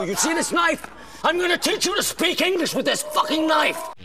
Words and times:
You 0.00 0.14
see 0.14 0.32
this 0.32 0.52
knife? 0.52 0.88
I'm 1.24 1.38
gonna 1.38 1.58
teach 1.58 1.84
you 1.84 1.96
to 1.96 2.02
speak 2.04 2.40
English 2.40 2.72
with 2.72 2.86
this 2.86 3.02
fucking 3.02 3.48
knife! 3.48 3.97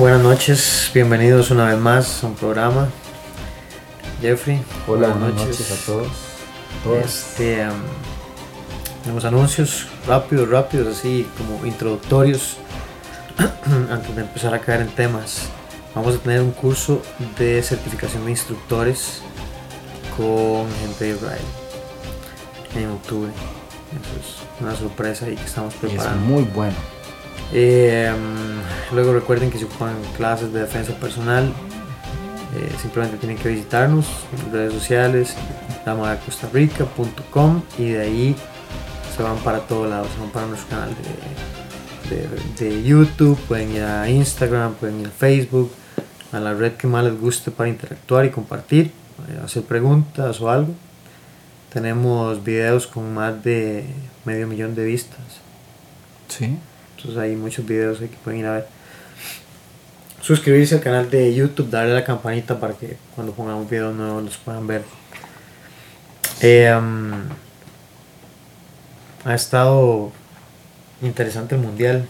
Buenas 0.00 0.22
noches, 0.22 0.90
bienvenidos 0.94 1.50
una 1.50 1.66
vez 1.66 1.78
más 1.78 2.24
a 2.24 2.28
un 2.28 2.34
programa. 2.34 2.88
Jeffrey, 4.22 4.62
Hola, 4.88 5.08
buenas 5.08 5.34
noches, 5.34 5.70
a 5.70 5.86
todos. 5.86 6.08
Este, 7.04 7.68
um, 7.68 7.74
tenemos 9.02 9.26
anuncios 9.26 9.88
rápidos, 10.06 10.48
rápidos, 10.48 10.96
así 10.96 11.28
como 11.36 11.66
introductorios, 11.66 12.56
antes 13.90 14.16
de 14.16 14.22
empezar 14.22 14.54
a 14.54 14.60
caer 14.60 14.80
en 14.80 14.88
temas. 14.88 15.48
Vamos 15.94 16.14
a 16.14 16.18
tener 16.18 16.40
un 16.40 16.52
curso 16.52 17.02
de 17.38 17.62
certificación 17.62 18.24
de 18.24 18.30
instructores 18.30 19.20
con 20.16 20.66
gente 20.80 21.04
de 21.04 21.10
Israel 21.10 21.44
en 22.74 22.90
octubre. 22.90 23.30
Eso 23.90 24.18
es 24.18 24.62
una 24.62 24.74
sorpresa 24.74 25.26
ahí 25.26 25.36
que 25.36 25.44
estamos 25.44 25.74
Y 25.74 25.76
es 25.76 25.92
preparando. 25.92 26.24
muy 26.24 26.44
bueno. 26.44 26.99
Eh, 27.52 28.12
luego 28.92 29.12
recuerden 29.12 29.50
que 29.50 29.58
si 29.58 29.64
ocupan 29.64 29.94
clases 30.16 30.52
de 30.52 30.60
defensa 30.60 30.92
personal, 30.94 31.52
eh, 32.56 32.72
simplemente 32.80 33.16
tienen 33.18 33.36
que 33.38 33.48
visitarnos 33.48 34.06
en 34.46 34.52
redes 34.52 34.72
sociales, 34.72 35.34
damadacostarica.com 35.84 37.62
y 37.78 37.90
de 37.90 38.00
ahí 38.00 38.36
se 39.16 39.22
van 39.22 39.38
para 39.38 39.60
todos 39.60 39.88
lados, 39.88 40.08
se 40.14 40.20
van 40.20 40.30
para 40.30 40.46
nuestro 40.46 40.68
canal 40.70 40.90
de, 42.08 42.16
de- 42.16 42.70
de 42.70 42.82
YouTube, 42.82 43.38
pueden 43.48 43.72
ir 43.74 43.82
a 43.82 44.08
Instagram, 44.08 44.74
pueden 44.74 45.00
ir 45.00 45.06
a 45.06 45.10
Facebook, 45.10 45.70
a 46.32 46.40
la 46.40 46.54
red 46.54 46.72
que 46.72 46.86
más 46.86 47.04
les 47.04 47.18
guste 47.20 47.50
para 47.50 47.68
interactuar 47.68 48.24
y 48.24 48.30
compartir, 48.30 48.86
eh, 49.28 49.40
hacer 49.44 49.62
preguntas 49.64 50.40
o 50.40 50.50
algo. 50.50 50.72
Tenemos 51.72 52.42
videos 52.42 52.86
con 52.88 53.14
más 53.14 53.42
de 53.44 53.84
medio 54.24 54.46
millón 54.48 54.74
de 54.74 54.84
vistas. 54.84 55.20
Sí. 56.28 56.56
Entonces 57.00 57.22
hay 57.22 57.34
muchos 57.34 57.64
videos 57.64 58.00
ahí 58.00 58.08
que 58.08 58.16
pueden 58.18 58.40
ir 58.40 58.46
a 58.46 58.52
ver. 58.52 58.66
Suscribirse 60.20 60.74
al 60.74 60.80
canal 60.82 61.08
de 61.08 61.34
YouTube, 61.34 61.70
darle 61.70 61.92
a 61.92 61.94
la 61.94 62.04
campanita 62.04 62.60
para 62.60 62.74
que 62.74 62.98
cuando 63.14 63.32
pongamos 63.32 63.68
videos 63.70 63.94
nuevos 63.94 64.22
los 64.22 64.36
puedan 64.36 64.66
ver. 64.66 64.82
Eh, 66.42 66.74
um, 66.78 67.22
ha 69.24 69.34
estado 69.34 70.12
interesante 71.00 71.54
el 71.54 71.62
mundial. 71.62 72.06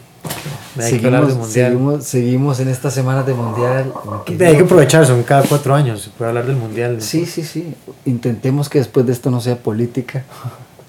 Seguimos, 0.79 1.35
mundial. 1.35 1.49
seguimos, 1.49 2.05
seguimos 2.05 2.61
en 2.61 2.69
esta 2.69 2.91
semana 2.91 3.23
de 3.23 3.35
mundial. 3.35 3.93
hay 4.27 4.57
que 4.57 4.63
aprovechar, 4.63 5.07
son 5.07 5.23
cada 5.23 5.43
cuatro 5.43 5.75
años, 5.75 6.03
se 6.03 6.11
puede 6.11 6.31
hablar 6.31 6.47
del 6.47 6.57
mundial. 6.57 7.01
Sí, 7.01 7.27
sí, 7.27 7.45
sí. 7.45 7.75
Intentemos 8.05 8.69
que 8.69 8.79
después 8.79 9.07
de 9.07 9.13
esto 9.13 9.31
no 9.31 9.41
sea 9.41 9.57
política 9.57 10.25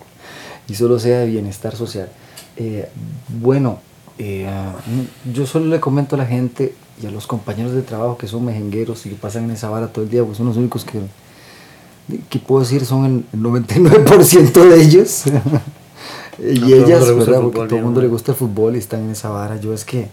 y 0.67 0.73
solo 0.73 0.99
sea 0.99 1.19
de 1.19 1.27
bienestar 1.27 1.75
social. 1.75 2.09
Eh, 2.57 2.89
bueno, 3.27 3.79
eh, 4.17 4.47
mm, 4.85 5.31
yo 5.33 5.45
solo 5.45 5.65
le 5.67 5.79
comento 5.79 6.15
a 6.15 6.19
la 6.19 6.25
gente 6.25 6.75
y 7.01 7.05
a 7.07 7.11
los 7.11 7.27
compañeros 7.27 7.73
de 7.73 7.81
trabajo 7.81 8.17
que 8.17 8.27
son 8.27 8.45
mejengueros 8.45 9.05
y 9.05 9.09
que 9.09 9.15
pasan 9.15 9.45
en 9.45 9.51
esa 9.51 9.69
vara 9.69 9.87
todo 9.91 10.03
el 10.05 10.11
día, 10.11 10.23
pues 10.23 10.37
son 10.37 10.47
los 10.47 10.57
únicos 10.57 10.85
que, 10.85 10.99
que 12.29 12.39
puedo 12.39 12.61
decir 12.61 12.85
son 12.85 13.05
el, 13.05 13.25
el 13.33 13.39
99% 13.39 14.69
de 14.69 14.81
ellos. 14.81 15.23
y 16.39 16.73
ellas, 16.73 17.07
el 17.07 17.15
¿verdad? 17.15 17.41
Porque 17.41 17.59
todo 17.67 17.77
el 17.77 17.83
mundo 17.83 18.01
le 18.01 18.07
gusta 18.07 18.31
el 18.31 18.37
fútbol 18.37 18.75
y 18.75 18.79
están 18.79 19.01
en 19.01 19.11
esa 19.11 19.29
vara. 19.29 19.57
Yo 19.59 19.73
es 19.73 19.85
que 19.85 20.09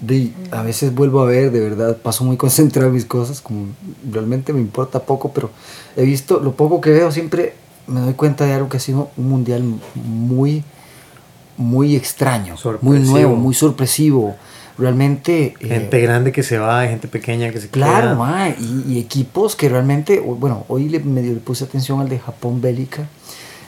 de- 0.00 0.32
a 0.50 0.62
veces 0.62 0.94
vuelvo 0.94 1.20
a 1.20 1.26
ver, 1.26 1.50
de 1.50 1.60
verdad, 1.60 1.96
paso 1.96 2.24
muy 2.24 2.36
concentrado 2.44 2.88
en 2.88 2.94
mis 2.94 3.04
cosas, 3.04 3.40
como 3.40 3.66
realmente 4.10 4.52
me 4.52 4.60
importa 4.60 5.00
poco, 5.00 5.32
pero 5.32 5.50
he 5.96 6.04
visto, 6.04 6.40
lo 6.40 6.52
poco 6.52 6.80
que 6.80 6.90
veo 6.90 7.10
siempre 7.10 7.54
me 7.86 8.00
doy 8.00 8.12
cuenta 8.14 8.44
de 8.44 8.52
algo 8.52 8.68
que 8.68 8.76
ha 8.76 8.80
sido 8.80 9.10
un 9.16 9.28
mundial 9.28 9.62
muy, 9.94 10.62
muy 11.58 11.94
extraño, 11.96 12.54
muy 12.80 13.00
nuevo, 13.00 13.36
muy 13.36 13.54
sorpresivo. 13.54 14.34
Realmente... 14.78 15.54
eh, 15.60 15.66
Gente 15.68 16.00
grande 16.00 16.30
que 16.32 16.42
se 16.44 16.56
va, 16.58 16.86
gente 16.86 17.08
pequeña 17.08 17.50
que 17.50 17.60
se 17.60 17.68
Claro, 17.68 18.00
queda. 18.10 18.14
ma, 18.14 18.48
y, 18.50 18.84
y 18.94 18.98
equipos 19.00 19.56
que 19.56 19.68
realmente, 19.68 20.20
bueno, 20.20 20.64
hoy 20.68 20.88
le, 20.88 21.00
medio 21.00 21.34
le 21.34 21.40
puse 21.40 21.64
atención 21.64 22.00
al 22.00 22.08
de 22.08 22.18
Japón 22.20 22.60
Bélica 22.60 23.08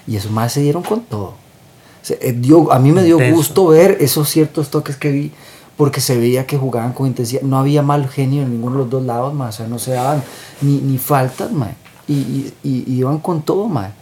y 0.07 0.15
esos 0.17 0.31
más 0.31 0.53
se 0.53 0.61
dieron 0.61 0.83
con 0.85 1.01
todo. 1.03 1.35
O 1.35 2.03
sea, 2.03 2.17
eh, 2.21 2.33
dio- 2.33 2.73
a 2.73 2.79
mí 2.79 2.93
me 2.93 3.03
dio 3.03 3.17
Intenso. 3.17 3.37
gusto 3.37 3.67
ver 3.67 3.97
esos 4.01 4.29
ciertos 4.29 4.71
toques 4.71 4.97
que 4.97 5.11
vi 5.11 5.33
porque 5.77 6.01
se 6.01 6.17
veía 6.17 6.47
que 6.47 6.57
jugaban 6.57 6.93
con 6.93 7.07
intensidad. 7.09 7.43
No 7.43 7.59
había 7.59 7.83
mal 7.83 8.09
genio 8.09 8.43
en 8.43 8.51
ninguno 8.53 8.77
de 8.77 8.83
los 8.83 8.91
dos 8.91 9.03
lados, 9.05 9.35
ma, 9.35 9.49
o 9.49 9.53
sea, 9.53 9.67
no 9.67 9.79
se 9.81 9.93
daban 9.93 10.23
ni, 10.61 10.79
ni 10.79 10.97
faltas, 10.99 11.51
ma, 11.51 11.73
y, 12.07 12.13
y, 12.15 12.55
y- 12.63 12.85
y 12.87 12.95
iban 12.99 13.19
con 13.19 13.43
todo, 13.43 13.67
ma. 13.67 13.93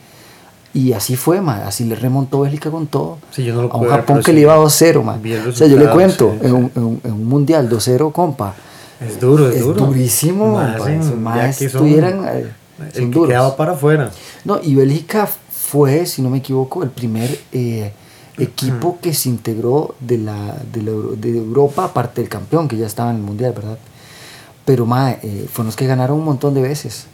Y 0.74 0.92
así 0.92 1.16
fue, 1.16 1.40
ma, 1.40 1.66
así 1.66 1.84
le 1.84 1.94
remontó 1.96 2.40
Bélgica 2.40 2.70
con 2.70 2.86
todo. 2.86 3.18
Sí, 3.30 3.42
yo 3.44 3.54
no 3.54 3.62
lo 3.62 3.72
a 3.72 3.76
un 3.76 3.82
ver, 3.82 3.90
Japón 3.92 4.18
que 4.18 4.24
sí 4.24 4.32
le 4.32 4.40
iba 4.42 4.56
2-0, 4.58 5.02
ma. 5.02 5.16
vi 5.16 5.32
el 5.32 5.48
O 5.48 5.52
sea, 5.52 5.66
yo 5.66 5.78
le 5.78 5.88
cuento, 5.90 6.34
sí, 6.40 6.46
en, 6.46 6.52
un, 6.54 6.70
en 6.74 6.82
un- 6.84 7.00
en 7.04 7.12
un 7.12 7.24
mundial 7.26 7.68
2-0, 7.68 8.12
compa. 8.12 8.54
Es 9.00 9.18
duro, 9.20 9.48
es, 9.48 9.56
Es 9.56 9.62
duro. 9.62 9.86
durísimo, 9.86 10.52
Más 10.52 10.76
son- 11.56 11.66
estuvieran, 11.66 12.24
eh, 12.28 12.52
el 12.80 12.92
que 12.92 13.06
duros. 13.06 13.28
quedaba 13.28 13.56
para 13.56 13.72
afuera. 13.72 14.10
No, 14.44 14.60
y 14.62 14.74
Bélgica 14.74 15.26
fue, 15.50 16.04
si 16.06 16.20
no 16.22 16.30
me 16.30 16.38
equivoco, 16.38 16.82
el 16.82 16.90
primer 16.90 17.38
eh, 17.52 17.92
equipo 18.36 18.98
que 19.00 19.14
se 19.14 19.28
integró 19.30 19.94
de, 20.00 20.18
la, 20.18 20.54
de, 20.72 20.82
la 20.82 20.92
de 21.16 21.36
Europa, 21.38 21.84
aparte 21.84 22.21
del 22.21 22.28
campeón, 22.30 22.68
que 22.68 22.76
ya 22.76 22.86
estaba 22.86 23.10
en 23.10 23.16
el 23.16 23.22
Mundial, 23.22 23.53
¿verdad? 23.54 23.78
Pero, 24.64 24.84
ma, 24.84 25.12
eh, 25.12 25.47
fueron 25.50 25.66
los 25.66 25.76
que 25.76 25.86
ganaron 25.86 26.18
un 26.18 26.24
montón 26.24 26.53
de 26.54 26.60
veces. 26.62 27.06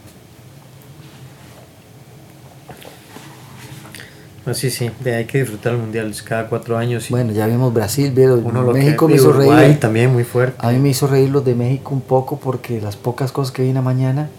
No, 4.45 4.53
sí, 4.53 4.69
sí, 4.69 4.91
de- 5.03 5.15
hay 5.15 5.25
que 5.25 5.39
disfrutar 5.39 5.73
el 5.73 5.79
mundial 5.79 6.13
cada 6.23 6.47
cuatro 6.47 6.77
años. 6.77 7.09
y 7.09 7.13
Bueno, 7.13 7.31
ya 7.33 7.47
vimos 7.47 7.73
Brasil, 7.73 8.11
vieron, 8.15 8.43
México 8.73 9.07
me 9.07 9.15
hizo 9.15 9.29
Uruguay 9.29 9.65
reír. 9.67 9.79
también 9.79 10.13
muy 10.13 10.23
fuerte. 10.23 10.57
A 10.65 10.71
mí 10.71 10.77
me 10.79 10.89
hizo 10.89 11.07
reír 11.07 11.29
los 11.29 11.43
de 11.43 11.55
México 11.55 11.93
un 11.93 12.01
poco 12.01 12.37
porque 12.39 12.79
las 12.79 12.95
pocas 12.95 13.31
cosas 13.31 13.51
que 13.51 13.63
vi 13.63 13.69
en 13.69 13.75
la 13.75 13.81
mañana 13.81 14.29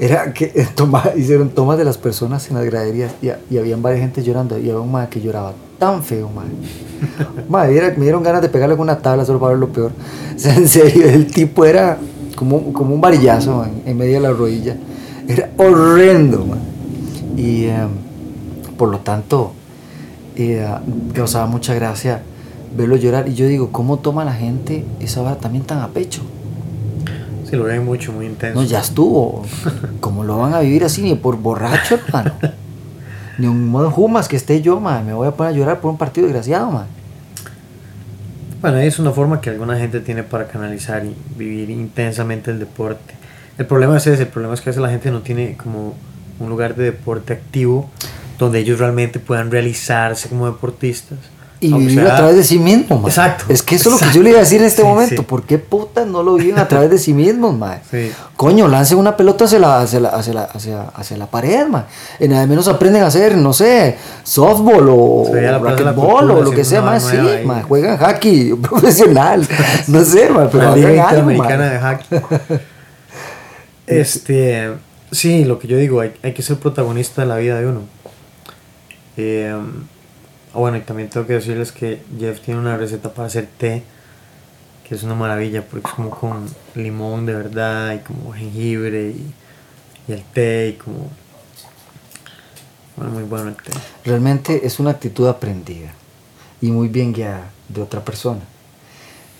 era 0.00 0.32
que 0.32 0.46
toma- 0.74 1.12
hicieron 1.16 1.50
tomas 1.50 1.78
de 1.78 1.84
las 1.84 1.98
personas 1.98 2.48
en 2.50 2.56
las 2.56 2.64
graderías 2.64 3.12
y, 3.22 3.28
y 3.54 3.58
habían 3.58 3.80
varias 3.80 4.00
gente 4.02 4.22
llorando 4.24 4.56
y 4.58 4.62
había 4.70 4.80
un 4.80 4.90
madre 4.90 5.08
que 5.10 5.20
lloraba 5.20 5.52
tan 5.78 6.02
feo, 6.02 6.28
madre. 6.30 6.50
Madre, 7.48 7.76
era- 7.76 7.94
me 7.96 8.02
dieron 8.02 8.24
ganas 8.24 8.42
de 8.42 8.48
pegarle 8.48 8.74
con 8.76 8.82
una 8.84 8.98
tabla 8.98 9.24
solo 9.24 9.38
para 9.38 9.50
ver 9.50 9.60
lo 9.60 9.68
peor. 9.68 9.92
O 10.34 10.38
sea, 10.38 10.56
en 10.56 10.66
serio, 10.68 11.08
el 11.08 11.28
tipo 11.28 11.64
era 11.64 11.96
como, 12.34 12.72
como 12.72 12.92
un 12.94 13.00
varillazo 13.00 13.58
man, 13.58 13.82
en 13.86 13.96
medio 13.96 14.14
de 14.14 14.20
la 14.20 14.32
rodilla. 14.32 14.76
Era 15.28 15.50
horrendo, 15.58 16.44
man. 16.44 16.58
Y 17.36 17.66
eh, 17.66 17.86
por 18.78 18.88
lo 18.88 19.00
tanto, 19.00 19.52
eh, 20.36 20.66
causaba 21.12 21.46
mucha 21.46 21.74
gracia 21.74 22.22
verlo 22.74 22.96
llorar. 22.96 23.28
Y 23.28 23.34
yo 23.34 23.46
digo, 23.46 23.70
¿cómo 23.72 23.98
toma 23.98 24.24
la 24.24 24.32
gente 24.32 24.84
esa 25.00 25.20
vara 25.20 25.36
también 25.36 25.64
tan 25.64 25.80
a 25.80 25.88
pecho? 25.88 26.22
Sí, 27.44 27.56
lo 27.56 27.64
ven 27.64 27.84
mucho, 27.84 28.12
muy 28.12 28.26
intenso. 28.26 28.60
No, 28.60 28.66
ya 28.66 28.80
estuvo. 28.80 29.42
¿Cómo 30.00 30.24
lo 30.24 30.38
van 30.38 30.54
a 30.54 30.60
vivir 30.60 30.84
así? 30.84 31.02
Ni 31.02 31.14
por 31.14 31.36
borracho, 31.36 31.96
hermano. 31.96 32.32
Ni 33.38 33.46
un 33.46 33.68
modo 33.68 33.90
jumas 33.90 34.28
que 34.28 34.36
esté 34.36 34.62
yo, 34.62 34.80
man. 34.80 35.04
Me 35.06 35.12
voy 35.12 35.28
a 35.28 35.32
poner 35.32 35.52
a 35.52 35.56
llorar 35.56 35.80
por 35.80 35.90
un 35.90 35.98
partido 35.98 36.26
desgraciado, 36.26 36.70
man. 36.70 36.86
Bueno, 38.60 38.78
es 38.78 38.98
una 38.98 39.12
forma 39.12 39.40
que 39.40 39.50
alguna 39.50 39.78
gente 39.78 40.00
tiene 40.00 40.24
para 40.24 40.48
canalizar 40.48 41.04
y 41.04 41.14
vivir 41.36 41.70
intensamente 41.70 42.50
el 42.50 42.58
deporte. 42.58 43.14
El 43.56 43.66
problema 43.66 43.96
es 43.96 44.06
ese, 44.06 44.22
el 44.22 44.28
problema 44.28 44.54
es 44.54 44.60
que 44.60 44.68
a 44.68 44.70
veces 44.70 44.82
la 44.82 44.90
gente 44.90 45.10
no 45.10 45.20
tiene 45.20 45.56
como 45.56 45.94
un 46.40 46.48
lugar 46.48 46.74
de 46.74 46.84
deporte 46.84 47.32
activo 47.32 47.88
donde 48.38 48.60
ellos 48.60 48.78
realmente 48.78 49.18
puedan 49.18 49.50
realizarse 49.50 50.28
como 50.28 50.46
deportistas. 50.46 51.18
Y 51.60 51.72
vivir 51.72 52.04
sea- 52.04 52.12
a 52.14 52.16
través 52.18 52.36
de 52.36 52.44
sí 52.44 52.56
mismos, 52.56 53.00
man. 53.00 53.08
Exacto, 53.10 53.46
Es 53.48 53.64
que 53.64 53.74
eso 53.74 53.92
es 53.92 54.00
lo 54.00 54.06
que 54.08 54.14
yo 54.14 54.22
le 54.22 54.30
iba 54.30 54.38
a 54.38 54.42
decir 54.42 54.60
en 54.60 54.66
este 54.68 54.82
Sí, 54.82 54.86
momento. 54.86 55.16
sí. 55.16 55.22
¿Por 55.22 55.42
qué 55.42 55.58
putas 55.58 56.06
no 56.06 56.22
lo 56.22 56.34
viven 56.36 56.56
a 56.56 56.68
través 56.68 56.88
de 56.88 56.98
sí 56.98 57.12
mismos, 57.12 57.52
man? 57.58 57.80
Sí. 57.90 58.12
Coño, 58.36 58.68
lancen 58.68 58.96
una 58.96 59.16
pelota 59.16 59.46
hacia 59.46 59.58
la, 59.58 59.80
hacia 59.80 59.98
la, 59.98 60.08
hacia 60.10 60.34
la, 60.34 60.42
hacia, 60.44 60.82
hacia 60.82 61.16
la 61.16 61.26
pared, 61.26 61.66
man. 61.66 61.86
En 62.20 62.30
nada 62.30 62.46
menos 62.46 62.68
aprenden 62.68 63.02
a 63.02 63.08
hacer, 63.08 63.36
no 63.36 63.52
sé, 63.52 63.96
softball 64.22 64.86
o 64.88 65.24
racquetball 65.34 66.30
o 66.30 66.42
lo 66.44 66.50
que 66.52 66.64
sea, 66.64 66.80
más. 66.80 67.02
Sí, 67.02 67.16
man. 67.44 67.62
Juegan 67.64 67.96
hockey 67.98 68.54
profesional. 68.62 69.44
no 69.88 70.04
sé, 70.04 70.30
man, 70.30 70.48
pero 70.52 70.62
la 70.62 70.76
Liga 70.76 70.90
Interamericana 70.92 71.70
de 71.70 71.78
Hockey. 71.80 72.58
Este, 73.86 74.70
sí, 75.10 75.44
lo 75.44 75.58
que 75.58 75.66
yo 75.66 75.76
digo, 75.78 76.00
hay, 76.00 76.12
hay 76.22 76.34
que 76.34 76.42
ser 76.42 76.56
protagonista 76.58 77.22
de 77.22 77.28
la 77.28 77.36
vida 77.36 77.58
de 77.58 77.66
uno. 77.66 77.80
Eh, 79.20 79.52
bueno, 80.54 80.76
y 80.76 80.80
también 80.82 81.10
tengo 81.10 81.26
que 81.26 81.34
decirles 81.34 81.72
que 81.72 82.00
Jeff 82.18 82.40
tiene 82.40 82.60
una 82.60 82.76
receta 82.76 83.12
para 83.12 83.26
hacer 83.26 83.48
té, 83.58 83.82
que 84.88 84.94
es 84.94 85.02
una 85.02 85.14
maravilla, 85.14 85.62
porque 85.66 85.88
es 85.88 85.94
como 85.94 86.10
con 86.10 86.46
limón 86.76 87.26
de 87.26 87.34
verdad, 87.34 87.94
y 87.94 87.98
como 87.98 88.32
jengibre, 88.32 89.10
y, 89.10 89.32
y 90.06 90.12
el 90.12 90.22
té, 90.22 90.68
y 90.68 90.72
como... 90.74 91.10
Bueno, 92.96 93.12
muy 93.12 93.24
bueno 93.24 93.48
el 93.50 93.56
té. 93.56 93.72
Realmente 94.04 94.66
es 94.66 94.78
una 94.78 94.90
actitud 94.90 95.26
aprendida 95.28 95.92
y 96.60 96.70
muy 96.70 96.88
bien 96.88 97.12
guiada 97.12 97.50
de 97.68 97.82
otra 97.82 98.04
persona, 98.04 98.40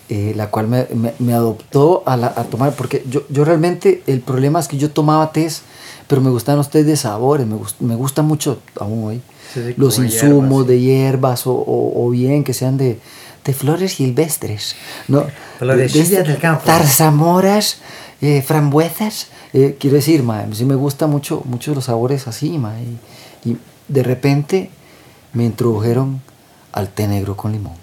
eh, 0.09 0.33
la 0.35 0.49
cual 0.49 0.67
me, 0.67 0.87
me- 0.93 1.13
me 1.19 1.33
adoptó 1.33 2.03
a, 2.05 2.15
la- 2.17 2.33
a 2.35 2.43
tomar, 2.43 2.73
porque 2.73 3.03
yo, 3.09 3.23
yo 3.29 3.45
realmente 3.45 4.03
el 4.07 4.19
problema 4.21 4.59
es 4.59 4.67
que 4.67 4.77
yo 4.77 4.91
tomaba 4.91 5.31
tés, 5.31 5.63
pero 6.07 6.21
me 6.21 6.29
gustan 6.29 6.57
los 6.57 6.69
de 6.69 6.95
sabores, 6.97 7.47
me, 7.47 7.55
gust- 7.55 7.79
me 7.79 7.95
gusta 7.95 8.21
mucho 8.21 8.59
aún 8.77 9.03
hoy 9.05 9.21
Sí, 9.53 9.73
los 9.77 9.97
insumos 10.05 10.65
hierbas, 10.65 10.67
de 10.67 10.79
hierbas 10.79 11.47
o, 11.47 11.53
o- 11.53 12.05
o 12.05 12.09
bien 12.11 12.43
que 12.43 12.53
sean 12.53 12.77
de, 12.77 12.99
de 13.45 13.53
flores 13.53 13.93
silvestres, 13.93 14.75
¿no? 15.07 15.25
Del 16.23 16.37
campo. 16.37 16.63
Zarzamoras, 16.65 17.77
eh, 18.21 18.41
frambuesas, 18.45 19.27
eh, 19.53 19.75
quiero 19.79 19.95
decir, 19.95 20.23
ma, 20.23 20.45
sí 20.53 20.65
me 20.65 20.75
gusta 20.75 21.07
mucho, 21.07 21.41
mucho 21.45 21.73
los 21.73 21.85
sabores 21.85 22.27
así, 22.27 22.57
ma, 22.57 22.73
y, 22.79 23.49
y 23.49 23.57
de 23.87 24.03
repente 24.03 24.69
me 25.33 25.45
introdujeron 25.45 26.21
al 26.71 26.89
té 26.89 27.07
negro 27.07 27.35
con 27.35 27.51
limón. 27.51 27.73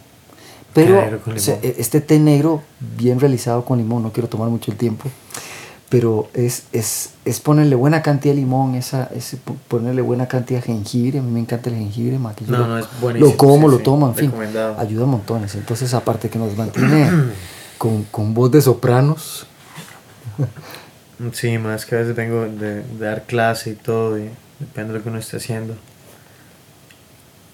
Pero 0.72 0.94
o 1.36 1.40
sea, 1.40 1.58
e- 1.62 1.76
este 1.78 2.00
té 2.00 2.18
negro 2.18 2.62
bien 2.98 3.18
realizado 3.18 3.64
con 3.64 3.78
limón, 3.78 4.02
no 4.02 4.12
quiero 4.12 4.28
tomar 4.28 4.48
mucho 4.50 4.70
el 4.70 4.76
tiempo, 4.76 5.08
pero 5.88 6.28
es, 6.34 6.64
es, 6.72 7.10
es 7.24 7.40
ponerle 7.40 7.76
buena 7.76 8.02
cantidad 8.02 8.34
de 8.34 8.40
limón, 8.40 8.74
esa, 8.74 9.08
es 9.14 9.36
po- 9.44 9.56
ponerle 9.68 10.02
buena 10.02 10.26
cantidad 10.26 10.60
de 10.60 10.66
jengibre, 10.66 11.20
a 11.20 11.22
mí 11.22 11.30
me 11.30 11.40
encanta 11.40 11.70
el 11.70 11.76
jengibre, 11.76 12.18
que 12.36 12.44
yo 12.44 12.52
No, 12.52 12.58
lo, 12.58 12.66
no, 12.66 12.78
es 12.78 12.86
lo 13.20 13.36
como, 13.36 13.68
sí, 13.70 13.76
lo 13.76 13.82
tomo, 13.82 14.08
en 14.08 14.14
fin, 14.14 14.32
ayuda 14.78 15.06
montones. 15.06 15.54
Entonces, 15.54 15.94
aparte 15.94 16.28
que 16.28 16.38
nos 16.38 16.56
mantiene 16.56 17.10
con, 17.78 18.04
con 18.04 18.34
voz 18.34 18.50
de 18.50 18.60
sopranos, 18.62 19.46
Sí, 21.32 21.56
más 21.56 21.86
que 21.86 21.94
a 21.94 21.98
veces 22.00 22.14
vengo 22.14 22.42
de, 22.42 22.82
de 22.82 22.98
dar 22.98 23.22
clase 23.22 23.70
y 23.70 23.74
todo, 23.74 24.18
y 24.18 24.28
depende 24.58 24.92
de 24.92 24.98
lo 24.98 25.02
que 25.02 25.08
uno 25.08 25.18
esté 25.18 25.38
haciendo. 25.38 25.74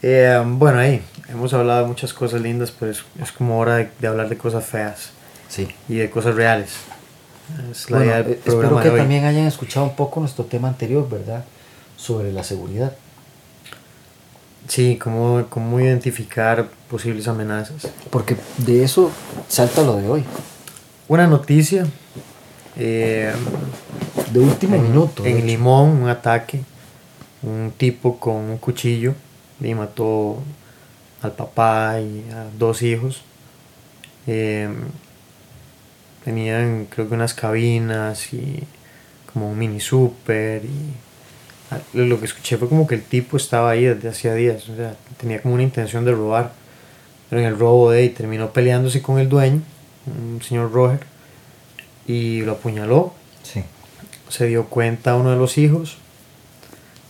Eh, 0.02 0.43
bueno, 0.44 0.78
ahí 0.81 1.00
hemos 1.28 1.52
hablado 1.55 1.82
de 1.82 1.87
muchas 1.87 2.12
cosas 2.12 2.40
lindas, 2.40 2.73
pero 2.73 2.90
es, 2.90 3.05
es 3.23 3.31
como 3.31 3.58
hora 3.61 3.76
de, 3.76 3.88
de 4.00 4.08
hablar 4.08 4.28
de 4.28 4.37
cosas 4.37 4.64
feas 4.64 5.11
sí. 5.49 5.69
y 5.88 5.94
de 5.96 6.11
cosas 6.11 6.35
reales. 6.35 6.70
Es 7.70 7.90
la 7.90 7.99
Bueno, 7.99 8.12
espero 8.44 8.81
que 8.81 8.90
también 8.90 9.25
hayan 9.25 9.46
escuchado 9.46 9.87
un 9.87 9.96
poco 9.96 10.20
nuestro 10.20 10.44
tema 10.44 10.69
anterior, 10.69 11.08
¿verdad? 11.08 11.44
Sobre 11.96 12.32
la 12.32 12.43
seguridad. 12.44 12.94
Sí, 14.69 14.96
cómo, 14.96 15.44
cómo 15.49 15.81
identificar 15.81 16.69
posibles 16.88 17.26
amenazas. 17.28 17.88
Porque 18.10 18.37
de 18.58 18.84
eso 18.84 19.10
salta 19.49 19.82
lo 19.82 19.96
de 19.96 20.08
hoy. 20.08 20.25
Una 21.08 21.26
noticia. 21.26 21.87
eh, 22.76 23.32
De 24.32 24.38
último 24.40 24.76
en, 24.76 24.82
minuto. 24.82 25.25
en. 25.26 25.46
Limón, 25.46 26.02
un 26.02 26.08
ataque. 26.08 26.62
Un 27.43 27.72
tipo 27.76 28.19
con 28.19 28.37
un 28.37 28.58
cuchillo 28.58 29.14
y 29.60 29.75
mató 29.75 30.38
al 31.22 31.32
papá 31.32 31.99
y 32.00 32.25
a 32.32 32.46
dos 32.56 32.82
hijos. 32.82 33.22
Eh, 34.28 34.69
tenían, 36.24 36.86
creo 36.90 37.08
que 37.08 37.14
unas 37.14 37.34
cabinas 37.34 38.32
y 38.32 38.62
como 39.32 39.50
un 39.50 39.58
mini 39.58 39.80
super. 39.80 40.62
Y 40.64 41.98
lo 41.98 42.19
que 42.19 42.26
escuché 42.26 42.56
fue 42.58 42.69
como 42.69 42.86
que 42.86 42.94
el 42.94 43.02
tipo 43.02 43.36
estaba 43.36 43.70
ahí 43.70 43.84
desde 43.84 44.08
hacía 44.08 44.34
días. 44.34 44.69
O 44.69 44.76
sea, 44.76 44.94
tenía 45.19 45.40
como 45.40 45.54
una 45.54 45.62
intención 45.62 46.04
de 46.04 46.12
robar. 46.12 46.52
Pero 47.30 47.40
en 47.40 47.48
el 47.48 47.58
robo 47.58 47.90
de 47.90 48.00
ahí 48.00 48.08
terminó 48.10 48.50
peleándose 48.52 49.00
con 49.00 49.19
el 49.19 49.28
dueño, 49.28 49.62
un 50.06 50.42
señor 50.42 50.70
Roger, 50.70 51.00
y 52.06 52.42
lo 52.42 52.52
apuñaló 52.52 53.14
Sí. 53.42 53.64
se 54.28 54.46
dio 54.46 54.66
cuenta 54.66 55.16
uno 55.16 55.30
de 55.30 55.36
los 55.36 55.56
hijos, 55.56 55.96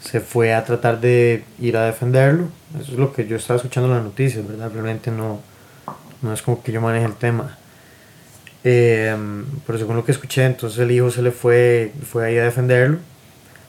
se 0.00 0.20
fue 0.20 0.55
a 0.55 0.65
tratar 0.65 1.00
de 1.00 1.44
ir 1.61 1.76
a 1.76 1.87
defenderlo. 1.87 2.49
Eso 2.81 2.93
es 2.93 2.99
lo 2.99 3.12
que 3.12 3.26
yo 3.26 3.37
estaba 3.37 3.56
escuchando 3.56 3.88
en 3.88 3.97
las 3.97 4.05
noticias, 4.05 4.47
¿verdad? 4.47 4.70
Realmente 4.73 5.11
no, 5.11 5.41
no 6.23 6.32
es 6.32 6.41
como 6.41 6.62
que 6.62 6.70
yo 6.70 6.81
maneje 6.81 7.06
el 7.06 7.15
tema. 7.15 7.58
Eh, 8.64 9.17
pero 9.67 9.79
según 9.79 9.97
lo 9.97 10.05
que 10.05 10.12
escuché, 10.12 10.44
entonces 10.44 10.79
el 10.79 10.91
hijo 10.91 11.11
se 11.11 11.23
le 11.23 11.32
fue, 11.32 11.93
fue 12.11 12.26
ahí 12.26 12.38
a 12.38 12.44
defenderlo. 12.44 12.99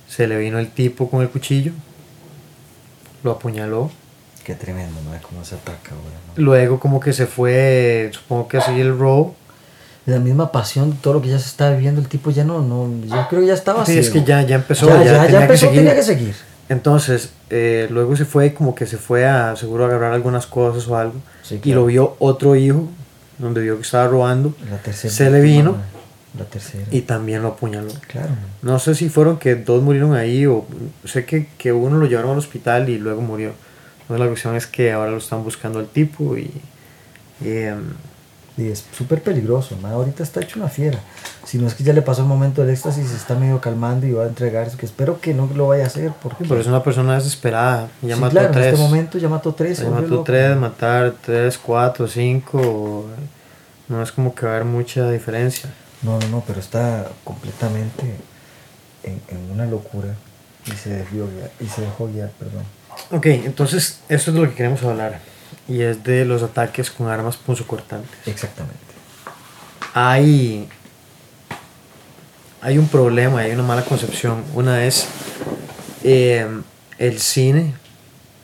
Se 0.07 0.27
le 0.27 0.37
vino 0.37 0.59
el 0.59 0.69
tipo 0.69 1.09
con 1.09 1.21
el 1.21 1.29
cuchillo, 1.29 1.71
lo 3.23 3.31
apuñaló. 3.31 3.89
Qué 4.43 4.55
tremendo, 4.55 4.99
¿no? 5.03 5.11
Cómo 5.27 5.43
se 5.45 5.55
ataca 5.55 5.91
ahora. 5.91 6.17
Luego 6.35 6.79
como 6.79 6.99
que 6.99 7.13
se 7.13 7.25
fue, 7.25 8.09
supongo 8.13 8.47
que 8.47 8.57
así 8.57 8.79
el 8.79 8.97
robo. 8.97 9.35
La 10.05 10.19
misma 10.19 10.51
pasión 10.51 10.97
todo 11.01 11.13
lo 11.13 11.21
que 11.21 11.29
ya 11.29 11.39
se 11.39 11.47
está 11.47 11.71
viviendo, 11.71 12.01
el 12.01 12.09
tipo 12.09 12.29
ya 12.29 12.43
no, 12.43 12.61
no, 12.61 12.89
yo 13.07 13.25
creo 13.29 13.39
que 13.41 13.47
ya 13.47 13.53
estaba 13.53 13.85
Sí, 13.85 13.97
es 13.97 14.09
que 14.09 14.21
ya, 14.25 14.41
ya 14.41 14.55
empezó, 14.55 14.89
ya, 14.89 14.97
ya, 14.97 15.03
ya, 15.05 15.11
ya 15.13 15.23
tenía 15.27 15.41
empezó, 15.43 15.47
que 15.47 15.57
seguir. 15.69 15.77
tenía 15.79 15.95
que 15.95 16.03
seguir. 16.03 16.35
Entonces, 16.67 17.29
eh, 17.49 17.87
luego 17.89 18.13
se 18.17 18.25
fue 18.25 18.53
como 18.53 18.75
que 18.75 18.85
se 18.85 18.97
fue 18.97 19.25
a 19.25 19.55
seguro 19.55 19.85
a 19.85 19.87
agarrar 19.87 20.11
algunas 20.13 20.45
cosas 20.45 20.85
o 20.89 20.97
algo. 20.97 21.15
Sí, 21.41 21.55
Y 21.55 21.59
claro. 21.59 21.79
lo 21.81 21.85
vio 21.85 22.15
otro 22.19 22.57
hijo, 22.57 22.89
donde 23.37 23.61
vio 23.61 23.75
que 23.77 23.83
estaba 23.83 24.07
robando. 24.07 24.55
La 24.69 24.77
tercera. 24.77 25.13
se 25.13 25.29
le 25.29 25.41
vino 25.41 25.77
La 26.37 26.45
tercera. 26.45 26.85
y 26.91 27.01
también 27.01 27.41
lo 27.41 27.49
apuñaló. 27.49 27.91
Claro. 28.07 28.29
No 28.61 28.79
sé 28.79 28.95
si 28.95 29.09
fueron 29.09 29.37
que 29.37 29.55
dos 29.55 29.81
murieron 29.83 30.13
ahí 30.13 30.45
o 30.45 30.65
sé 31.05 31.25
que, 31.25 31.47
que 31.57 31.71
uno 31.71 31.97
lo 31.97 32.05
llevaron 32.05 32.31
al 32.31 32.37
hospital 32.37 32.89
y 32.89 32.97
luego 32.97 33.21
murió. 33.21 33.53
Entonces 34.01 34.19
la 34.19 34.27
cuestión 34.27 34.55
es 34.55 34.67
que 34.67 34.91
ahora 34.91 35.11
lo 35.11 35.17
están 35.17 35.43
buscando 35.43 35.79
al 35.79 35.87
tipo 35.87 36.37
y... 36.37 36.51
y, 37.41 37.49
em, 37.49 37.83
Y 38.55 38.67
es 38.69 38.85
súper 38.95 39.23
peligroso, 39.23 39.75
ma. 39.81 39.89
ahorita 39.91 40.21
está 40.21 40.39
hecho 40.41 40.59
una 40.59 40.69
fiera. 40.69 40.99
Si 41.43 41.57
no 41.57 41.65
es 41.67 41.73
que 41.73 41.83
ya 41.83 41.91
le 41.91 42.03
pasó 42.03 42.21
el 42.21 42.27
momento 42.27 42.61
del 42.61 42.69
éxtasis, 42.69 43.09
se 43.09 43.15
está 43.15 43.33
medio 43.33 43.59
calmando 43.59 44.05
y 44.05 44.11
va 44.11 44.25
a 44.25 44.27
entregarse, 44.27 44.77
que 44.77 44.85
espero 44.85 45.19
que 45.19 45.33
no 45.33 45.49
lo 45.55 45.69
vaya 45.69 45.85
a 45.85 45.87
hacer, 45.87 46.11
porque 46.21 46.45
pero 46.47 46.61
es 46.61 46.67
una 46.67 46.83
persona 46.83 47.15
desesperada. 47.15 47.87
Ya 48.03 48.13
Sí, 48.15 48.21
mató 48.21 48.31
claro, 48.31 48.47
en 48.49 48.53
tres. 48.53 48.65
este 48.67 48.77
momento 48.79 49.17
ya 49.17 49.27
mató 49.27 49.53
tres. 49.55 49.79
Ya 49.79 49.89
mató 49.89 50.07
loco. 50.07 50.23
tres, 50.23 50.55
matar 50.55 51.13
tres, 51.25 51.57
cuatro, 51.57 52.07
cinco. 52.07 53.05
No 53.89 54.03
es 54.03 54.11
como 54.11 54.35
que 54.35 54.45
va 54.45 54.51
a 54.51 54.55
haber 54.57 54.65
mucha 54.67 55.09
diferencia. 55.09 55.69
No, 56.03 56.19
no, 56.19 56.27
no, 56.27 56.43
pero 56.45 56.59
está 56.59 57.07
completamente 57.23 58.03
en, 59.03 59.19
en 59.29 59.51
una 59.51 59.65
locura 59.65 60.09
y 60.67 60.71
se 60.71 60.89
desvió 60.91 61.25
guiar, 61.27 61.51
y 61.59 61.65
se 61.65 61.81
dejó 61.81 62.07
guiar, 62.07 62.29
perdón. 62.37 62.63
Ok, 63.11 63.25
entonces 63.25 63.99
esto 64.09 64.29
es 64.29 64.35
de 64.35 64.41
lo 64.43 64.49
que 64.49 64.55
queremos 64.55 64.83
hablar. 64.83 65.19
Y 65.67 65.81
es 65.81 66.03
de 66.03 66.25
los 66.25 66.43
ataques 66.43 66.91
con 66.91 67.07
armas 67.09 67.37
punzocortantes. 67.37 68.09
Exactamente. 68.25 68.77
Hay, 69.93 70.67
hay 72.61 72.77
un 72.77 72.87
problema, 72.87 73.39
hay 73.39 73.51
una 73.51 73.63
mala 73.63 73.83
concepción. 73.85 74.43
Una 74.53 74.83
es 74.85 75.07
eh, 76.03 76.47
el 76.97 77.19
cine, 77.19 77.73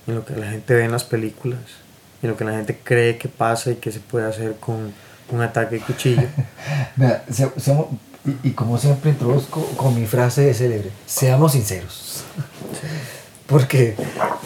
en 0.08 0.16
lo 0.16 0.26
que 0.26 0.36
la 0.36 0.52
gente 0.52 0.74
ve 0.74 0.86
en 0.86 0.92
las 0.92 1.04
películas, 1.04 1.60
en 2.22 2.30
lo 2.30 2.38
que 2.38 2.46
la 2.46 2.52
gente 2.54 2.80
cree 2.84 3.18
que 3.18 3.28
pasa 3.30 3.72
y 3.72 3.76
que 3.76 3.92
se 3.92 4.00
puede 4.00 4.26
hacer 4.28 4.56
con 4.60 4.94
un 5.30 5.42
ataque 5.42 5.76
de 5.76 5.82
cuchillo. 5.82 6.28
Vea, 6.96 7.24
se- 7.30 7.52
seamos- 7.60 7.88
y, 8.26 8.50
y 8.50 8.52
como 8.52 8.78
siempre 8.78 9.12
introduzco 9.12 9.62
con 9.78 9.96
mi 9.96 10.06
frase 10.06 10.54
célebre, 10.54 10.92
seamos 11.06 11.54
sinceros. 11.54 12.24
Porque 13.50 13.96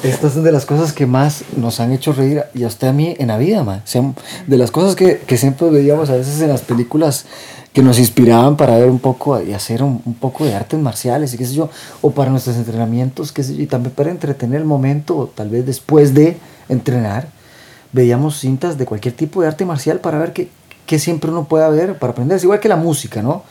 Estas 0.01 0.33
son 0.33 0.43
de 0.43 0.51
las 0.51 0.65
cosas 0.65 0.93
que 0.93 1.05
más 1.05 1.43
nos 1.57 1.79
han 1.79 1.91
hecho 1.91 2.13
reír 2.13 2.43
y 2.53 2.63
a 2.63 2.67
usted 2.67 2.87
a 2.87 2.93
mí 2.93 3.15
en 3.19 3.27
la 3.27 3.37
vida, 3.37 3.63
man. 3.63 3.81
Sean 3.85 4.15
de 4.47 4.57
las 4.57 4.71
cosas 4.71 4.95
que, 4.95 5.19
que 5.19 5.37
siempre 5.37 5.69
veíamos 5.69 6.09
a 6.09 6.15
veces 6.15 6.41
en 6.41 6.49
las 6.49 6.61
películas 6.61 7.25
que 7.73 7.81
nos 7.81 7.99
inspiraban 7.99 8.55
para 8.55 8.77
ver 8.77 8.89
un 8.89 8.99
poco 8.99 9.41
y 9.41 9.53
hacer 9.53 9.81
un, 9.81 10.01
un, 10.05 10.13
poco 10.13 10.45
de 10.45 10.53
artes 10.53 10.79
marciales 10.79 11.33
y 11.33 11.37
qué 11.37 11.45
sé 11.45 11.55
yo, 11.55 11.69
o 12.01 12.11
para 12.11 12.29
nuestros 12.29 12.55
entrenamientos, 12.55 13.31
qué 13.31 13.43
sé 13.43 13.55
yo, 13.55 13.63
y 13.63 13.67
también 13.67 13.93
para 13.95 14.11
entretener 14.11 14.61
el 14.61 14.65
momento, 14.65 15.17
o 15.17 15.27
tal 15.27 15.49
vez 15.49 15.65
después 15.65 16.13
de 16.13 16.37
entrenar, 16.69 17.29
veíamos 17.91 18.39
cintas 18.39 18.77
de 18.77 18.85
cualquier 18.85 19.15
tipo 19.15 19.41
de 19.41 19.47
arte 19.47 19.65
marcial 19.65 19.99
para 19.99 20.19
ver 20.19 20.33
qué, 20.33 20.49
qué 20.85 20.99
siempre 20.99 21.31
uno 21.31 21.45
puede 21.45 21.69
ver, 21.71 21.97
para 21.97 22.11
aprender, 22.11 22.37
es 22.37 22.43
igual 22.43 22.59
que 22.59 22.69
la 22.69 22.75
música, 22.75 23.21
¿no? 23.23 23.43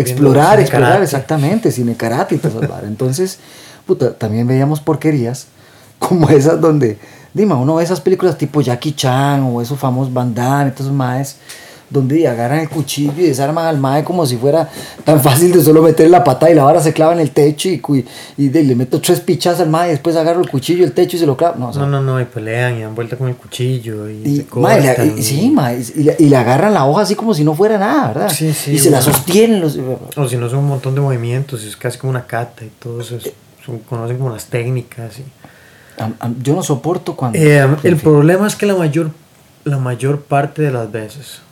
Explorar, 0.00 0.60
explorar, 0.60 1.02
exactamente, 1.02 1.70
cine 1.70 1.96
karate 1.96 2.34
y 2.34 2.38
todo 2.38 2.62
eso. 2.62 2.74
Entonces, 2.84 3.38
puta, 3.86 4.14
también 4.14 4.46
veíamos 4.46 4.80
porquerías 4.80 5.46
como 5.98 6.28
esas 6.28 6.60
donde, 6.60 6.98
dime, 7.34 7.54
uno 7.54 7.76
ve 7.76 7.84
esas 7.84 8.00
películas 8.00 8.38
tipo 8.38 8.60
Jackie 8.60 8.92
Chan 8.92 9.42
o 9.42 9.60
esos 9.60 9.78
famosos 9.78 10.12
Van 10.12 10.34
Damme, 10.34 10.72
esos 10.74 10.92
maes, 10.92 11.36
donde 11.92 12.26
agarran 12.26 12.60
el 12.60 12.68
cuchillo 12.68 13.12
y 13.18 13.26
desarman 13.26 13.66
al 13.66 13.78
mae 13.78 14.02
como 14.02 14.24
si 14.24 14.36
fuera 14.36 14.68
tan 15.04 15.20
fácil 15.20 15.52
de 15.52 15.62
solo 15.62 15.82
meter 15.82 16.08
la 16.08 16.24
pata 16.24 16.50
y 16.50 16.54
la 16.54 16.64
vara 16.64 16.80
se 16.80 16.92
clava 16.92 17.12
en 17.12 17.20
el 17.20 17.30
techo 17.30 17.68
y, 17.68 17.82
y, 18.38 18.48
le 18.48 18.74
meto 18.74 19.00
tres 19.00 19.20
pichas 19.20 19.60
al 19.60 19.68
mae 19.68 19.88
y 19.88 19.90
después 19.92 20.16
agarro 20.16 20.40
el 20.40 20.48
cuchillo, 20.48 20.84
el 20.84 20.92
techo 20.92 21.16
y 21.16 21.20
se 21.20 21.26
lo 21.26 21.36
clavo. 21.36 21.58
No, 21.58 21.86
no, 21.86 22.00
no, 22.00 22.20
y 22.20 22.24
pelean 22.24 22.78
y 22.78 22.82
dan 22.82 22.94
vuelta 22.94 23.16
con 23.16 23.28
el 23.28 23.36
cuchillo 23.36 24.08
y, 24.08 24.22
se 24.24 24.30
y, 25.18 25.22
sí, 25.22 25.50
mae, 25.50 25.82
y, 25.94 26.02
le, 26.02 26.16
y, 26.18 26.28
le, 26.28 26.36
agarran 26.36 26.72
la 26.72 26.86
hoja 26.86 27.02
así 27.02 27.14
como 27.14 27.34
si 27.34 27.44
no 27.44 27.54
fuera 27.54 27.76
nada, 27.76 28.08
¿verdad? 28.08 28.30
Sí, 28.30 28.52
sí, 28.54 28.72
y 28.72 28.78
se 28.78 28.90
la 28.90 29.02
sostienen. 29.02 29.60
Los... 29.60 29.78
O 30.16 30.28
si 30.28 30.36
no 30.36 30.48
son 30.48 30.60
un 30.60 30.68
montón 30.68 30.94
de 30.94 31.02
movimientos, 31.02 31.62
es 31.62 31.76
casi 31.76 31.98
como 31.98 32.10
una 32.10 32.26
cata 32.26 32.64
y 32.64 32.70
todo 32.78 33.00
eso, 33.02 33.18
conocen 33.88 34.18
como 34.18 34.30
las 34.30 34.46
técnicas 34.46 35.18
y... 35.18 35.24
Yo 36.42 36.54
no 36.54 36.62
soporto 36.62 37.14
cuando... 37.14 37.38
Eh, 37.38 37.64
el 37.84 37.96
problema 37.96 38.46
es 38.46 38.56
que 38.56 38.66
la 38.66 38.74
mayor, 38.74 39.10
la 39.64 39.78
mayor 39.78 40.22
parte 40.22 40.62
de 40.62 40.72
las 40.72 40.90
veces 40.90 41.42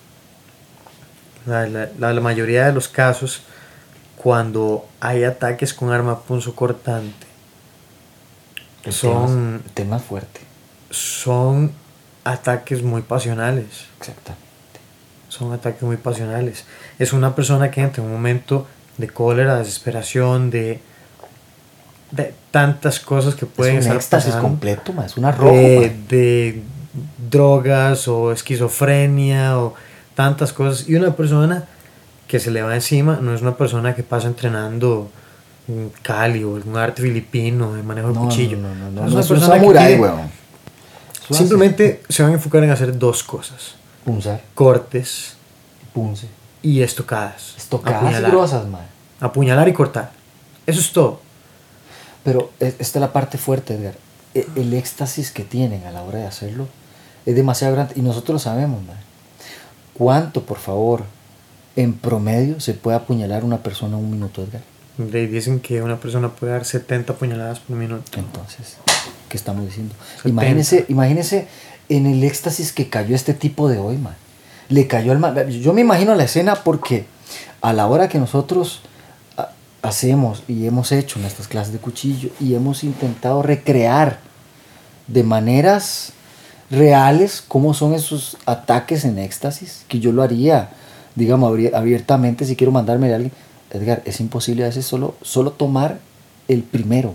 la, 1.47 2.13
la, 2.13 2.21
mayoría 2.21 2.67
de 2.67 2.73
los 2.73 2.89
casos, 2.89 3.43
cuando 4.17 4.87
hay 5.01 5.25
ataques 5.25 5.75
con 5.75 5.91
arma 5.91 6.21
punzocortante, 6.21 7.27
son. 8.89 9.63
Tema, 9.75 9.99
fuerte. 9.99 10.41
Son 10.91 11.73
ataques 12.25 12.83
muy 12.83 13.03
pasionales. 13.03 13.87
Exactamente. 13.99 14.47
Son 15.29 15.53
ataques 15.53 15.83
muy 15.83 15.97
pasionales. 15.97 16.65
Es 16.99 17.13
una 17.13 17.35
persona 17.35 17.71
que 17.71 17.81
entra 17.81 18.03
en 18.03 18.09
un 18.09 18.17
momento 18.17 18.67
de 18.97 19.09
cólera, 19.09 19.57
desesperación, 19.57 20.51
de, 20.51 20.81
de 22.11 22.35
tantas 22.51 23.01
cosas 23.01 23.35
que 23.35 23.47
pueden 23.47 23.79
es 23.79 23.87
un 23.87 23.93
éxtasis 23.93 24.35
completo, 24.35 24.93
es 25.05 25.17
una 25.17 25.33
roja. 25.33 25.53
De, 25.53 25.97
de, 26.09 26.63
drogas 27.31 28.09
o 28.09 28.33
esquizofrenia 28.33 29.59
o 29.59 29.75
tantas 30.15 30.53
cosas. 30.53 30.89
Y 30.89 30.97
una 30.97 31.15
persona 31.15 31.65
que 32.27 32.41
se 32.41 32.51
le 32.51 32.63
va 32.63 32.75
encima 32.75 33.19
no 33.21 33.35
es 33.35 33.43
una 33.43 33.57
persona 33.57 33.95
que 33.95 34.03
pasa 34.03 34.29
entrenando 34.29 35.11
un 35.69 35.93
Cali 36.03 36.43
o 36.43 36.57
algún 36.57 36.77
arte 36.77 37.03
filipino 37.03 37.75
de 37.75 37.83
manejo 37.83 38.09
de 38.09 38.15
cuchillo. 38.15 38.57
No, 38.57 38.75
no, 38.75 38.91
no, 38.91 39.07
es 39.07 39.13
una 39.13 39.23
persona 39.23 39.61
que 39.61 41.35
simplemente 41.35 42.03
se 42.09 42.23
van 42.23 42.33
a 42.33 42.35
enfocar 42.35 42.65
en 42.65 42.71
hacer 42.71 42.99
dos 42.99 43.23
cosas. 43.23 43.75
Punzar. 44.05 44.43
Cortes. 44.55 45.35
Punce. 45.93 46.27
Y 46.63 46.83
estocadas. 46.83 47.55
Estocadas 47.57 48.03
apuñalar. 48.03 48.31
grosas, 48.31 48.67
man. 48.67 48.87
Apuñalar 49.21 49.69
y 49.69 49.73
cortar. 49.73 50.13
Eso 50.67 50.81
es 50.81 50.93
todo. 50.93 51.21
Pero 52.23 52.51
esta 52.61 52.83
es 52.83 52.97
la 52.97 53.13
parte 53.13 53.39
fuerte, 53.39 53.75
Edgar. 53.75 53.95
E, 54.35 54.47
el 54.57 54.75
éxtasis 54.75 55.31
que 55.31 55.45
tienen 55.45 55.85
a 55.85 55.91
la 55.91 56.03
hora 56.03 56.19
de 56.19 56.27
hacerlo 56.27 56.69
es 57.27 57.35
demasiado 57.35 57.75
grande. 57.75 57.95
Y 57.97 58.03
nosotros 58.03 58.35
lo 58.35 58.39
sabemos, 58.39 58.83
man. 58.85 58.97
¿Cuánto, 59.95 60.43
por 60.45 60.59
favor, 60.59 61.05
en 61.77 61.95
promedio 61.95 62.61
se 62.61 62.75
puede 62.75 62.97
apuñalar 62.97 63.45
una 63.45 63.63
persona 63.63 63.97
un 63.97 64.11
minuto, 64.11 64.43
Edgar? 64.43 64.63
dicen 64.99 65.61
que 65.61 65.83
una 65.83 65.99
persona 65.99 66.29
puede 66.31 66.53
dar 66.53 66.65
70 66.65 67.15
puñaladas 67.15 67.61
por 67.61 67.77
minuto. 67.77 68.19
Entonces, 68.19 68.77
¿qué 69.29 69.37
estamos 69.37 69.65
diciendo? 69.65 69.95
Imagínese, 70.25 70.85
imagínese 70.89 71.49
en 71.89 72.07
el 72.07 72.23
éxtasis 72.23 72.73
que 72.73 72.89
cayó 72.89 73.15
este 73.15 73.35
tipo 73.35 73.69
de 73.69 73.79
hoy, 73.79 73.97
man. 73.97 74.15
Le 74.69 74.87
cayó 74.87 75.13
al 75.13 75.51
Yo 75.51 75.73
me 75.73 75.81
imagino 75.81 76.15
la 76.15 76.25
escena 76.25 76.57
porque 76.57 77.07
a 77.61 77.73
la 77.73 77.87
hora 77.87 78.09
que 78.09 78.19
nosotros 78.19 78.83
hacemos 79.83 80.43
y 80.49 80.67
hemos 80.67 80.93
hecho 80.93 81.19
en 81.19 81.27
clases 81.47 81.73
de 81.73 81.79
cuchillo 81.79 82.31
y 82.41 82.55
hemos 82.55 82.85
intentado 82.85 83.43
recrear 83.43 84.19
de 85.07 85.23
maneras 85.23 86.13
reales 86.71 87.43
cómo 87.47 87.75
son 87.75 87.95
esos 87.95 88.37
ataques 88.47 89.05
en 89.05 89.19
éxtasis, 89.19 89.85
que 89.89 89.99
yo 89.99 90.13
lo 90.13 90.23
haría, 90.23 90.71
digamos, 91.15 91.53
abiertamente 91.75 92.45
si 92.45 92.57
quiero 92.57 92.73
mandarme 92.73 93.13
a 93.13 93.17
alguien. 93.17 93.33
Edgar, 93.71 94.03
es 94.05 94.21
imposible 94.21 94.65
a 94.65 94.67
veces 94.67 94.85
solo, 94.85 95.15
solo 95.23 95.53
tomar 95.53 95.99
el 96.49 96.63
primero, 96.63 97.15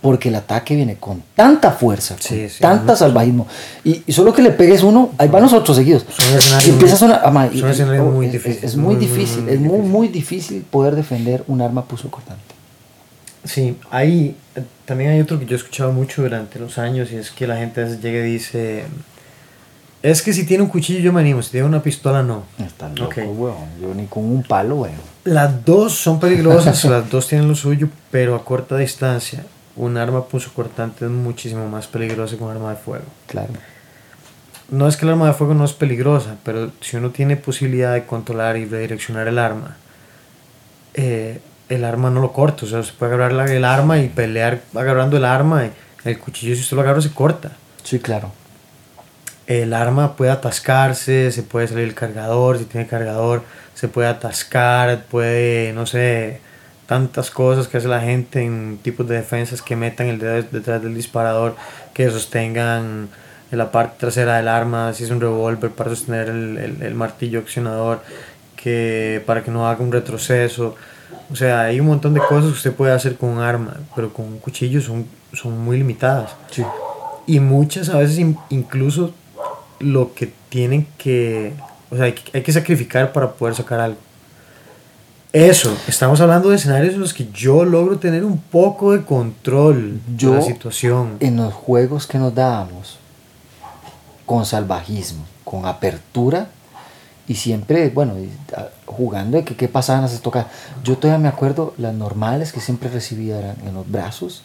porque 0.00 0.28
el 0.28 0.34
ataque 0.36 0.76
viene 0.76 0.96
con 0.96 1.22
tanta 1.34 1.72
fuerza, 1.72 2.16
con 2.16 2.48
tanta 2.60 2.96
salvajismo, 2.96 3.46
y, 3.84 4.02
solo 4.12 4.32
que 4.32 4.42
le 4.42 4.50
pegues 4.50 4.82
uno, 4.82 5.12
ahí 5.18 5.28
van 5.28 5.42
los 5.42 5.52
otros 5.52 5.76
seguidos. 5.76 6.04
Y 6.64 6.70
empieza 6.70 6.94
a 6.94 6.98
sonar, 6.98 7.32
muy 7.32 8.28
difícil. 8.28 8.64
Es, 8.64 8.76
muy, 8.76 8.96
difícil, 8.96 9.48
es 9.48 9.60
muy, 9.60 9.78
muy 9.80 10.08
difícil 10.08 10.62
poder 10.62 10.94
defender 10.94 11.44
un 11.48 11.60
arma 11.60 11.84
puso 11.84 12.10
cortante. 12.10 12.54
Sí, 13.44 13.76
ahí 13.90 14.36
también 14.84 15.10
hay 15.10 15.20
otro 15.20 15.38
que 15.38 15.46
yo 15.46 15.54
he 15.54 15.58
escuchado 15.58 15.92
mucho 15.92 16.22
durante 16.22 16.58
los 16.58 16.78
años 16.78 17.12
y 17.12 17.16
es 17.16 17.30
que 17.30 17.46
la 17.46 17.56
gente 17.56 17.80
a 17.80 17.84
veces 17.84 18.00
llega 18.02 18.26
y 18.26 18.32
dice, 18.32 18.84
es 20.02 20.22
que 20.22 20.32
si 20.32 20.44
tiene 20.44 20.62
un 20.62 20.68
cuchillo 20.68 21.00
yo 21.00 21.12
me 21.12 21.20
animo, 21.20 21.42
si 21.42 21.52
tiene 21.52 21.66
una 21.66 21.82
pistola 21.82 22.22
no. 22.22 22.44
Está 22.58 22.88
loco, 22.88 23.56
Yo 23.80 23.94
ni 23.94 24.06
con 24.06 24.24
un 24.24 24.42
palo, 24.42 24.76
weón. 24.76 24.94
Las 25.24 25.64
dos 25.64 25.94
son 25.94 26.20
peligrosas, 26.20 26.84
las 26.86 27.10
dos 27.10 27.28
tienen 27.28 27.48
lo 27.48 27.54
suyo, 27.54 27.88
pero 28.10 28.34
a 28.34 28.44
corta 28.44 28.76
distancia. 28.76 29.44
Un 29.76 29.98
arma 29.98 30.24
cortante 30.54 31.04
es 31.04 31.10
muchísimo 31.10 31.68
más 31.68 31.86
peligrosa 31.86 32.36
que 32.36 32.42
un 32.42 32.50
arma 32.50 32.70
de 32.70 32.76
fuego. 32.76 33.04
Claro. 33.26 33.52
No 34.70 34.88
es 34.88 34.96
que 34.96 35.04
el 35.04 35.12
arma 35.12 35.28
de 35.28 35.34
fuego 35.34 35.54
no 35.54 35.64
es 35.64 35.74
peligrosa, 35.74 36.36
pero 36.42 36.72
si 36.80 36.96
uno 36.96 37.10
tiene 37.10 37.36
posibilidad 37.36 37.92
de 37.92 38.04
controlar 38.04 38.56
y 38.56 38.64
redireccionar 38.64 39.28
el 39.28 39.38
arma, 39.38 39.76
eh, 40.94 41.40
el 41.68 41.84
arma 41.84 42.10
no 42.10 42.20
lo 42.20 42.32
corta, 42.32 42.64
o 42.64 42.68
sea, 42.68 42.82
se 42.82 42.92
puede 42.92 43.14
agarrar 43.14 43.50
el 43.50 43.64
arma 43.64 43.98
y 43.98 44.08
pelear 44.08 44.60
agarrando 44.74 45.16
el 45.18 45.24
arma, 45.24 45.66
y 45.66 45.72
el 46.04 46.18
cuchillo 46.18 46.54
si 46.54 46.62
usted 46.62 46.76
lo 46.76 46.82
agarra 46.82 47.00
se 47.00 47.12
corta. 47.12 47.52
Sí, 47.84 48.00
claro. 48.00 48.32
El 49.46 49.72
arma 49.74 50.16
puede 50.16 50.32
atascarse, 50.32 51.30
se 51.30 51.42
puede 51.42 51.68
salir 51.68 51.84
el 51.84 51.94
cargador, 51.94 52.58
si 52.58 52.64
tiene 52.64 52.86
cargador, 52.86 53.44
se 53.74 53.88
puede 53.88 54.08
atascar, 54.08 55.04
puede, 55.04 55.72
no 55.72 55.86
sé, 55.86 56.40
tantas 56.86 57.30
cosas 57.30 57.68
que 57.68 57.78
hace 57.78 57.88
la 57.88 58.00
gente 58.00 58.42
en 58.42 58.78
tipos 58.82 59.06
de 59.08 59.16
defensas 59.16 59.62
que 59.62 59.76
metan 59.76 60.06
el 60.06 60.18
dedo 60.18 60.42
detrás 60.50 60.82
del 60.82 60.94
disparador, 60.94 61.56
que 61.92 62.08
sostengan 62.10 63.08
en 63.50 63.58
la 63.58 63.70
parte 63.70 63.96
trasera 63.98 64.36
del 64.36 64.48
arma, 64.48 64.92
si 64.92 65.04
es 65.04 65.10
un 65.10 65.20
revólver, 65.20 65.70
para 65.70 65.90
sostener 65.90 66.28
el, 66.28 66.58
el, 66.58 66.82
el 66.82 66.94
martillo 66.94 67.40
accionador, 67.40 68.02
que 68.56 69.22
para 69.26 69.42
que 69.42 69.50
no 69.50 69.68
haga 69.68 69.82
un 69.82 69.92
retroceso 69.92 70.76
o 71.30 71.36
sea, 71.36 71.62
hay 71.62 71.80
un 71.80 71.86
montón 71.86 72.14
de 72.14 72.20
cosas 72.20 72.44
que 72.44 72.56
usted 72.56 72.72
puede 72.72 72.92
hacer 72.92 73.16
con 73.16 73.30
un 73.30 73.38
arma, 73.40 73.76
pero 73.94 74.12
con 74.12 74.26
un 74.26 74.38
cuchillo 74.38 74.80
son, 74.80 75.06
son 75.32 75.58
muy 75.58 75.76
limitadas. 75.76 76.34
Sí. 76.50 76.62
Y 77.26 77.40
muchas 77.40 77.88
a 77.88 77.98
veces 77.98 78.24
incluso 78.50 79.12
lo 79.80 80.14
que 80.14 80.32
tienen 80.48 80.86
que... 80.98 81.52
O 81.90 81.96
sea, 81.96 82.06
hay 82.06 82.12
que, 82.12 82.36
hay 82.36 82.42
que 82.42 82.52
sacrificar 82.52 83.12
para 83.12 83.32
poder 83.32 83.54
sacar 83.54 83.80
algo. 83.80 83.98
Eso, 85.36 85.76
estamos 85.86 86.18
hablando 86.22 86.48
de 86.48 86.56
escenarios 86.56 86.94
en 86.94 87.00
los 87.00 87.12
que 87.12 87.28
yo 87.30 87.66
logro 87.66 87.98
tener 87.98 88.24
un 88.24 88.38
poco 88.38 88.92
de 88.92 89.04
control 89.04 90.00
de 90.06 90.30
la 90.30 90.40
situación. 90.40 91.18
En 91.20 91.36
los 91.36 91.52
juegos 91.52 92.06
que 92.06 92.16
nos 92.16 92.34
dábamos, 92.34 92.96
con 94.24 94.46
salvajismo, 94.46 95.26
con 95.44 95.66
apertura, 95.66 96.48
y 97.28 97.34
siempre, 97.34 97.90
bueno, 97.90 98.14
jugando 98.86 99.36
de 99.36 99.44
que 99.44 99.54
qué 99.56 99.68
pasaban 99.68 100.00
las 100.00 100.18
tocar 100.22 100.48
Yo 100.82 100.96
todavía 100.96 101.22
me 101.22 101.28
acuerdo 101.28 101.74
las 101.76 101.92
normales 101.92 102.50
que 102.50 102.60
siempre 102.60 102.88
recibía 102.88 103.38
eran 103.38 103.56
en 103.66 103.74
los 103.74 103.86
brazos. 103.90 104.42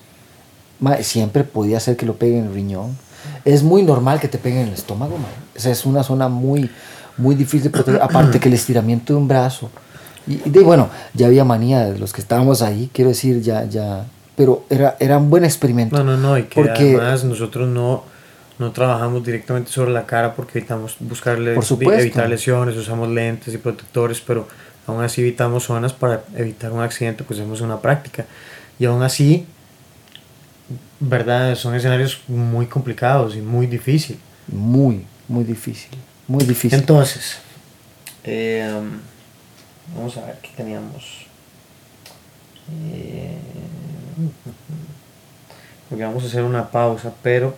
Siempre 1.03 1.45
podía 1.45 1.79
ser 1.79 1.95
que 1.95 2.05
lo 2.05 2.17
peguen 2.17 2.39
en 2.39 2.45
el 2.48 2.53
riñón. 2.53 2.98
Es 3.45 3.63
muy 3.63 3.83
normal 3.83 4.19
que 4.19 4.27
te 4.27 4.38
peguen 4.38 4.63
en 4.63 4.67
el 4.67 4.74
estómago, 4.74 5.15
Esa 5.55 5.71
es 5.71 5.86
una 5.86 6.03
zona 6.03 6.27
muy, 6.27 6.69
muy 7.15 7.36
difícil 7.36 7.63
de 7.63 7.69
proteger. 7.69 8.01
Aparte 8.01 8.41
que 8.41 8.50
el 8.50 8.55
estiramiento 8.55 9.13
de 9.13 9.19
un 9.19 9.29
brazo. 9.29 9.69
Y, 10.27 10.37
de, 10.49 10.59
bueno, 10.61 10.89
ya 11.13 11.27
había 11.27 11.43
manía 11.43 11.85
de 11.85 11.99
los 11.99 12.13
que 12.13 12.21
estábamos 12.21 12.61
ahí, 12.61 12.89
quiero 12.93 13.09
decir, 13.09 13.41
ya, 13.41 13.65
ya. 13.65 14.05
Pero 14.35 14.65
era, 14.69 14.95
era 14.99 15.17
un 15.17 15.29
buen 15.29 15.43
experimento. 15.43 15.97
No, 15.97 16.03
no, 16.03 16.17
no, 16.17 16.37
y 16.37 16.43
que 16.43 16.55
porque, 16.55 16.95
además 16.95 17.23
nosotros 17.23 17.67
no 17.67 18.03
no 18.61 18.71
trabajamos 18.71 19.25
directamente 19.25 19.71
sobre 19.71 19.91
la 19.91 20.05
cara 20.05 20.35
porque 20.35 20.59
evitamos 20.59 20.95
buscarle 20.99 21.55
evitar 21.99 22.29
lesiones, 22.29 22.77
usamos 22.77 23.09
lentes 23.09 23.53
y 23.55 23.57
protectores, 23.57 24.21
pero 24.21 24.47
aún 24.85 25.03
así 25.03 25.21
evitamos 25.21 25.63
zonas 25.63 25.93
para 25.93 26.23
evitar 26.37 26.71
un 26.71 26.81
accidente, 26.81 27.23
pues 27.23 27.39
hacemos 27.39 27.61
una 27.61 27.81
práctica. 27.81 28.25
Y 28.77 28.85
aún 28.85 29.01
así, 29.01 29.47
¿verdad? 30.99 31.55
Son 31.55 31.73
escenarios 31.73 32.21
muy 32.27 32.67
complicados 32.67 33.35
y 33.35 33.41
muy 33.41 33.65
difíciles. 33.65 34.21
Muy, 34.47 35.05
muy 35.27 35.43
difícil. 35.43 35.89
Muy 36.27 36.43
difícil. 36.45 36.79
Entonces, 36.79 37.39
eh, 38.23 38.79
vamos 39.95 40.17
a 40.17 40.25
ver 40.25 40.38
qué 40.41 40.50
teníamos. 40.55 41.25
Eh, 42.71 43.38
porque 45.89 46.03
vamos 46.03 46.24
a 46.24 46.27
hacer 46.27 46.43
una 46.43 46.69
pausa, 46.69 47.13
pero 47.21 47.55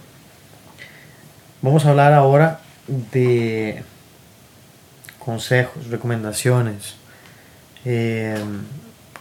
vamos 1.62 1.86
a 1.86 1.92
hablar 1.92 2.13
ahora 2.13 2.60
de 2.88 3.84
consejos, 5.20 5.88
recomendaciones. 5.88 6.96
eh, 7.86 8.44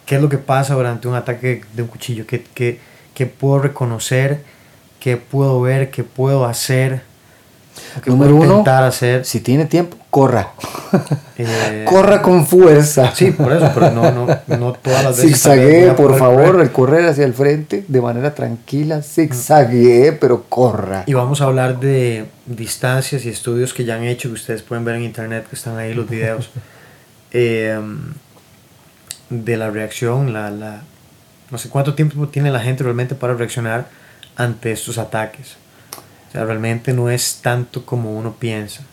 ¿Qué 0.06 0.16
es 0.16 0.22
lo 0.22 0.28
que 0.28 0.38
pasa 0.38 0.74
durante 0.74 1.06
un 1.08 1.14
ataque 1.14 1.62
de 1.74 1.82
un 1.82 1.88
cuchillo? 1.88 2.26
¿Qué, 2.26 2.42
qué, 2.42 2.80
qué 3.14 3.26
puedo 3.26 3.60
reconocer? 3.60 4.42
¿Qué 4.98 5.16
puedo 5.16 5.60
ver? 5.60 5.90
¿Qué 5.90 6.04
puedo 6.04 6.44
hacer? 6.44 7.02
¿Qué 8.02 8.10
Número 8.10 8.36
uno, 8.36 8.64
hacer? 8.66 9.24
Si 9.24 9.40
tiene 9.40 9.66
tiempo, 9.66 9.96
corra. 10.10 10.52
Eh, 11.44 11.84
corra 11.88 12.22
con 12.22 12.46
fuerza. 12.46 13.12
Sí, 13.16 13.32
por 13.32 13.52
eso, 13.52 13.68
pero 13.74 13.90
no, 13.90 14.12
no, 14.12 14.26
no 14.46 14.72
todas 14.74 15.02
las 15.02 15.16
veces. 15.16 15.32
Zigzaguee, 15.32 15.90
por 15.92 16.16
favor, 16.16 16.52
correr. 16.52 16.60
el 16.60 16.70
correr 16.70 17.06
hacia 17.06 17.24
el 17.24 17.34
frente 17.34 17.84
de 17.88 18.00
manera 18.00 18.32
tranquila. 18.32 19.02
Zigzaguee, 19.02 20.12
pero 20.12 20.44
corra. 20.44 21.02
Y 21.06 21.14
vamos 21.14 21.40
a 21.40 21.46
hablar 21.46 21.80
de 21.80 22.26
distancias 22.46 23.24
y 23.24 23.30
estudios 23.30 23.74
que 23.74 23.84
ya 23.84 23.96
han 23.96 24.04
hecho, 24.04 24.28
que 24.28 24.34
ustedes 24.34 24.62
pueden 24.62 24.84
ver 24.84 24.96
en 24.96 25.02
internet, 25.02 25.46
que 25.48 25.56
están 25.56 25.78
ahí 25.78 25.94
los 25.94 26.08
videos, 26.08 26.50
eh, 27.32 27.80
de 29.30 29.56
la 29.56 29.70
reacción, 29.70 30.32
la, 30.32 30.50
la, 30.50 30.82
no 31.50 31.58
sé 31.58 31.70
cuánto 31.70 31.94
tiempo 31.94 32.28
tiene 32.28 32.52
la 32.52 32.60
gente 32.60 32.84
realmente 32.84 33.16
para 33.16 33.34
reaccionar 33.34 33.88
ante 34.36 34.70
estos 34.70 34.98
ataques. 34.98 35.56
O 36.32 36.34
sea, 36.34 36.46
realmente 36.46 36.94
no 36.94 37.10
es 37.10 37.40
tanto 37.42 37.84
como 37.84 38.16
uno 38.18 38.36
piensa. 38.38 38.84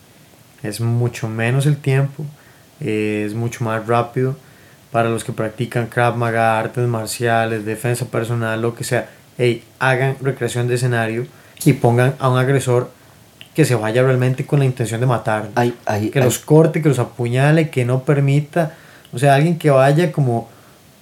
Es 0.62 0.82
mucho 0.82 1.30
menos 1.30 1.66
el 1.68 1.78
tiempo, 1.78 2.26
eh, 2.82 3.24
es 3.26 3.34
mucho 3.34 3.64
más 3.64 3.88
rápido. 3.88 4.36
Para 4.92 5.10
los 5.10 5.24
que 5.24 5.32
practican 5.32 5.88
Krav 5.88 6.18
Maga, 6.18 6.60
artes 6.60 6.86
marciales, 6.86 7.64
defensa 7.64 8.04
personal, 8.08 8.62
lo 8.62 8.76
que 8.76 8.84
sea, 8.84 9.10
hey, 9.38 9.64
hagan 9.80 10.18
recreación 10.20 10.68
de 10.68 10.76
escenario 10.76 11.28
y 11.64 11.72
pongan 11.72 12.16
a 12.20 12.28
un 12.28 12.38
agresor 12.38 12.92
que 13.56 13.64
se 13.64 13.76
vaya 13.76 14.04
realmente 14.04 14.46
con 14.46 14.60
la 14.60 14.66
intención 14.66 15.00
de 15.00 15.08
matar. 15.08 15.48
Hay, 15.56 15.74
hay, 15.86 16.10
que 16.10 16.20
los 16.20 16.40
corte, 16.40 16.82
que 16.82 16.90
los 16.90 17.00
apuñale, 17.00 17.70
que 17.70 17.86
no 17.86 18.04
permita. 18.04 18.74
O 19.14 19.18
sea, 19.18 19.36
alguien 19.36 19.58
que 19.58 19.70
vaya 19.70 20.12
como 20.12 20.50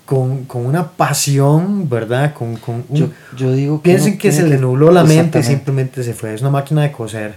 con, 0.07 0.45
con 0.45 0.65
una 0.65 0.87
pasión, 0.93 1.87
¿verdad? 1.87 2.33
Con, 2.33 2.55
con 2.55 2.85
un- 2.89 2.97
yo, 2.97 3.09
yo 3.37 3.51
digo 3.51 3.81
que 3.83 3.89
Piensen 3.91 4.17
que 4.17 4.31
se 4.31 4.39
tiene 4.39 4.55
le 4.55 4.61
nubló 4.61 4.89
la 4.89 5.03
mente 5.03 5.37
y 5.39 5.43
simplemente 5.43 6.01
se 6.01 6.13
fue. 6.15 6.33
Es 6.33 6.41
una 6.41 6.49
máquina 6.49 6.81
de 6.81 6.91
coser. 6.91 7.35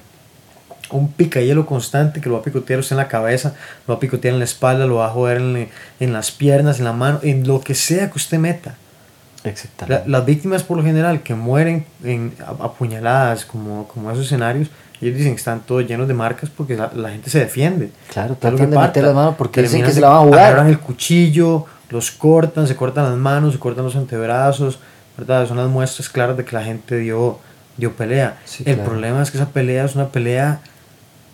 Un 0.91 1.13
picahielo 1.13 1.67
constante 1.67 2.21
que 2.21 2.29
lo 2.29 2.37
va 2.37 2.41
a 2.41 2.45
picotear 2.45 2.81
usted 2.81 2.95
en 2.95 2.99
la 2.99 3.09
cabeza, 3.09 3.55
lo 3.87 3.95
va 3.95 3.99
a 3.99 4.01
picotear 4.01 4.33
en 4.35 4.39
la 4.39 4.45
espalda, 4.45 4.87
lo 4.87 4.97
va 4.97 5.07
a 5.07 5.11
joder 5.11 5.39
en, 5.39 5.69
en 6.01 6.13
las 6.13 6.31
piernas, 6.31 6.79
en 6.79 6.85
la 6.85 6.93
mano, 6.93 7.21
en 7.23 7.47
lo 7.47 7.61
que 7.61 7.75
sea 7.75 8.09
que 8.09 8.17
usted 8.17 8.39
meta. 8.39 8.77
La- 9.45 9.51
Exactamente. 9.51 10.09
las 10.09 10.25
víctimas 10.27 10.63
por 10.63 10.77
lo 10.77 10.83
general 10.85 11.23
que 11.23 11.35
mueren 11.35 11.87
en, 12.05 12.35
a- 12.41 12.65
apuñaladas 12.65 13.45
como, 13.45 13.87
como 13.89 14.11
esos 14.11 14.27
escenarios, 14.27 14.69
ellos 15.01 15.17
dicen 15.17 15.33
que 15.33 15.39
están 15.39 15.61
todos 15.61 15.87
llenos 15.87 16.09
de 16.09 16.15
marcas 16.15 16.51
porque 16.51 16.77
la, 16.77 16.91
la 16.95 17.11
gente 17.11 17.31
se 17.31 17.39
defiende. 17.39 17.91
Claro, 18.13 18.37
tratan 18.37 18.71
de 18.71 18.79
meter 18.79 19.05
las 19.05 19.15
manos 19.15 19.35
porque 19.37 19.63
dicen 19.63 19.83
que 19.83 19.93
se 19.93 20.01
la 20.01 20.09
van 20.09 20.19
a 20.19 20.21
jugar. 20.21 20.45
Agarran 20.47 20.69
el 20.69 20.79
cuchillo, 20.79 21.67
los 21.89 22.11
cortan, 22.11 22.67
se 22.67 22.77
cortan 22.77 23.05
las 23.05 23.17
manos, 23.17 23.55
se 23.55 23.59
cortan 23.59 23.85
los 23.85 23.97
antebrazos, 23.97 24.79
¿verdad? 25.17 25.47
Son 25.49 25.57
las 25.57 25.69
muestras 25.69 26.09
claras 26.09 26.37
de 26.37 26.45
que 26.45 26.55
la 26.55 26.63
gente 26.63 26.99
dio, 26.99 27.39
dio 27.77 27.95
pelea. 27.95 28.39
Sí, 28.45 28.63
el 28.67 28.75
claro. 28.75 28.91
problema 28.91 29.23
es 29.23 29.31
que 29.31 29.39
esa 29.39 29.49
pelea 29.49 29.85
es 29.85 29.95
una 29.95 30.09
pelea 30.09 30.61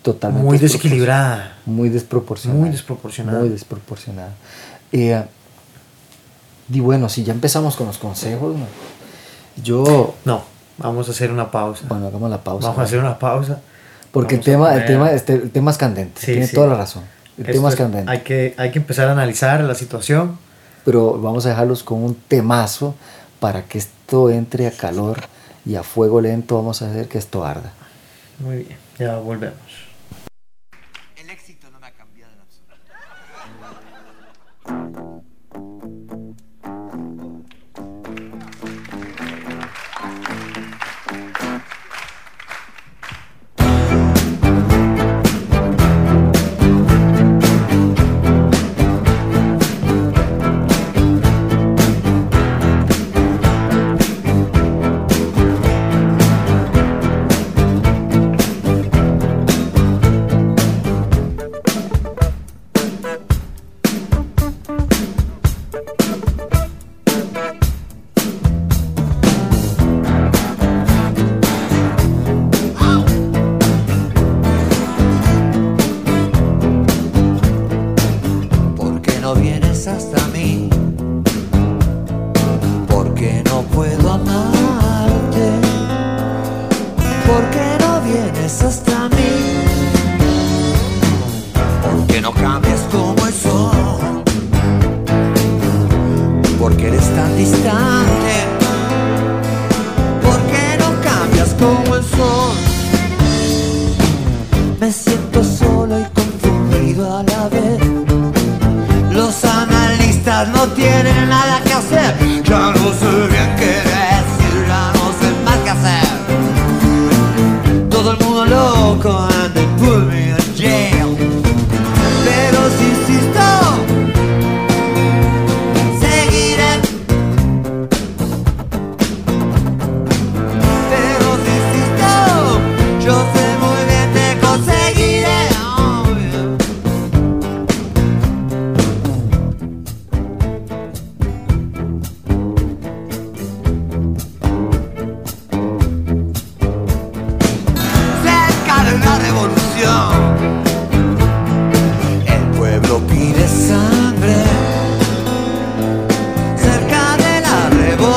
Totalmente 0.01 0.45
muy 0.45 0.57
desequilibrada. 0.57 1.57
Muy 1.65 1.89
desproporcionada. 1.89 2.61
Muy 2.61 2.69
desproporcionada. 2.69 3.39
Muy 3.39 3.49
desproporcionada. 3.49 4.31
Eh, 4.93 5.21
y 6.71 6.79
bueno, 6.79 7.09
si 7.09 7.25
ya 7.25 7.33
empezamos 7.33 7.75
con 7.75 7.87
los 7.87 7.97
consejos, 7.97 8.55
yo. 9.61 10.15
No, 10.23 10.43
vamos 10.77 11.07
a 11.07 11.11
hacer 11.11 11.31
una 11.31 11.49
pausa. 11.51 11.85
Bueno, 11.87 12.07
hagamos 12.07 12.29
la 12.29 12.43
pausa. 12.43 12.67
vamos 12.67 12.81
a 12.81 12.83
hacer 12.83 12.99
una 12.99 13.17
pausa. 13.19 13.61
Porque 14.11 14.35
el 14.35 14.41
tema, 14.41 14.73
el, 14.73 14.85
tema, 14.85 15.11
este, 15.11 15.33
el 15.33 15.51
tema 15.51 15.71
es 15.71 15.77
candente. 15.77 16.19
Sí, 16.21 16.31
Tiene 16.33 16.47
sí. 16.47 16.55
toda 16.55 16.67
la 16.67 16.75
razón. 16.77 17.03
El 17.37 17.43
Esto 17.45 17.53
tema 17.53 17.67
es 17.69 17.73
es- 17.75 17.79
candente. 17.79 18.11
Hay 18.11 18.19
que, 18.21 18.55
hay 18.57 18.71
que 18.71 18.79
empezar 18.79 19.07
a 19.09 19.11
analizar 19.11 19.61
la 19.61 19.75
situación. 19.75 20.39
Pero 20.85 21.19
vamos 21.19 21.45
a 21.45 21.49
dejarlos 21.49 21.83
con 21.83 22.01
un 22.01 22.15
temazo 22.15 22.95
para 23.41 23.63
que 23.63 23.77
esto 23.77 24.29
entre 24.29 24.67
a 24.67 24.71
calor 24.71 25.19
y 25.65 25.75
a 25.75 25.83
fuego 25.83 26.21
lento. 26.21 26.55
Vamos 26.55 26.81
a 26.81 26.89
hacer 26.89 27.09
que 27.09 27.17
esto 27.17 27.45
arda. 27.45 27.73
Muy 28.39 28.57
bien, 28.63 28.77
ya 28.97 29.17
volvemos. 29.17 29.57
El 31.17 31.29
éxito 31.29 31.67
no 31.71 31.79
me 31.79 31.87
ha 31.87 31.91
cambiado 31.91 32.31
en 32.33 32.39
absoluto. 32.39 32.75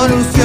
La 0.01 0.07
revolución. 0.07 0.40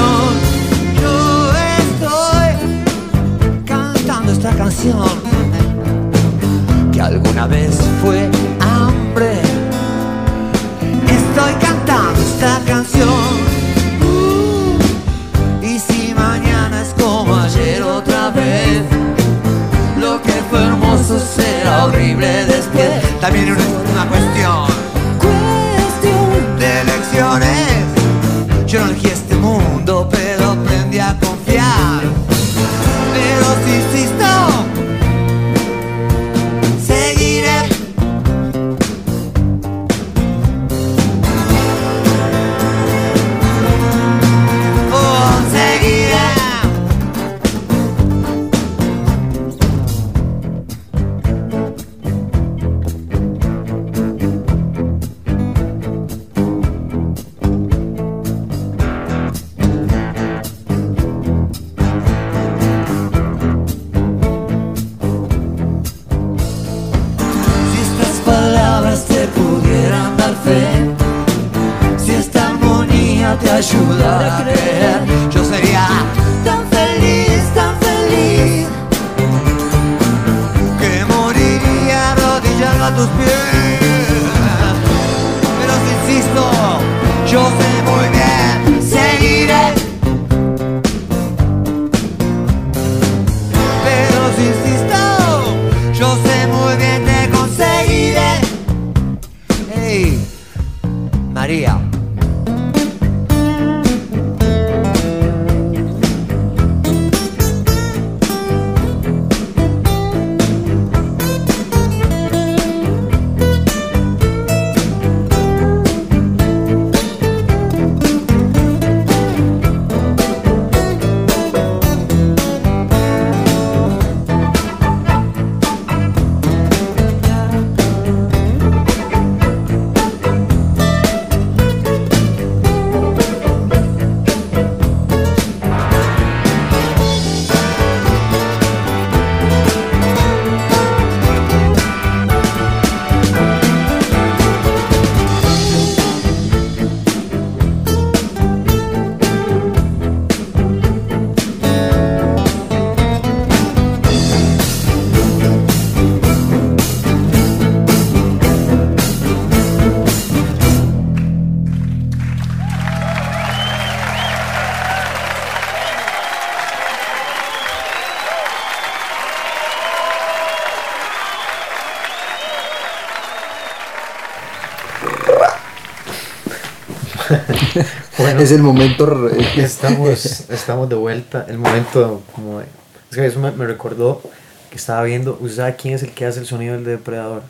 Bueno, 178.36 178.42
Es 178.44 178.52
el 178.52 178.62
momento. 178.64 179.06
re- 179.06 179.62
estamos, 179.64 180.26
estamos 180.50 180.90
de 180.90 180.96
vuelta. 180.96 181.46
El 181.48 181.58
momento, 181.58 182.22
como. 182.34 182.60
de- 182.60 182.66
es 183.12 183.16
que 183.18 183.26
eso 183.26 183.40
me, 183.40 183.52
me 183.52 183.66
recordó 183.66 184.22
que 184.70 184.76
estaba 184.78 185.04
viendo. 185.04 185.38
¿Usted 185.40 185.56
sabe 185.58 185.76
quién 185.76 185.94
es 185.94 186.04
el 186.04 186.12
que 186.12 186.26
hace 186.26 186.40
el 186.40 186.46
sonido 186.46 186.74
del 186.74 186.84
depredador? 186.84 187.44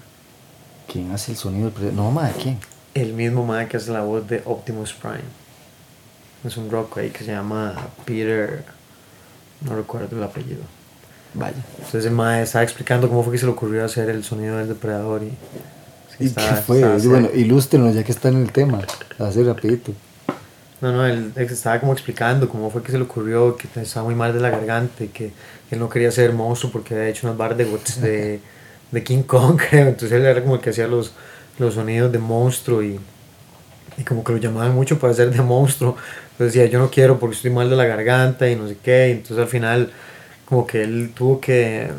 ¿Quién 0.92 1.12
hace 1.12 1.32
el 1.32 1.38
sonido? 1.38 1.66
del 1.66 1.74
pre- 1.74 1.92
No, 1.92 2.12
madre, 2.12 2.34
¿quién? 2.42 2.60
El 2.94 3.14
mismo 3.14 3.46
man 3.46 3.68
que 3.68 3.78
hace 3.78 3.92
la 3.92 4.02
voz 4.02 4.28
de 4.28 4.42
Optimus 4.46 4.94
Prime. 4.94 5.20
Es 6.46 6.56
un 6.58 6.70
rock 6.70 7.00
ahí 7.00 7.10
que 7.10 7.24
se 7.24 7.32
llama 7.32 7.74
Peter. 8.06 8.64
No 9.62 9.76
recuerdo 9.76 10.16
el 10.16 10.24
apellido. 10.24 10.62
Vaya. 11.34 11.56
Entonces 11.84 12.06
el 12.06 12.20
estaba 12.44 12.64
explicando 12.64 13.10
cómo 13.10 13.24
fue 13.24 13.34
que 13.34 13.40
se 13.40 13.46
le 13.46 13.52
ocurrió 13.52 13.84
hacer 13.84 14.10
el 14.10 14.24
sonido 14.24 14.58
del 14.58 14.68
depredador. 14.68 15.24
Y, 15.24 15.30
sí, 15.30 16.16
¿Y 16.20 16.26
estaba- 16.28 16.50
qué 16.50 16.56
fue? 16.62 16.78
estaba 16.78 16.98
Y 17.00 17.08
bueno, 17.08 17.30
ilústrenos 17.34 17.96
ya 17.96 18.04
que 18.04 18.12
están 18.12 18.36
en 18.36 18.44
el 18.44 18.52
tema. 18.52 18.82
Así 19.20 19.44
rapidito. 19.44 19.92
No, 20.86 20.92
no, 20.92 21.08
él 21.08 21.34
estaba 21.36 21.80
como 21.80 21.94
explicando 21.94 22.48
cómo 22.48 22.70
fue 22.70 22.84
que 22.84 22.92
se 22.92 23.00
le 23.00 23.06
ocurrió, 23.06 23.58
que 23.58 23.68
estaba 23.82 24.06
muy 24.06 24.14
mal 24.14 24.32
de 24.34 24.40
la 24.40 24.52
garganta 24.52 25.04
y 25.04 25.08
que 25.08 25.32
él 25.72 25.80
no 25.80 25.90
quería 25.90 26.12
ser 26.12 26.32
monstruo 26.32 26.72
porque 26.72 26.94
había 26.94 27.10
hecho 27.10 27.26
unas 27.26 27.36
barras 27.36 27.58
de, 27.58 27.66
de, 28.02 28.40
de 28.92 29.04
King 29.04 29.24
Kong, 29.24 29.60
creo. 29.70 29.88
Entonces 29.88 30.12
él 30.12 30.24
era 30.24 30.44
como 30.44 30.56
el 30.56 30.62
que 30.62 30.70
hacía 30.70 30.88
los, 30.88 31.12
los 31.58 31.74
sonidos 31.74 32.12
de 32.12 32.20
monstruo 32.20 32.84
y, 32.84 33.00
y 33.98 34.04
como 34.04 34.24
que 34.24 34.34
lo 34.34 34.38
llamaban 34.38 34.76
mucho 34.76 35.00
para 35.00 35.12
hacer 35.12 35.32
de 35.32 35.42
monstruo. 35.42 35.98
Entonces 36.34 36.54
decía, 36.54 36.70
yo 36.72 36.78
no 36.78 36.92
quiero 36.92 37.18
porque 37.18 37.36
estoy 37.36 37.50
mal 37.50 37.68
de 37.68 37.76
la 37.76 37.86
garganta 37.86 38.48
y 38.48 38.56
no 38.56 38.68
sé 38.68 38.78
qué. 38.84 39.08
Y 39.10 39.12
entonces 39.14 39.40
al 39.40 39.48
final 39.48 39.92
como 40.46 40.68
que 40.68 40.84
él 40.84 41.12
tuvo 41.16 41.42
que, 41.42 41.90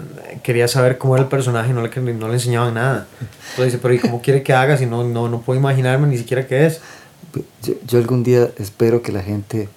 quería 0.44 0.68
saber 0.68 0.98
cómo 0.98 1.16
era 1.16 1.24
el 1.24 1.28
personaje 1.28 1.70
y 1.70 1.72
no 1.72 1.82
le, 1.84 2.14
no 2.14 2.28
le 2.28 2.34
enseñaban 2.34 2.74
nada. 2.74 3.08
Entonces 3.50 3.72
dice, 3.72 3.78
pero 3.82 3.94
¿y 3.94 3.98
cómo 3.98 4.22
quiere 4.22 4.44
que 4.44 4.52
haga 4.52 4.76
si 4.76 4.86
no, 4.86 5.02
no, 5.02 5.28
no 5.28 5.40
puedo 5.40 5.58
imaginarme 5.58 6.06
ni 6.06 6.16
siquiera 6.16 6.46
qué 6.46 6.66
es? 6.66 6.80
Yo, 7.62 7.74
yo 7.86 7.98
algún 7.98 8.22
día 8.22 8.50
espero 8.58 9.02
que 9.02 9.12
la 9.12 9.22
gente 9.22 9.68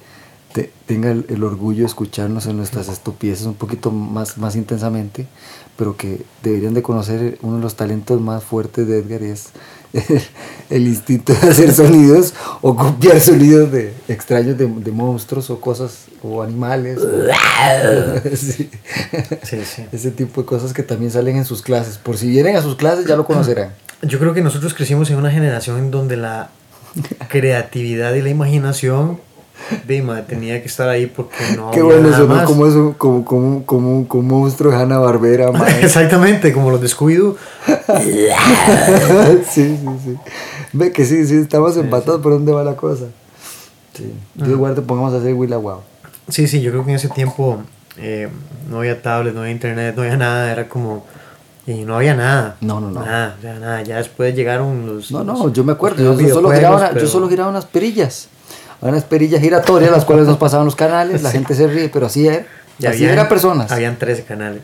te- 0.54 0.72
tenga 0.86 1.12
el, 1.12 1.26
el 1.30 1.44
orgullo 1.44 1.80
de 1.82 1.86
escucharnos 1.88 2.46
en 2.46 2.56
nuestras 2.58 2.88
estupideces 2.88 3.46
un 3.46 3.56
poquito 3.56 3.92
más, 3.92 4.38
más 4.38 4.56
intensamente, 4.56 5.28
pero 5.78 5.98
que 5.98 6.22
deberían 6.42 6.74
de 6.74 6.82
conocer 6.82 7.38
uno 7.42 7.58
de 7.58 7.62
los 7.62 7.76
talentos 7.76 8.22
más 8.22 8.44
fuertes 8.44 8.88
de 8.88 9.00
Edgar 9.00 9.22
y 9.24 9.26
es 9.26 9.50
el, 9.94 10.22
el 10.70 10.88
instinto 10.88 11.34
de 11.34 11.50
hacer 11.50 11.74
sonidos 11.74 12.34
o 12.62 12.76
copiar 12.76 13.20
sonidos 13.20 13.72
de 13.72 13.94
extraños 14.08 14.58
de, 14.58 14.68
de 14.68 14.92
monstruos 14.92 15.50
o 15.50 15.60
cosas 15.60 16.06
o 16.24 16.42
animales. 16.42 17.00
sí. 18.38 18.70
Sí, 19.44 19.58
sí. 19.66 19.86
Ese 19.92 20.12
tipo 20.12 20.42
de 20.42 20.48
cosas 20.48 20.74
que 20.74 20.84
también 20.84 21.12
salen 21.12 21.38
en 21.38 21.46
sus 21.46 21.62
clases. 21.62 21.98
Por 21.98 22.18
si 22.18 22.30
vienen 22.30 22.56
a 22.56 22.62
sus 22.62 22.76
clases 22.76 23.06
ya 23.06 23.16
lo 23.16 23.26
conocerán. 23.26 23.74
Yo 24.02 24.18
creo 24.20 24.34
que 24.34 24.42
nosotros 24.42 24.74
crecimos 24.74 25.10
en 25.10 25.18
una 25.18 25.30
generación 25.32 25.78
en 25.78 25.92
donde 25.92 26.16
la 26.18 26.52
creatividad 27.30 28.14
y 28.16 28.22
la 28.22 28.30
imaginación 28.30 29.20
de 29.86 30.02
ma, 30.02 30.22
tenía 30.26 30.62
que 30.62 30.68
estar 30.68 30.90
ahí 30.90 31.06
porque 31.06 31.36
no 31.56 31.72
Qué 31.72 31.80
había 31.80 31.96
bueno 31.96 32.10
nada 32.10 32.26
más. 32.26 32.46
Como, 32.46 32.66
eso, 32.66 32.96
como, 32.98 33.26
como, 33.26 33.66
como, 33.66 34.08
como 34.08 34.22
un 34.22 34.28
monstruo 34.28 34.72
de 34.72 34.78
Hanna 34.78 35.00
Barbera, 35.00 35.52
Exactamente, 35.82 36.54
como 36.54 36.72
los 36.72 36.82
de 36.82 36.88
Scooby-Doo. 36.88 37.36
sí, 39.50 39.78
sí, 39.78 39.78
sí. 40.04 40.18
Ve 40.74 40.92
que 40.92 41.06
sí, 41.06 41.26
sí, 41.26 41.36
estamos 41.36 41.78
empatados 41.78 42.22
por 42.22 42.34
dónde 42.34 42.52
va 42.52 42.64
la 42.64 42.76
cosa. 42.76 43.06
Sí. 43.94 44.14
Dios 44.36 44.58
guarde, 44.58 44.82
pongamos 44.82 45.14
a 45.14 45.18
hacer 45.18 45.34
Willa 45.34 45.58
Wow. 45.58 45.82
Sí, 46.30 46.48
sí, 46.48 46.62
yo 46.62 46.72
creo 46.72 46.86
que 46.86 46.92
en 46.92 46.96
ese 46.96 47.10
tiempo 47.10 47.62
eh, 47.98 48.30
no 48.70 48.80
había 48.80 49.02
tablet, 49.02 49.34
no 49.34 49.42
había 49.42 49.52
internet, 49.52 49.94
no 49.96 50.04
había 50.04 50.18
nada, 50.18 50.52
era 50.52 50.70
como... 50.70 51.06
Y 51.72 51.86
no 51.86 51.96
había 51.98 52.16
nada. 52.16 52.56
No, 52.62 52.80
no, 52.80 52.90
no. 52.90 53.06
Nada, 53.06 53.36
o 53.38 53.42
sea, 53.42 53.60
nada. 53.60 53.82
Ya 53.84 53.98
después 53.98 54.34
llegaron 54.36 54.88
los... 54.88 55.12
No, 55.12 55.24
no, 55.24 55.54
yo 55.54 55.64
me 55.64 55.74
acuerdo, 55.74 56.04
yo, 56.04 56.20
yo 56.20 56.34
solo 56.34 56.50
giraba 56.52 56.78
una- 56.78 56.90
pero- 56.90 57.02
yo 57.02 57.08
solo 57.08 57.30
giraba 57.30 57.50
unas 57.50 57.66
perillas. 57.66 58.28
Unas 58.82 59.04
perillas 59.04 59.40
giratorias, 59.42 59.92
las 59.92 60.04
cuales 60.06 60.26
nos 60.26 60.38
pasaban 60.38 60.66
los 60.66 60.76
canales, 60.76 61.22
la 61.22 61.30
gente 61.38 61.54
se 61.54 61.68
ríe, 61.68 61.90
pero 61.90 62.08
así 62.08 62.26
era. 62.28 62.46
y 62.80 62.86
así 62.88 62.98
habían- 63.04 63.12
eran 63.14 63.30
personas. 63.30 63.72
Habían 63.72 63.98
13 64.00 64.24
canales. 64.24 64.62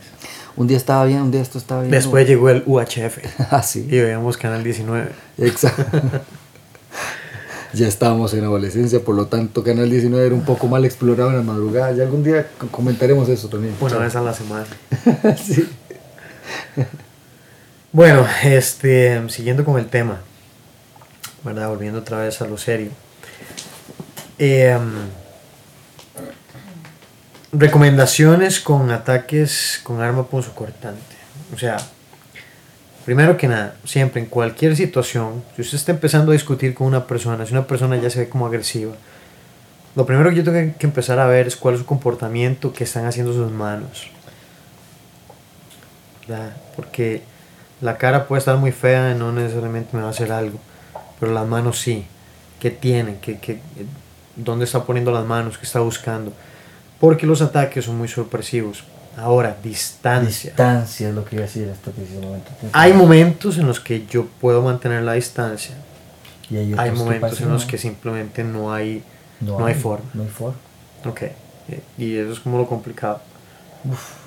Un 0.56 0.66
día 0.66 0.78
estaba 0.78 1.04
bien, 1.04 1.20
un 1.20 1.30
día 1.30 1.42
esto 1.42 1.58
estaba 1.58 1.82
bien. 1.82 1.92
Después 1.92 2.26
llegó 2.26 2.48
el 2.50 2.62
UHF. 2.66 3.18
Ah, 3.50 3.60
Y 3.62 3.66
sí. 3.68 3.82
veíamos 3.88 4.36
Canal 4.36 4.64
19. 4.64 5.08
Exacto. 5.38 5.84
ya 7.72 7.86
estábamos 7.86 8.32
en 8.34 8.42
adolescencia, 8.44 9.00
por 9.04 9.14
lo 9.14 9.26
tanto, 9.26 9.62
Canal 9.62 9.90
19 9.90 10.26
era 10.26 10.34
un 10.34 10.44
poco 10.44 10.66
mal 10.66 10.84
explorado 10.84 11.30
en 11.30 11.36
la 11.36 11.42
madrugada. 11.42 11.92
Ya 11.92 12.04
algún 12.04 12.24
día 12.24 12.46
comentaremos 12.70 13.28
eso 13.28 13.48
también. 13.48 13.74
Una 13.80 13.90
Chao. 13.90 14.00
vez 14.00 14.16
a 14.16 14.20
la 14.22 14.32
semana. 14.32 14.66
sí. 15.36 15.68
Bueno, 17.92 18.26
este, 18.44 19.26
siguiendo 19.30 19.64
con 19.64 19.78
el 19.78 19.86
tema, 19.86 20.20
¿verdad? 21.42 21.68
Volviendo 21.68 22.00
otra 22.00 22.18
vez 22.18 22.42
a 22.42 22.46
lo 22.46 22.58
serio. 22.58 22.90
Em, 24.38 25.08
recomendaciones 27.52 28.60
con 28.60 28.90
ataques 28.90 29.80
con 29.82 30.02
arma 30.02 30.26
punzocortante. 30.26 31.16
O 31.54 31.58
sea, 31.58 31.78
primero 33.06 33.38
que 33.38 33.48
nada, 33.48 33.76
siempre 33.84 34.20
en 34.20 34.28
cualquier 34.28 34.76
situación, 34.76 35.42
si 35.54 35.62
usted 35.62 35.78
está 35.78 35.92
empezando 35.92 36.32
a 36.32 36.34
discutir 36.34 36.74
con 36.74 36.88
una 36.88 37.06
persona, 37.06 37.46
si 37.46 37.52
una 37.52 37.66
persona 37.66 37.96
ya 37.96 38.10
se 38.10 38.18
ve 38.18 38.28
como 38.28 38.46
agresiva, 38.46 38.92
lo 39.94 40.04
primero 40.04 40.28
que 40.28 40.36
yo 40.36 40.44
tengo 40.44 40.74
que 40.78 40.86
empezar 40.86 41.18
a 41.18 41.26
ver 41.26 41.46
es 41.46 41.56
cuál 41.56 41.76
es 41.76 41.80
su 41.80 41.86
comportamiento 41.86 42.74
que 42.74 42.84
están 42.84 43.06
haciendo 43.06 43.32
sus 43.32 43.50
manos. 43.50 44.10
¿Verdad? 46.26 46.56
Porque 46.74 47.22
la 47.80 47.98
cara 47.98 48.26
puede 48.26 48.40
estar 48.40 48.56
muy 48.56 48.72
fea 48.72 49.12
y 49.12 49.18
no 49.18 49.32
necesariamente 49.32 49.96
me 49.96 50.02
va 50.02 50.08
a 50.08 50.10
hacer 50.10 50.32
algo, 50.32 50.58
pero 51.20 51.32
las 51.32 51.46
manos 51.46 51.78
sí. 51.78 52.06
¿Qué 52.60 52.70
tiene? 52.70 53.18
¿Qué, 53.20 53.38
qué, 53.38 53.60
¿Dónde 54.34 54.64
está 54.64 54.84
poniendo 54.84 55.12
las 55.12 55.26
manos? 55.26 55.58
¿Qué 55.58 55.66
está 55.66 55.80
buscando? 55.80 56.32
Porque 56.98 57.26
los 57.26 57.42
ataques 57.42 57.84
son 57.84 57.98
muy 57.98 58.08
sorpresivos. 58.08 58.84
Ahora, 59.16 59.56
distancia. 59.62 60.50
Distancia 60.50 61.08
es 61.08 61.14
lo 61.14 61.24
que 61.24 61.36
iba 61.36 61.44
a 61.44 61.46
decir 61.46 61.68
hasta 61.70 61.90
ese 61.90 62.20
momento. 62.20 62.50
Hay 62.72 62.92
momentos 62.92 63.58
en 63.58 63.66
los 63.66 63.80
que 63.80 64.06
yo 64.06 64.26
puedo 64.40 64.62
mantener 64.62 65.02
la 65.02 65.14
distancia. 65.14 65.74
Y 66.50 66.56
hay, 66.56 66.74
Hay 66.76 66.90
momentos 66.92 67.40
en 67.40 67.50
los 67.50 67.64
que 67.64 67.78
simplemente 67.78 68.44
no 68.44 68.72
hay, 68.72 69.02
no 69.40 69.64
hay 69.64 69.74
forma. 69.74 70.04
No 70.14 70.22
hay 70.22 70.28
forma. 70.28 70.56
Ok. 71.04 71.22
Y 71.98 72.16
eso 72.16 72.32
es 72.32 72.40
como 72.40 72.58
lo 72.58 72.66
complicado. 72.66 73.20
Uf. 73.84 74.26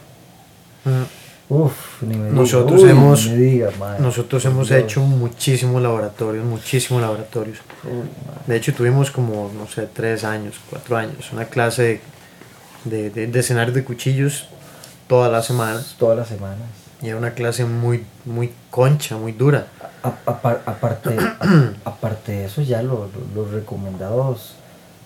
Uf, 1.49 2.01
ni 2.03 2.15
me 2.15 2.29
Nosotros. 2.31 2.83
Uy, 2.83 2.89
hemos- 2.91 3.25
ni 3.27 3.31
me 3.31 3.37
diga. 3.37 3.69
Nosotros 3.99 4.45
hemos 4.45 4.69
Dios. 4.69 4.81
hecho 4.81 5.01
muchísimos 5.01 5.81
laboratorios, 5.81 6.45
muchísimos 6.45 7.01
laboratorios. 7.01 7.57
Uy. 7.83 8.07
De 8.47 8.55
hecho, 8.55 8.73
tuvimos 8.73 9.11
como, 9.11 9.51
no 9.57 9.67
sé, 9.67 9.87
tres 9.91 10.23
años, 10.23 10.55
cuatro 10.69 10.97
años, 10.97 11.31
una 11.33 11.45
clase 11.45 12.01
de, 12.85 13.09
de, 13.09 13.27
de 13.27 13.39
escenarios 13.39 13.75
de 13.75 13.83
cuchillos 13.83 14.47
todas 15.07 15.31
las 15.31 15.45
semanas. 15.45 15.95
Todas 15.99 16.17
las 16.17 16.27
semanas. 16.27 16.67
Y 17.01 17.07
era 17.07 17.17
una 17.17 17.31
clase 17.33 17.65
muy, 17.65 18.05
muy 18.25 18.51
concha, 18.69 19.17
muy 19.17 19.31
dura. 19.31 19.67
A- 20.03 20.13
aparte, 20.65 21.17
a- 21.17 21.73
aparte 21.85 22.31
de 22.31 22.45
eso, 22.45 22.61
ya 22.61 22.81
lo- 22.81 23.09
lo- 23.35 23.41
los 23.43 23.51
recomendados 23.51 24.55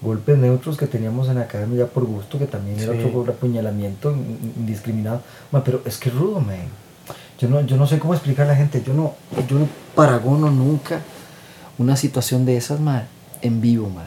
golpes 0.04 0.38
neutros 0.38 0.78
que 0.78 0.86
teníamos 0.88 1.30
en 1.30 1.36
la 1.36 1.42
academia 1.42 1.86
ya 1.86 1.88
por 1.88 2.06
gusto, 2.06 2.38
que 2.38 2.46
también 2.46 2.80
era 2.80 2.92
otro 3.20 3.34
apuñalamiento 3.34 4.12
in- 4.12 4.54
indiscriminado. 4.58 5.22
Pero 5.63 5.82
es 5.86 5.98
que 5.98 6.10
es 6.10 6.16
rudo, 6.16 6.39
man. 6.39 6.58
Yo 7.39 7.48
no, 7.50 7.62
yo 7.62 7.78
no 7.78 7.88
sé 7.88 8.00
cómo 8.00 8.13
explicar 8.13 8.46
a 8.46 8.50
la 8.50 8.56
gente. 8.56 8.84
Yo 8.86 8.94
no, 8.94 9.13
yo 9.50 9.58
no 9.60 9.68
paragono 9.96 10.52
nunca 10.52 11.00
una 11.78 11.96
situación 11.96 12.46
de 12.46 12.58
esas, 12.58 12.80
ma, 12.80 13.04
en 13.42 13.62
vivo, 13.62 13.89
ma. 13.89 14.04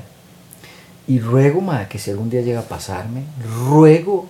Y 1.09 1.19
ruego, 1.21 1.61
ma, 1.61 1.89
que 1.89 1.99
si 1.99 2.11
algún 2.11 2.31
día 2.31 2.43
llega 2.43 2.61
a 2.61 2.65
pasarme, 2.65 3.23
ruego 3.69 4.27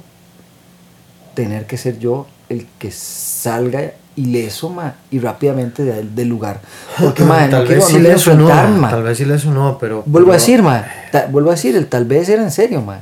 tener 1.35 1.67
que 1.67 1.77
ser 1.77 1.99
yo 1.99 2.27
el 2.49 2.67
que 2.79 2.91
salga 2.91 3.93
ileso, 4.17 4.71
ma, 4.71 4.95
y 5.11 5.19
rápidamente 5.19 5.85
de- 5.85 6.03
del 6.05 6.29
lugar. 6.29 6.61
Porque, 6.99 7.23
ma, 7.25 7.45
no 7.47 7.51
tal 7.51 7.67
vez 7.67 7.79
no 7.81 7.87
quiero 7.87 8.03
le 8.03 8.19
sonó, 8.19 8.41
enfrentarme, 8.49 8.79
ma. 8.79 8.91
tal 8.91 9.03
vez 9.03 9.19
sí 9.19 9.25
le 9.25 9.39
sonó, 9.39 9.77
pero... 9.79 10.03
Vuelvo 10.07 10.31
a 10.31 10.35
decir, 10.35 10.63
ma, 10.63 10.85
ta- 11.13 11.27
vuelvo 11.31 11.51
a 11.51 11.55
decir, 11.55 11.77
el 11.77 11.87
tal 11.87 12.05
vez 12.07 12.29
era 12.29 12.43
en 12.43 12.51
serio, 12.51 12.81
ma. 12.81 12.99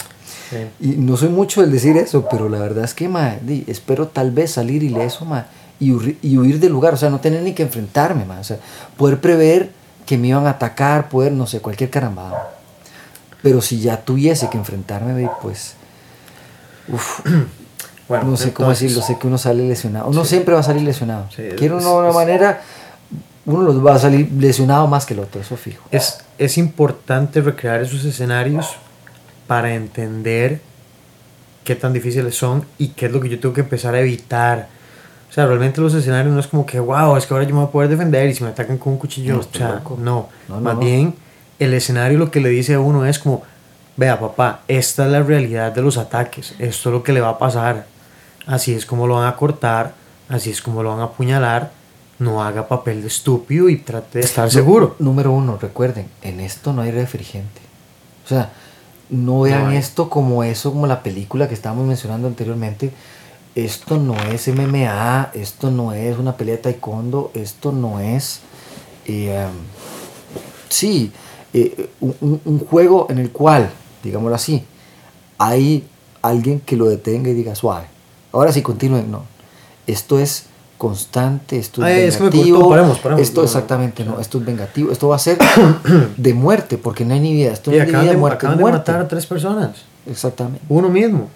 Sí. 0.50 0.56
Y 0.80 0.86
no 0.96 1.16
soy 1.16 1.28
mucho 1.28 1.62
el 1.62 1.70
decir 1.70 1.96
eso, 1.96 2.26
pero 2.30 2.48
la 2.48 2.58
verdad 2.58 2.84
es 2.84 2.94
que, 2.94 3.08
ma, 3.08 3.36
di, 3.40 3.64
espero 3.68 4.08
tal 4.08 4.30
vez 4.32 4.50
salir 4.52 4.82
ileso, 4.82 5.24
ma, 5.24 5.46
y, 5.78 5.90
huir- 5.92 6.16
y 6.22 6.36
huir 6.36 6.58
del 6.58 6.72
lugar, 6.72 6.94
o 6.94 6.96
sea, 6.96 7.10
no 7.10 7.20
tener 7.20 7.42
ni 7.42 7.52
que 7.52 7.62
enfrentarme, 7.62 8.24
ma, 8.24 8.40
o 8.40 8.44
sea, 8.44 8.58
poder 8.96 9.20
prever 9.20 9.70
que 10.06 10.18
me 10.18 10.28
iban 10.28 10.46
a 10.46 10.50
atacar, 10.50 11.08
poder, 11.08 11.32
no 11.32 11.46
sé, 11.46 11.60
cualquier 11.60 11.90
carambada. 11.90 12.50
Pero 13.42 13.60
si 13.60 13.78
ya 13.80 13.98
tuviese 13.98 14.48
que 14.50 14.56
enfrentarme, 14.58 15.14
di, 15.14 15.28
pues, 15.42 15.74
uf, 16.88 17.20
Bueno, 18.08 18.24
no 18.24 18.36
sé 18.36 18.52
cómo 18.52 18.68
entonces, 18.68 18.82
decirlo, 18.82 19.02
sé 19.06 19.18
que 19.18 19.26
uno 19.26 19.38
sale 19.38 19.66
lesionado. 19.66 20.08
Uno 20.08 20.24
siempre 20.24 20.54
va 20.54 20.60
a 20.60 20.64
salir 20.64 20.82
lesionado. 20.82 21.26
Sí, 21.34 21.42
Quiero 21.56 21.78
una, 21.78 21.90
una 21.90 22.12
manera, 22.12 22.62
uno 23.46 23.62
los 23.62 23.84
va 23.84 23.94
a 23.94 23.98
salir 23.98 24.30
lesionado 24.38 24.86
más 24.86 25.06
que 25.06 25.14
el 25.14 25.20
otro, 25.20 25.40
eso 25.40 25.56
fijo. 25.56 25.84
Es, 25.90 26.18
es 26.38 26.58
importante 26.58 27.40
recrear 27.40 27.80
esos 27.82 28.04
escenarios 28.04 28.76
para 29.46 29.74
entender 29.74 30.60
qué 31.64 31.74
tan 31.74 31.92
difíciles 31.92 32.36
son 32.36 32.64
y 32.78 32.88
qué 32.88 33.06
es 33.06 33.12
lo 33.12 33.20
que 33.20 33.28
yo 33.28 33.40
tengo 33.40 33.54
que 33.54 33.62
empezar 33.62 33.94
a 33.94 34.00
evitar. 34.00 34.68
O 35.30 35.32
sea, 35.32 35.46
realmente 35.46 35.80
los 35.80 35.94
escenarios 35.94 36.32
no 36.32 36.40
es 36.40 36.46
como 36.46 36.64
que, 36.64 36.78
wow, 36.78 37.16
es 37.16 37.26
que 37.26 37.34
ahora 37.34 37.44
yo 37.46 37.54
me 37.54 37.60
voy 37.62 37.68
a 37.68 37.72
poder 37.72 37.88
defender 37.88 38.28
y 38.28 38.34
si 38.34 38.44
me 38.44 38.50
atacan 38.50 38.78
con 38.78 38.92
un 38.92 38.98
cuchillo, 38.98 39.34
No, 39.34 39.40
o 39.40 39.42
sea. 39.50 39.82
No, 39.98 40.28
no, 40.48 40.60
Más 40.60 40.74
no. 40.74 40.80
bien, 40.80 41.14
el 41.58 41.74
escenario 41.74 42.18
lo 42.18 42.30
que 42.30 42.40
le 42.40 42.50
dice 42.50 42.74
a 42.74 42.80
uno 42.80 43.04
es 43.06 43.18
como, 43.18 43.42
vea 43.96 44.20
papá, 44.20 44.60
esta 44.68 45.06
es 45.06 45.10
la 45.12 45.22
realidad 45.22 45.72
de 45.72 45.82
los 45.82 45.96
ataques, 45.96 46.54
esto 46.58 46.88
es 46.90 46.92
lo 46.92 47.02
que 47.02 47.12
le 47.12 47.20
va 47.20 47.30
a 47.30 47.38
pasar, 47.38 47.86
así 48.46 48.74
es 48.74 48.86
como 48.86 49.06
lo 49.06 49.14
van 49.16 49.26
a 49.28 49.36
cortar, 49.36 49.94
así 50.28 50.50
es 50.50 50.60
como 50.62 50.82
lo 50.82 50.90
van 50.90 51.00
a 51.00 51.04
apuñalar, 51.04 51.70
no 52.18 52.42
haga 52.42 52.68
papel 52.68 53.02
de 53.02 53.08
estúpido 53.08 53.68
y 53.68 53.76
trate 53.78 54.20
de 54.20 54.24
estar 54.24 54.50
seguro. 54.50 54.96
Número 54.98 55.32
uno, 55.32 55.58
recuerden, 55.60 56.08
en 56.22 56.40
esto 56.40 56.72
no 56.72 56.82
hay 56.82 56.90
refrigerante. 56.90 57.60
O 58.24 58.28
sea, 58.28 58.52
no 59.10 59.40
vean 59.40 59.72
esto 59.72 60.08
como 60.08 60.44
eso, 60.44 60.72
como 60.72 60.86
la 60.86 61.02
película 61.02 61.48
que 61.48 61.54
estábamos 61.54 61.86
mencionando 61.86 62.26
anteriormente. 62.28 62.90
Esto 63.54 63.98
no 63.98 64.14
es 64.16 64.48
MMA, 64.48 65.30
esto 65.34 65.70
no 65.70 65.92
es 65.92 66.18
una 66.18 66.36
pelea 66.36 66.56
de 66.56 66.62
taekwondo, 66.62 67.30
esto 67.34 67.70
no 67.72 68.00
es, 68.00 68.40
eh, 69.06 69.46
um, 69.48 69.54
sí, 70.68 71.12
eh, 71.52 71.90
un- 72.00 72.40
un 72.44 72.58
juego 72.60 73.06
en 73.10 73.18
el 73.18 73.30
cual, 73.30 73.70
digámoslo 74.02 74.34
así, 74.34 74.64
hay 75.38 75.86
alguien 76.22 76.60
que 76.60 76.76
lo 76.76 76.86
detenga 76.86 77.30
y 77.30 77.34
diga 77.34 77.54
suave. 77.54 77.86
Ahora 78.34 78.52
sí, 78.52 78.62
continúen, 78.62 79.10
no. 79.10 79.22
Esto 79.86 80.18
es 80.18 80.46
constante, 80.78 81.58
esto 81.58 81.82
Ay, 81.82 82.00
es 82.02 82.14
es 82.14 82.16
que 82.16 82.24
vengativo. 82.24 82.68
paremos, 82.68 82.98
paremos. 82.98 83.22
Esto 83.22 83.40
No, 83.40 83.46
exactamente, 83.46 84.04
no, 84.04 84.20
esto 84.20 84.38
es 84.38 84.44
vengativo. 84.44 84.90
Esto 84.92 85.08
va 85.08 85.16
a 85.16 85.18
ser 85.20 85.38
de 86.16 86.34
muerte, 86.34 86.76
porque 86.78 87.04
no 87.04 87.14
hay 87.14 87.20
ni 87.20 87.32
vida. 87.32 87.52
Esto 87.52 87.70
no 87.70 87.76
es 87.78 87.86
vida, 87.86 88.02
de, 88.02 88.16
muerte, 88.16 88.36
acaban 88.36 88.54
es 88.54 88.58
de 88.58 88.62
muerte. 88.62 88.78
matar 88.78 89.00
a 89.00 89.08
tres 89.08 89.24
personas. 89.26 89.70
Exactamente. 90.06 90.60
Uno 90.68 90.88
mismo. 90.88 91.30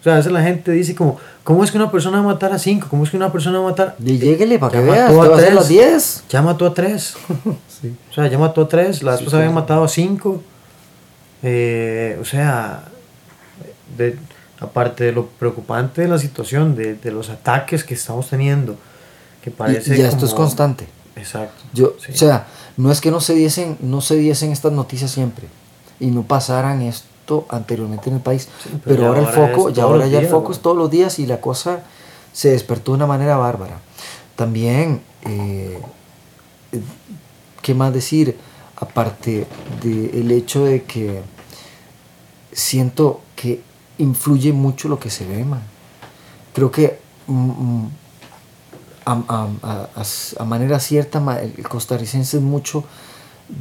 O 0.00 0.02
sea, 0.04 0.14
a 0.14 0.16
veces 0.16 0.32
la 0.32 0.42
gente 0.42 0.70
dice 0.72 0.94
como, 0.94 1.16
¿cómo 1.44 1.64
es 1.64 1.70
que 1.70 1.78
una 1.78 1.90
persona 1.90 2.18
va 2.18 2.24
a 2.24 2.34
matar 2.34 2.52
a 2.52 2.58
cinco? 2.58 2.88
¿Cómo 2.90 3.04
es 3.04 3.10
que 3.10 3.16
una 3.16 3.32
persona 3.32 3.58
va 3.60 3.68
a 3.68 3.70
matar? 3.70 3.96
Y 4.04 4.18
lléguele 4.18 4.58
para 4.58 4.72
que 4.72 4.80
veas, 4.80 5.10
a 5.10 5.14
va 5.14 5.24
a 5.24 5.36
tres. 5.38 5.54
las 5.54 5.68
10. 5.68 6.24
Ya 6.28 6.42
mató 6.42 6.66
a 6.66 6.74
tres. 6.74 7.14
O 8.10 8.14
sea, 8.14 8.26
ya 8.28 8.38
mató 8.38 8.62
a 8.62 8.68
tres. 8.68 9.02
La 9.02 9.10
vez 9.12 9.20
Sí, 9.20 9.26
sí, 9.28 9.36
habían 9.36 9.50
sí. 9.50 9.54
matado 9.54 9.84
a 9.84 9.88
cinco. 9.88 10.40
Eh, 11.42 12.18
o 12.20 12.24
sea, 12.24 12.84
de- 13.98 14.16
aparte 14.60 15.04
de 15.04 15.12
lo 15.12 15.26
preocupante 15.26 16.02
de 16.02 16.08
la 16.08 16.18
situación, 16.18 16.74
de, 16.74 16.94
de 16.94 17.10
los 17.10 17.30
ataques 17.30 17.84
que 17.84 17.94
estamos 17.94 18.28
teniendo, 18.28 18.76
que 19.42 19.50
parece 19.50 19.94
y 19.94 19.98
ya 19.98 20.08
esto 20.08 20.26
es 20.26 20.34
constante. 20.34 20.86
Exacto. 21.16 21.62
Yo, 21.72 21.94
sí. 21.98 22.12
O 22.12 22.16
sea, 22.16 22.46
no 22.76 22.90
es 22.90 23.00
que 23.00 23.10
no 23.10 23.20
se 23.20 23.34
diesen, 23.34 23.76
no 23.80 24.00
se 24.00 24.16
diesen 24.16 24.52
estas 24.52 24.72
noticias 24.72 25.10
siempre 25.10 25.48
y 26.00 26.06
no 26.06 26.22
pasaran 26.22 26.82
esto 26.82 27.46
anteriormente 27.48 28.10
en 28.10 28.16
el 28.16 28.22
país, 28.22 28.48
pero 28.84 29.06
ahora 29.06 29.20
el 29.20 29.26
foco, 29.28 29.70
ya 29.70 29.84
ahora 29.84 30.06
ya 30.06 30.18
el 30.18 30.26
foco 30.26 30.52
es 30.52 30.60
todos 30.60 30.76
los 30.76 30.90
días 30.90 31.18
y 31.18 31.26
la 31.26 31.40
cosa 31.40 31.82
se 32.32 32.50
despertó 32.50 32.92
de 32.92 32.96
una 32.96 33.06
manera 33.06 33.36
bárbara. 33.36 33.80
También, 34.36 35.00
eh, 35.22 35.78
¿qué 37.62 37.74
más 37.74 37.94
decir? 37.94 38.36
Aparte 38.76 39.46
del 39.82 40.30
hecho 40.32 40.64
de 40.64 40.82
que 40.82 41.22
siento 42.52 43.20
que 43.36 43.62
influye 43.98 44.52
mucho 44.52 44.88
lo 44.88 44.98
que 44.98 45.10
se 45.10 45.26
ve, 45.26 45.44
man. 45.44 45.62
Creo 46.52 46.70
que 46.70 46.98
mm, 47.26 47.32
mm, 47.50 47.88
a, 49.06 49.12
a- 49.28 49.48
a- 49.62 49.88
a- 50.40 50.44
manera 50.44 50.80
cierta, 50.80 51.20
el 51.40 51.68
costarricense 51.68 52.38
es 52.38 52.42
mucho 52.42 52.84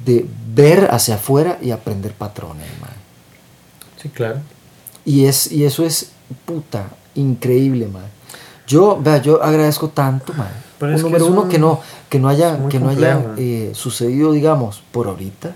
de 0.05 0.25
ver 0.53 0.89
hacia 0.91 1.15
afuera 1.15 1.57
y 1.61 1.71
aprender 1.71 2.13
patrones, 2.13 2.67
man. 2.81 2.91
Sí, 4.01 4.09
claro. 4.09 4.39
Y, 5.05 5.25
es, 5.25 5.51
y 5.51 5.65
eso 5.65 5.85
es 5.85 6.11
puta, 6.45 6.87
increíble, 7.15 7.87
man. 7.87 8.05
Yo, 8.65 8.97
vea, 9.01 9.17
yo 9.21 9.43
agradezco 9.43 9.89
tanto, 9.89 10.33
man. 10.33 10.47
Pero 10.79 10.95
que 10.95 11.01
número 11.03 11.25
es 11.25 11.31
uno, 11.31 11.41
un- 11.41 11.49
que 11.49 11.59
no, 11.59 11.79
que 12.09 12.19
no 12.19 12.29
haya, 12.29 12.67
que 12.69 12.79
no 12.79 12.89
haya 12.89 13.33
eh, 13.37 13.71
sucedido, 13.75 14.31
digamos, 14.31 14.81
por 14.91 15.07
ahorita, 15.07 15.55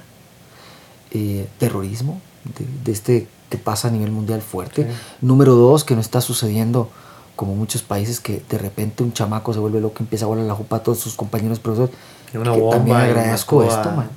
eh, 1.12 1.48
terrorismo, 1.58 2.22
de, 2.44 2.66
de 2.84 2.92
este 2.92 3.28
que 3.50 3.58
pasa 3.58 3.88
a 3.88 3.92
nivel 3.92 4.12
mundial 4.12 4.42
fuerte. 4.42 4.84
Sí. 4.84 4.98
Número 5.22 5.56
dos, 5.56 5.84
que 5.84 5.96
no 5.96 6.02
está 6.02 6.22
sucediendo 6.22 6.90
como 7.36 7.56
muchos 7.56 7.84
países 7.84 8.20
que 8.20 8.44
de 8.50 8.58
repente 8.58 9.04
un 9.04 9.14
chamaco 9.14 9.54
se 9.54 9.60
vuelve 9.60 9.80
loco, 9.80 9.98
empieza 10.00 10.26
a 10.26 10.28
volar 10.28 10.46
la 10.46 10.56
jupa 10.56 10.78
a 10.78 10.84
todos 10.84 11.00
sus 11.00 11.16
compañeros 11.16 11.60
profesores. 11.60 11.96
Y 12.30 12.38
que 12.38 12.70
también 12.72 12.98
y 12.98 13.02
agradezco 13.02 13.64
esto, 13.64 13.92
man. 13.92 14.10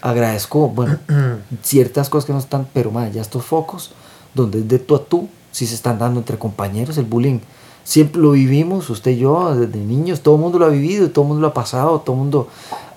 Agradezco, 0.00 0.68
bueno, 0.68 0.98
ciertas 1.62 2.08
cosas 2.08 2.26
que 2.26 2.32
no 2.32 2.38
están, 2.38 2.66
pero 2.72 2.90
man, 2.90 3.12
ya 3.12 3.20
estos 3.20 3.44
focos, 3.44 3.92
donde 4.34 4.60
es 4.60 4.68
de 4.68 4.78
tú 4.78 4.94
a 4.94 5.04
tú, 5.04 5.28
si 5.50 5.66
se 5.66 5.74
están 5.74 5.98
dando 5.98 6.20
entre 6.20 6.38
compañeros, 6.38 6.96
el 6.96 7.04
bullying 7.04 7.40
siempre 7.84 8.22
lo 8.22 8.30
vivimos, 8.30 8.88
usted 8.88 9.10
y 9.10 9.18
yo, 9.18 9.54
desde 9.54 9.78
niños, 9.78 10.20
todo 10.20 10.36
el 10.36 10.40
mundo 10.40 10.58
lo 10.58 10.66
ha 10.66 10.68
vivido, 10.68 11.10
todo 11.10 11.24
el 11.24 11.28
mundo 11.28 11.42
lo 11.42 11.48
ha 11.48 11.54
pasado, 11.54 12.00
todo 12.00 12.14
el 12.14 12.22
mundo... 12.22 12.48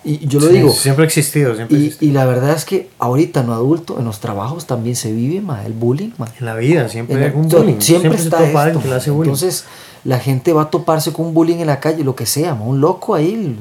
Y 0.06 0.28
yo 0.28 0.40
lo 0.42 0.48
Sí, 0.48 0.54
digo, 0.54 0.72
Siempre 0.72 1.04
ha 1.04 1.08
existido, 1.08 1.56
siempre 1.56 1.78
y, 1.78 1.86
existido. 1.86 2.10
y 2.12 2.14
la 2.14 2.26
verdad 2.26 2.52
es 2.52 2.66
que 2.66 2.90
ahorita 3.00 3.40
en 3.40 3.48
lo 3.48 3.54
adulto, 3.54 3.98
en 4.00 4.06
los 4.06 4.20
trabajos 4.20 4.68
también 4.68 4.96
se 4.98 5.12
vive 5.14 5.40
ma, 5.40 5.66
el 5.66 5.72
bullying. 5.74 6.12
ma. 6.18 6.28
En 6.40 6.46
la 6.46 6.56
vida 6.56 6.90
siempre 6.90 7.16
En 7.16 7.22
hay 7.22 7.28
algún 7.30 7.48
bullying. 7.48 7.80
Siempre, 7.80 8.18
se 8.18 8.26
está 8.26 8.44
esto, 8.46 8.60
alguien 8.60 8.82
que 8.82 8.90
le 8.90 8.96
hace 8.96 9.12
ma. 9.12 9.18
bullying. 9.18 9.32
Entonces 9.32 9.66
la 10.04 10.20
gente 10.20 10.52
va 10.52 10.64
a 10.64 10.70
toparse 10.70 11.14
con 11.14 11.28
un 11.28 11.34
bullying 11.34 11.58
en 11.60 11.68
la 11.68 11.80
calle, 11.80 12.04
lo 12.04 12.16
que 12.16 12.26
sea, 12.26 12.54
ma, 12.54 12.66
un 12.66 12.82
loco 12.82 13.16
ahí 13.16 13.58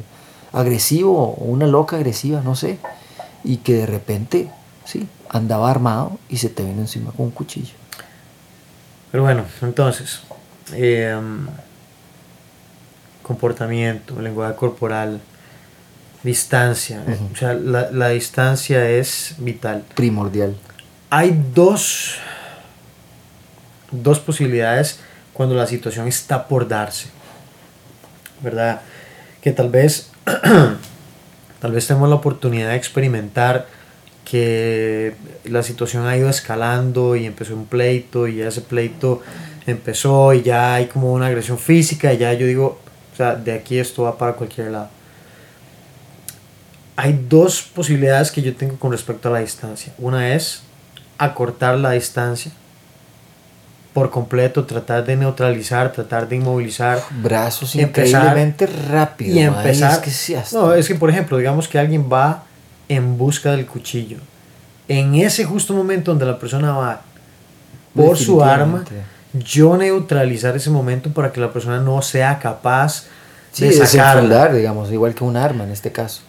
agresivo 0.52 1.16
o 1.38 1.44
una 1.44 1.66
loca 1.68 1.96
agresiva, 1.96 2.40
no 2.42 2.57
sé. 2.57 2.78
Y 3.44 3.59
que 3.59 3.74
de 3.74 3.87
repente, 3.87 4.50
sí, 4.85 5.07
andaba 5.28 5.70
armado 5.70 6.18
y 6.28 6.38
se 6.38 6.48
te 6.48 6.64
vino 6.64 6.81
encima 6.81 7.12
con 7.12 7.26
un 7.26 7.31
cuchillo. 7.33 7.74
Pero 9.12 9.22
bueno, 9.24 9.44
entonces, 9.62 10.20
eh, 10.74 11.14
um, 11.16 11.46
comportamiento, 13.22 14.20
lenguaje 14.20 14.55
corporal, 14.57 15.20
distancia. 16.22 17.02
O 17.32 17.37
sea, 17.37 17.54
la, 17.54 17.90
la 17.90 18.08
distancia 18.11 18.88
es 18.88 19.35
vital. 19.38 19.85
Primordial. 19.94 20.56
Hay 21.11 21.38
dos, 21.54 22.16
dos 23.90 24.18
posibilidades 24.18 25.00
cuando 25.32 25.54
la 25.54 25.66
situación 25.66 26.08
está 26.08 26.46
por 26.48 26.68
darse. 26.68 27.08
¿Verdad? 28.42 28.82
Que 29.40 29.52
tal 29.52 29.68
vez, 29.68 30.11
tal 31.61 31.72
vez 31.72 31.87
tenemos 31.87 32.08
la 32.08 32.16
oportunidad 32.16 32.70
de 32.70 32.76
experimentar 32.76 33.66
que 34.24 35.14
la 35.44 35.62
situación 35.62 36.06
ha 36.06 36.16
ido 36.16 36.28
escalando 36.28 37.16
y 37.16 37.26
empezó 37.26 37.54
un 37.54 37.66
pleito 37.66 38.28
y 38.28 38.40
ese 38.40 38.62
pleito 38.62 39.20
empezó 39.66 40.32
y 40.32 40.42
ya 40.42 40.74
hay 40.74 40.87
como 40.87 41.12
una 41.12 41.26
agresión 41.26 41.58
física 41.58 42.12
y 42.12 42.18
ya 42.18 42.32
yo 42.32 42.46
digo, 42.46 42.80
o 43.12 43.16
sea, 43.16 43.35
de 43.35 43.52
aquí 43.52 43.78
esto 43.78 44.04
va 44.04 44.16
para 44.16 44.32
cualquier 44.35 44.70
lado. 44.70 44.88
Hay 46.96 47.24
dos 47.28 47.62
posibilidades 47.62 48.31
que 48.31 48.42
yo 48.42 48.55
tengo 48.55 48.76
con 48.76 48.92
respecto 48.92 49.28
a 49.28 49.33
la 49.33 49.38
distancia. 49.40 49.92
Una 49.98 50.35
es 50.35 50.62
acortar 51.18 51.78
la 51.78 51.92
distancia 51.92 52.52
por 53.94 54.11
completo, 54.11 54.64
tratar 54.64 55.05
de 55.05 55.16
neutralizar, 55.16 55.92
tratar 55.92 56.26
de 56.28 56.37
inmovilizar 56.37 56.98
Brazos 57.22 57.74
Empezar- 57.76 58.22
increíblemente 58.22 58.66
rápido. 58.66 59.37
y 59.37 59.40
empezar. 59.40 59.92
es 59.92 59.98
que 59.98 60.11
sí, 60.11 60.35
hasta- 60.35 60.57
No, 60.59 60.72
es 60.74 60.88
que 60.88 60.94
por 60.94 61.11
ejemplo, 61.11 61.37
digamos 61.37 61.68
que 61.68 61.78
alguien 61.78 62.09
va 62.11 62.44
en 62.88 63.18
busca 63.18 63.50
del 63.52 63.66
cuchillo. 63.66 64.18
En 64.88 65.14
ese 65.14 65.44
justo 65.44 65.74
momento 65.74 66.11
donde 66.11 66.24
la 66.26 66.38
persona 66.38 66.72
va 66.72 67.02
por 67.94 68.16
su 68.16 68.42
arma, 68.42 68.85
yo 69.35 69.76
neutralizar 69.76 70.57
ese 70.57 70.70
momento 70.70 71.11
para 71.12 71.31
que 71.33 71.40
la 71.40 71.52
persona 71.52 71.78
no 71.81 72.00
sea 72.02 72.38
capaz 72.38 73.05
Sí, 73.52 73.66
de 73.66 73.72
sacarla. 73.87 74.48
digamos, 74.52 74.90
igual 74.90 75.14
que 75.14 75.24
un 75.24 75.37
arma 75.37 75.64
en 75.64 75.70
este 75.70 75.92
caso. 75.92 76.22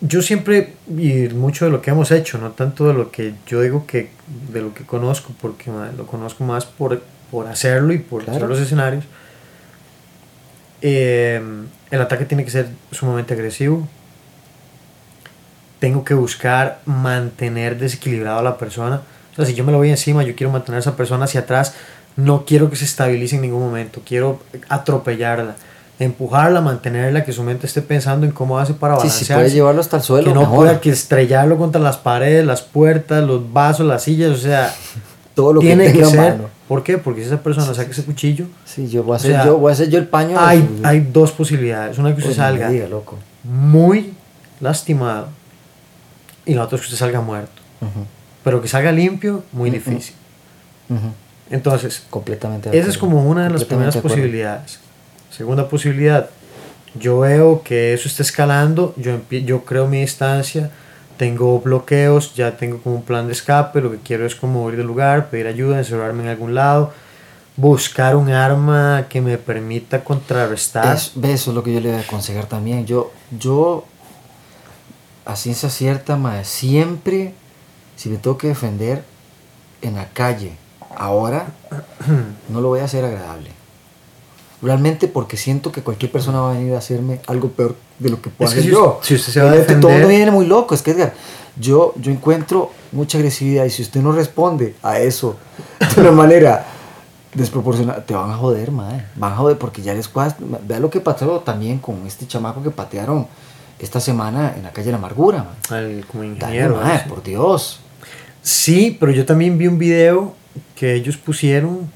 Yo 0.00 0.22
siempre, 0.22 0.74
y 0.88 1.28
mucho 1.34 1.64
de 1.64 1.70
lo 1.72 1.82
que 1.82 1.90
hemos 1.90 2.10
hecho, 2.12 2.38
no 2.38 2.52
tanto 2.52 2.86
de 2.86 2.94
lo 2.94 3.10
que 3.10 3.34
yo 3.46 3.60
digo 3.60 3.86
que, 3.86 4.10
de 4.52 4.60
lo 4.62 4.72
que 4.72 4.84
conozco, 4.84 5.32
porque 5.40 5.70
ma, 5.70 5.90
lo 5.96 6.06
conozco 6.06 6.44
más 6.44 6.64
por, 6.64 7.02
por 7.30 7.48
hacerlo 7.48 7.92
y 7.92 7.98
por 7.98 8.22
Claro. 8.24 8.36
hacer 8.36 8.48
los 8.48 8.60
escenarios. 8.60 9.04
Eh, 10.80 11.40
el 11.90 12.00
ataque 12.00 12.24
tiene 12.24 12.44
que 12.44 12.50
ser 12.50 12.68
sumamente 12.92 13.34
agresivo. 13.34 13.86
Tengo 15.80 16.04
que 16.04 16.14
buscar 16.14 16.80
mantener 16.86 17.78
desequilibrado 17.78 18.38
a 18.40 18.42
la 18.42 18.58
persona. 18.58 19.02
O 19.32 19.36
sea, 19.36 19.44
si 19.44 19.54
yo 19.54 19.64
me 19.64 19.72
lo 19.72 19.78
voy 19.78 19.90
encima, 19.90 20.22
yo 20.22 20.34
quiero 20.34 20.52
mantener 20.52 20.76
a 20.76 20.80
esa 20.80 20.96
persona 20.96 21.24
hacia 21.24 21.40
atrás. 21.40 21.74
No 22.16 22.44
quiero 22.44 22.68
que 22.70 22.76
se 22.76 22.84
estabilice 22.84 23.36
en 23.36 23.42
ningún 23.42 23.60
momento. 23.62 24.02
Quiero 24.04 24.40
atropellarla, 24.68 25.56
empujarla, 25.98 26.60
mantenerla, 26.60 27.24
que 27.24 27.32
su 27.32 27.42
mente 27.42 27.66
esté 27.66 27.82
pensando 27.82 28.24
en 28.26 28.32
cómo 28.32 28.58
hace 28.58 28.72
para 28.74 28.94
Sí, 28.94 28.98
balancearse 28.98 29.24
si 29.26 29.32
puede 29.34 29.50
llevarlo 29.50 29.80
hasta 29.80 29.96
el 29.96 30.02
suelo, 30.02 30.28
que 30.28 30.34
no 30.34 30.40
mejor. 30.42 30.56
pueda 30.56 30.80
que 30.80 30.90
estrellarlo 30.90 31.58
contra 31.58 31.80
las 31.80 31.96
paredes, 31.96 32.44
las 32.46 32.62
puertas, 32.62 33.24
los 33.26 33.52
vasos, 33.52 33.86
las 33.86 34.02
sillas, 34.04 34.30
o 34.30 34.36
sea, 34.36 34.72
Todo 35.34 35.52
lo 35.52 35.60
tiene 35.60 35.84
que 35.86 35.92
que, 35.92 35.98
tenga 35.98 36.08
a 36.08 36.10
ser. 36.10 36.32
mano. 36.32 36.48
¿Por 36.66 36.82
qué? 36.82 36.98
Porque 36.98 37.20
si 37.20 37.28
esa 37.28 37.40
persona 37.40 37.72
saca 37.72 37.90
ese 37.92 38.02
cuchillo, 38.04 38.46
Sí, 38.64 38.88
yo 38.88 39.04
voy 39.04 39.12
a 39.14 39.16
hacer, 39.16 39.32
sea, 39.32 39.44
yo, 39.46 39.56
voy 39.58 39.70
a 39.70 39.72
hacer 39.72 39.88
yo 39.88 39.98
el 39.98 40.08
paño. 40.08 40.30
de 40.30 40.44
hay, 40.44 40.58
su- 40.58 40.86
hay 40.86 41.00
dos 41.00 41.30
posibilidades. 41.32 41.96
Una 41.98 42.10
que 42.10 42.16
usted 42.18 42.30
me 42.30 42.34
salga 42.36 42.68
diga, 42.70 42.88
loco. 42.88 43.16
muy 43.44 44.12
lastimado 44.60 45.28
y 46.44 46.54
la 46.54 46.64
otra 46.64 46.76
es 46.76 46.82
que 46.82 46.86
usted 46.86 46.98
salga 46.98 47.20
muerto. 47.20 47.62
Ujú, 47.80 48.04
Pero 48.42 48.60
que 48.60 48.66
salga 48.68 48.90
limpio, 48.90 49.44
muy 49.52 49.70
difícil. 49.70 50.14
ujú. 50.88 51.12
Entonces, 51.50 52.02
Completamente. 52.10 52.70
de 52.70 52.78
esa 52.78 52.90
es 52.90 52.98
como 52.98 53.22
una 53.22 53.44
de 53.44 53.50
las 53.50 53.64
primeras 53.64 53.94
de 53.94 54.00
posibilidades. 54.02 54.80
Segunda 55.38 55.68
posibilidad, 55.68 56.28
yo 56.98 57.20
veo 57.20 57.62
que 57.62 57.94
eso 57.94 58.08
está 58.08 58.22
escalando, 58.24 58.92
yo, 58.96 59.20
yo 59.30 59.64
creo 59.64 59.86
mi 59.86 60.00
distancia, 60.00 60.70
tengo 61.16 61.60
bloqueos, 61.60 62.34
ya 62.34 62.56
tengo 62.56 62.78
como 62.78 62.96
un 62.96 63.02
plan 63.02 63.26
de 63.28 63.32
escape, 63.34 63.80
lo 63.80 63.90
que 63.92 63.98
quiero 63.98 64.26
es 64.26 64.34
como 64.34 64.68
ir 64.68 64.76
del 64.76 64.86
lugar, 64.88 65.30
pedir 65.30 65.46
ayuda, 65.46 65.78
encerrarme 65.78 66.24
en 66.24 66.28
algún 66.30 66.54
lado, 66.56 66.92
buscar 67.56 68.16
un 68.16 68.30
arma 68.30 69.06
que 69.08 69.20
me 69.20 69.38
permita 69.38 70.02
contrarrestar. 70.02 70.96
Es- 70.96 71.12
eso 71.22 71.50
es 71.50 71.54
lo 71.54 71.62
que 71.62 71.72
yo 71.72 71.80
le 71.80 71.90
voy 71.90 71.98
a 71.98 72.02
aconsejar 72.02 72.46
también. 72.46 72.84
Yo, 72.84 73.12
yo, 73.38 73.84
a 75.24 75.36
ciencia 75.36 75.70
cierta, 75.70 76.16
mae, 76.16 76.44
siempre, 76.44 77.32
si 77.96 78.08
me 78.08 78.16
tengo 78.16 78.36
que 78.38 78.48
defender 78.48 79.04
en 79.82 79.94
la 79.94 80.08
calle, 80.08 80.52
ahora, 80.96 81.46
no 82.48 82.60
lo 82.60 82.68
voy 82.68 82.80
a 82.80 82.84
hacer 82.84 83.04
agradable. 83.04 83.50
Realmente 84.60 85.06
porque 85.08 85.36
siento 85.36 85.70
que 85.70 85.82
cualquier 85.82 86.10
persona 86.10 86.40
va 86.40 86.50
a 86.50 86.54
venir 86.54 86.74
a 86.74 86.78
hacerme 86.78 87.20
algo 87.28 87.48
peor 87.50 87.76
de 87.98 88.08
lo 88.10 88.20
que 88.20 88.28
puedo 88.30 88.48
Es 88.48 88.54
que 88.54 88.60
hacer 88.60 88.70
si 88.70 88.76
yo. 88.76 88.98
si 89.02 89.14
usted 89.14 89.32
se 89.32 89.40
va 89.40 89.46
a 89.50 89.52
Realmente 89.52 89.80
Todo 89.80 89.90
defender- 89.92 90.08
me 90.08 90.16
viene 90.16 90.30
muy 90.32 90.46
loco, 90.46 90.74
es 90.74 90.82
que 90.82 90.90
Edgar, 90.92 91.14
yo, 91.56 91.94
yo 91.96 92.10
encuentro 92.10 92.70
mucha 92.92 93.18
agresividad 93.18 93.64
y 93.64 93.70
si 93.70 93.82
usted 93.82 94.00
no 94.02 94.10
responde 94.12 94.74
a 94.82 94.98
eso 94.98 95.36
de 95.94 96.00
una 96.00 96.10
manera 96.10 96.64
desproporcionada, 97.34 98.04
te 98.04 98.14
van 98.14 98.30
a 98.30 98.34
joder, 98.36 98.70
madre. 98.72 99.04
Van 99.16 99.32
a 99.32 99.36
joder 99.36 99.58
porque 99.58 99.82
ya 99.82 99.94
les 99.94 100.08
cuesta. 100.08 100.38
Vea 100.66 100.80
lo 100.80 100.90
que 100.90 101.00
pasó 101.00 101.40
también 101.40 101.78
con 101.78 102.06
este 102.06 102.26
chamaco 102.26 102.62
que 102.62 102.70
patearon 102.70 103.26
esta 103.78 104.00
semana 104.00 104.54
en 104.56 104.64
la 104.64 104.72
calle 104.72 104.86
de 104.86 104.92
la 104.92 104.98
Amargura, 104.98 105.50
al- 105.70 106.04
como 106.10 106.24
Dale, 106.24 106.34
ingeniero. 106.34 106.76
mae, 106.76 106.96
así. 106.96 107.08
por 107.08 107.22
Dios. 107.22 107.80
Sí, 108.42 108.96
pero 108.98 109.12
yo 109.12 109.24
también 109.26 109.56
vi 109.58 109.66
un 109.68 109.78
video 109.78 110.34
que 110.74 110.94
ellos 110.94 111.16
pusieron 111.16 111.90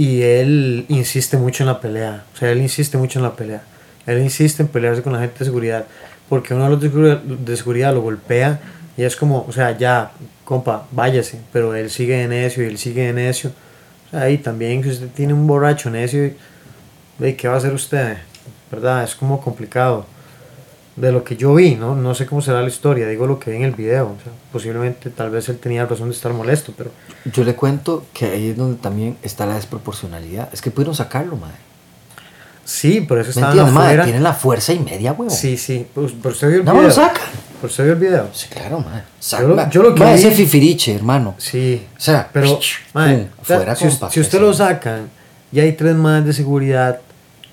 y 0.00 0.22
él 0.22 0.86
insiste 0.88 1.36
mucho 1.36 1.62
en 1.62 1.66
la 1.66 1.78
pelea. 1.78 2.24
O 2.32 2.36
sea, 2.38 2.50
él 2.50 2.62
insiste 2.62 2.96
mucho 2.96 3.18
en 3.18 3.22
la 3.22 3.36
pelea. 3.36 3.62
Él 4.06 4.22
insiste 4.22 4.62
en 4.62 4.68
pelearse 4.68 5.02
con 5.02 5.12
la 5.12 5.20
gente 5.20 5.40
de 5.40 5.44
seguridad. 5.44 5.84
Porque 6.26 6.54
uno 6.54 6.64
de 6.64 6.70
los 6.70 7.44
de 7.44 7.54
seguridad, 7.54 7.92
lo 7.92 8.00
golpea 8.00 8.58
y 8.96 9.02
es 9.02 9.14
como, 9.14 9.44
o 9.46 9.52
sea, 9.52 9.76
ya, 9.76 10.12
compa, 10.42 10.86
váyase. 10.90 11.42
Pero 11.52 11.74
él 11.74 11.90
sigue 11.90 12.16
de 12.16 12.28
necio 12.28 12.64
y 12.64 12.68
él 12.68 12.78
sigue 12.78 13.08
de 13.08 13.12
necio. 13.12 13.50
O 14.06 14.10
sea, 14.12 14.22
ahí 14.22 14.38
también, 14.38 14.82
si 14.82 14.88
usted 14.88 15.08
tiene 15.08 15.34
un 15.34 15.46
borracho 15.46 15.90
necio, 15.90 16.32
¿de 17.18 17.36
¿qué 17.36 17.48
va 17.48 17.56
a 17.56 17.58
hacer 17.58 17.74
usted? 17.74 18.16
¿Verdad? 18.70 19.04
Es 19.04 19.14
como 19.14 19.38
complicado 19.38 20.06
de 21.00 21.12
lo 21.12 21.24
que 21.24 21.36
yo 21.36 21.54
vi, 21.54 21.76
¿no? 21.76 21.94
No 21.94 22.14
sé 22.14 22.26
cómo 22.26 22.42
será 22.42 22.60
la 22.62 22.68
historia, 22.68 23.06
digo 23.08 23.26
lo 23.26 23.38
que 23.38 23.50
vi 23.50 23.56
en 23.58 23.62
el 23.64 23.72
video. 23.72 24.06
O 24.06 24.22
sea, 24.22 24.32
posiblemente 24.52 25.10
tal 25.10 25.30
vez 25.30 25.48
él 25.48 25.58
tenía 25.58 25.86
razón 25.86 26.08
de 26.10 26.14
estar 26.14 26.32
molesto, 26.32 26.72
pero 26.76 26.90
Yo 27.32 27.42
le 27.44 27.54
cuento 27.54 28.04
que 28.12 28.26
ahí 28.26 28.48
es 28.50 28.56
donde 28.56 28.76
también 28.80 29.16
está 29.22 29.46
la 29.46 29.54
desproporcionalidad. 29.54 30.48
Es 30.52 30.60
que 30.60 30.70
pudieron 30.70 30.94
sacarlo, 30.94 31.36
madre. 31.36 31.56
sí, 32.64 33.04
pero 33.08 33.20
eso 33.22 33.28
¿Me 33.28 33.30
estaba 33.32 33.52
entiendes, 33.52 33.74
madre? 33.74 34.02
Tienen 34.04 34.22
la 34.22 34.32
fuerza 34.34 34.72
y 34.72 34.78
media, 34.78 35.12
huevo. 35.12 35.30
Sí, 35.30 35.56
sí, 35.56 35.86
pues, 35.94 36.12
pero 36.22 36.32
usted 36.34 36.48
vio 36.48 36.58
el 36.58 36.64
No, 36.64 36.72
video. 36.72 36.86
lo 36.88 36.90
saca. 36.92 37.20
Pero 37.60 37.70
usted 37.70 37.84
vio 37.84 37.92
el 37.94 37.98
video. 37.98 38.28
Sí, 38.32 38.46
claro, 38.48 38.80
madre. 38.80 39.02
Yo 39.20 39.48
lo- 39.48 39.70
yo 39.70 39.82
lo 39.82 39.94
que 39.94 40.00
Madre, 40.00 40.14
vi- 40.16 40.20
ese 40.20 40.30
fifiriche, 40.32 40.94
hermano. 40.94 41.34
Sí. 41.38 41.86
O 41.96 42.00
sea, 42.00 42.28
pero, 42.32 42.48
pum, 42.54 42.60
sea, 42.62 43.28
fuera, 43.58 43.74
si, 43.76 43.88
compa, 43.88 44.10
si 44.10 44.20
usted 44.20 44.40
lo 44.40 44.52
sí. 44.52 44.58
sacan 44.58 45.08
y 45.52 45.60
hay 45.60 45.72
tres 45.72 45.94
más 45.94 46.24
de 46.24 46.32
seguridad 46.32 47.00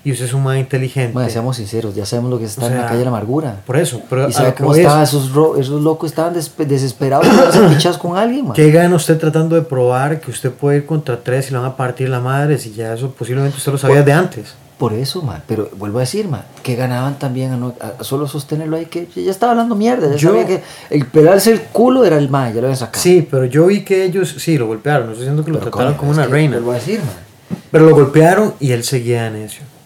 y 0.04 0.12
usted 0.12 0.26
es 0.26 0.32
un 0.32 0.42
más 0.44 0.56
inteligente. 0.58 1.12
Madre, 1.14 1.30
seamos 1.30 1.56
sinceros, 1.56 1.94
ya 1.94 2.06
sabemos 2.06 2.30
lo 2.30 2.38
que 2.38 2.44
está 2.46 2.64
O 2.64 2.68
en 2.68 2.76
la 2.76 2.86
calle 2.86 2.98
de 2.98 3.04
la 3.04 3.10
amargura. 3.10 3.60
Por 3.66 3.76
eso, 3.76 4.00
pero 4.08 4.28
¿Y 4.28 4.32
sabe 4.32 4.48
lo 4.50 4.54
que 4.54 4.58
cómo 4.62 4.70
voy 4.70 4.80
es, 4.80 4.84
estaban 4.86 5.02
esos, 5.04 5.26
esos 5.58 5.82
locos? 5.82 6.10
Estaban 6.10 6.34
desesperados 6.34 7.26
por 7.26 7.68
pichas 7.74 7.98
con 7.98 8.16
alguien, 8.16 8.44
man. 8.46 8.54
¿Qué 8.54 8.70
gana 8.70 8.94
usted 8.96 9.18
tratando 9.18 9.56
de 9.56 9.62
probar 9.62 10.20
que 10.20 10.30
usted 10.30 10.50
puede 10.52 10.78
ir 10.78 10.86
contra 10.86 11.20
tres 11.20 11.48
y 11.48 11.52
le 11.52 11.58
van 11.58 11.66
a 11.66 11.76
partir 11.76 12.08
la 12.08 12.20
madre 12.20 12.58
si 12.58 12.72
ya 12.72 12.94
eso 12.94 13.10
posiblemente 13.10 13.56
usted 13.58 13.72
lo 13.72 13.78
sabía 13.78 14.02
de 14.02 14.12
antes? 14.12 14.54
Por 14.78 14.92
eso, 14.92 15.22
man. 15.22 15.42
Pero 15.48 15.68
vuelvo 15.76 15.98
a 15.98 16.02
decir, 16.02 16.28
man, 16.28 16.42
que 16.62 16.76
ganaban 16.76 17.18
también 17.18 17.50
a, 17.50 17.56
no- 17.56 17.74
a- 17.80 18.04
solo 18.04 18.28
sostenerlo 18.28 18.76
ahí, 18.76 18.86
que 18.86 19.08
ya 19.12 19.32
estaba 19.32 19.50
hablando 19.50 19.74
mierda. 19.74 20.08
Ya 20.10 20.14
Yo- 20.16 20.28
sabía 20.30 20.46
que 20.46 20.62
el 20.90 21.04
pelarse 21.06 21.50
el 21.50 21.62
culo 21.62 22.04
era 22.04 22.16
el 22.16 22.28
man, 22.28 22.50
ya 22.54 22.60
lo 22.60 22.68
habían 22.68 22.76
sacado. 22.76 23.02
Sí, 23.02 23.26
pero 23.28 23.44
yo 23.46 23.66
vi 23.66 23.82
que 23.84 24.04
ellos 24.04 24.36
sí 24.38 24.56
lo 24.56 24.68
golpearon, 24.68 25.06
no 25.06 25.12
estoy 25.14 25.24
diciendo 25.24 25.44
que 25.44 25.50
lo 25.50 25.58
Pero, 25.58 25.70
trataron 25.72 25.94
coño, 25.94 25.98
como 25.98 26.12
una 26.12 26.26
reina. 26.28 26.52
Vuelvo 26.58 26.70
a 26.70 26.74
decir, 26.76 27.00
man. 27.00 27.58
Pero 27.72 27.86
lo 27.86 27.94
golpearon 27.96 28.54
y 28.60 28.70
él 28.70 28.84
seguía 28.84 29.26
en 29.26 29.34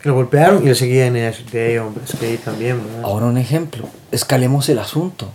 Lo 0.05 0.15
golpearon 0.15 0.67
y 0.67 0.69
él 0.71 0.77
seguía 0.77 1.07
en 1.07 1.15
que 1.15 2.27
ahí 2.27 2.37
también, 2.39 2.85
¿verdad? 2.85 3.03
Ahora 3.05 3.27
un 3.27 3.39
ejemplo. 3.39 3.89
Escalemos 4.11 4.69
el 4.69 4.79
asunto. 4.79 5.31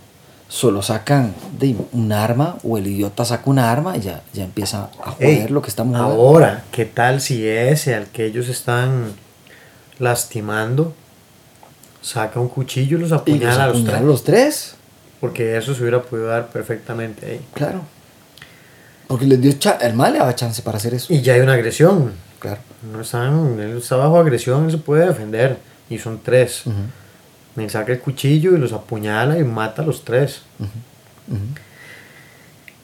solo 0.48 0.80
sacan 0.82 1.34
de 1.58 1.76
un 1.92 2.10
arma 2.12 2.56
o 2.62 2.78
el 2.78 2.86
idiota 2.86 3.24
saca 3.24 3.50
un 3.50 3.58
arma 3.58 3.96
y 3.96 4.00
ya, 4.00 4.22
ya 4.32 4.44
empieza 4.44 4.88
a 5.04 5.10
joder 5.12 5.28
Ey, 5.28 5.48
lo 5.48 5.60
que 5.62 5.68
estamos 5.68 5.96
jugando. 5.96 6.14
Ahora, 6.22 6.64
¿qué 6.72 6.84
tal 6.86 7.20
si 7.20 7.46
ese 7.46 7.94
al 7.94 8.06
que 8.06 8.24
ellos 8.26 8.48
están 8.48 9.12
lastimando 9.98 10.94
saca 12.00 12.40
un 12.40 12.48
cuchillo 12.48 12.96
y 12.96 13.00
los 13.00 13.12
apuñala 13.12 13.64
a 13.64 13.68
los 13.68 13.84
tres? 13.84 14.00
los 14.02 14.24
tres, 14.24 14.74
Porque 15.20 15.56
eso 15.56 15.74
se 15.74 15.82
hubiera 15.82 16.02
podido 16.02 16.28
dar 16.28 16.48
perfectamente 16.48 17.26
ahí. 17.26 17.40
claro. 17.54 17.82
Porque 19.06 19.24
les 19.24 19.40
dio 19.40 19.52
el 19.80 19.94
mal 19.94 20.12
le 20.12 20.18
daba 20.18 20.34
chance 20.34 20.60
para 20.60 20.76
hacer 20.76 20.92
eso. 20.92 21.10
Y 21.12 21.22
ya 21.22 21.32
hay 21.32 21.40
una 21.40 21.54
agresión. 21.54 22.12
Claro. 22.40 22.60
No 22.92 23.00
están, 23.00 23.58
él 23.60 23.78
está 23.78 23.96
bajo 23.96 24.18
agresión, 24.18 24.66
él 24.66 24.70
se 24.70 24.78
puede 24.78 25.06
defender. 25.06 25.58
Y 25.90 25.98
son 25.98 26.20
tres. 26.22 26.66
Ujú, 26.66 26.76
Me 27.56 27.68
saca 27.68 27.92
el 27.92 27.98
cuchillo 28.00 28.54
y 28.54 28.58
los 28.58 28.72
apuñala 28.72 29.38
y 29.38 29.44
mata 29.44 29.82
a 29.82 29.84
los 29.84 30.04
tres. 30.04 30.42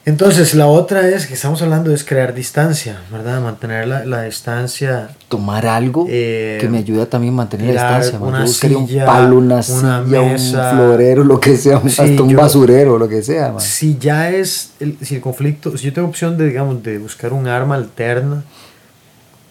Entonces, 0.07 0.55
la 0.55 0.67
otra 0.67 1.09
es 1.09 1.27
que 1.27 1.33
estamos 1.33 1.63
hablando 1.63 1.91
es 1.95 2.05
crear 2.05 2.35
distancia, 2.35 2.99
¿verdad? 3.11 3.41
Mantener 3.41 3.89
la, 3.89 4.05
la 4.05 4.23
distancia. 4.25 5.09
Tomar 5.29 5.67
algo 5.67 6.05
Eh, 6.11 6.59
que 6.61 6.69
me 6.69 6.77
ayude 6.79 7.01
a 7.03 7.07
también 7.09 7.33
mantener 7.33 7.75
la 7.75 7.99
distancia. 7.99 8.19
una 8.21 8.41
Yo 8.41 8.45
buscaría 8.45 8.77
un 8.79 8.87
silla, 8.87 9.07
palo, 9.07 9.39
una, 9.39 9.55
una 9.55 9.63
silla, 9.63 10.03
mesa. 10.05 10.71
un 10.73 10.77
florero, 10.77 11.25
lo 11.25 11.41
que 11.41 11.57
sea, 11.57 11.81
Sí, 11.81 11.89
hasta 12.03 12.23
un 12.23 12.29
yo- 12.29 12.37
basurero, 12.37 12.99
lo 12.99 13.09
que 13.09 13.23
sea. 13.23 13.53
man. 13.53 13.61
Si 13.63 13.97
ya 13.99 14.29
es, 14.31 14.73
el, 14.79 14.99
si 15.01 15.15
el 15.15 15.21
conflicto, 15.23 15.75
si 15.79 15.87
yo 15.87 15.93
tengo 15.95 16.09
opción 16.09 16.37
de, 16.37 16.49
digamos, 16.49 16.83
de 16.83 16.99
buscar 16.99 17.33
un 17.33 17.49
arma 17.49 17.77
alterna 17.77 18.45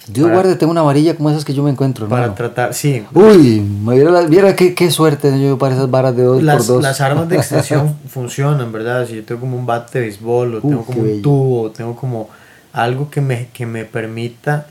Dios 0.08 0.26
para- 0.26 0.34
guarde, 0.36 0.56
tengo 0.56 0.72
una 0.72 0.82
varilla 0.82 1.16
como 1.16 1.30
esas 1.30 1.46
que 1.46 1.54
yo 1.54 1.64
me 1.64 1.70
encuentro, 1.72 2.08
para 2.10 2.24
hermano. 2.26 2.36
tratar, 2.38 2.74
sí, 2.74 3.04
Uy, 3.14 3.62
me 3.62 3.96
viera, 3.96 4.22
viera 4.28 4.56
qué, 4.56 4.74
qué 4.76 4.92
suerte 4.92 5.42
yo 5.42 5.58
para 5.58 5.76
esas 5.76 5.90
varas 5.90 6.16
de 6.16 6.24
dos 6.24 6.44
las, 6.44 6.58
por 6.58 6.76
dos. 6.76 6.84
las 6.84 7.00
armas 7.02 7.30
de 7.30 7.38
extensión 7.38 7.96
funcionan, 8.10 8.72
¿verdad? 8.72 9.08
Si 9.08 9.16
yo 9.16 9.24
tengo 9.24 9.42
como 9.42 9.58
un 9.58 9.66
bate 9.66 10.00
de 10.00 10.06
béisbol, 10.06 10.56
o 10.56 10.62
tengo 10.62 10.84
como 10.86 11.00
un 11.00 11.06
bello. 11.06 11.22
tubo, 11.22 11.62
o 11.64 11.72
tengo 11.72 11.96
como 11.96 12.30
algo 12.74 13.10
que 13.10 13.22
me, 13.22 13.48
que 13.54 13.66
me 13.66 13.86
permita 13.86 14.68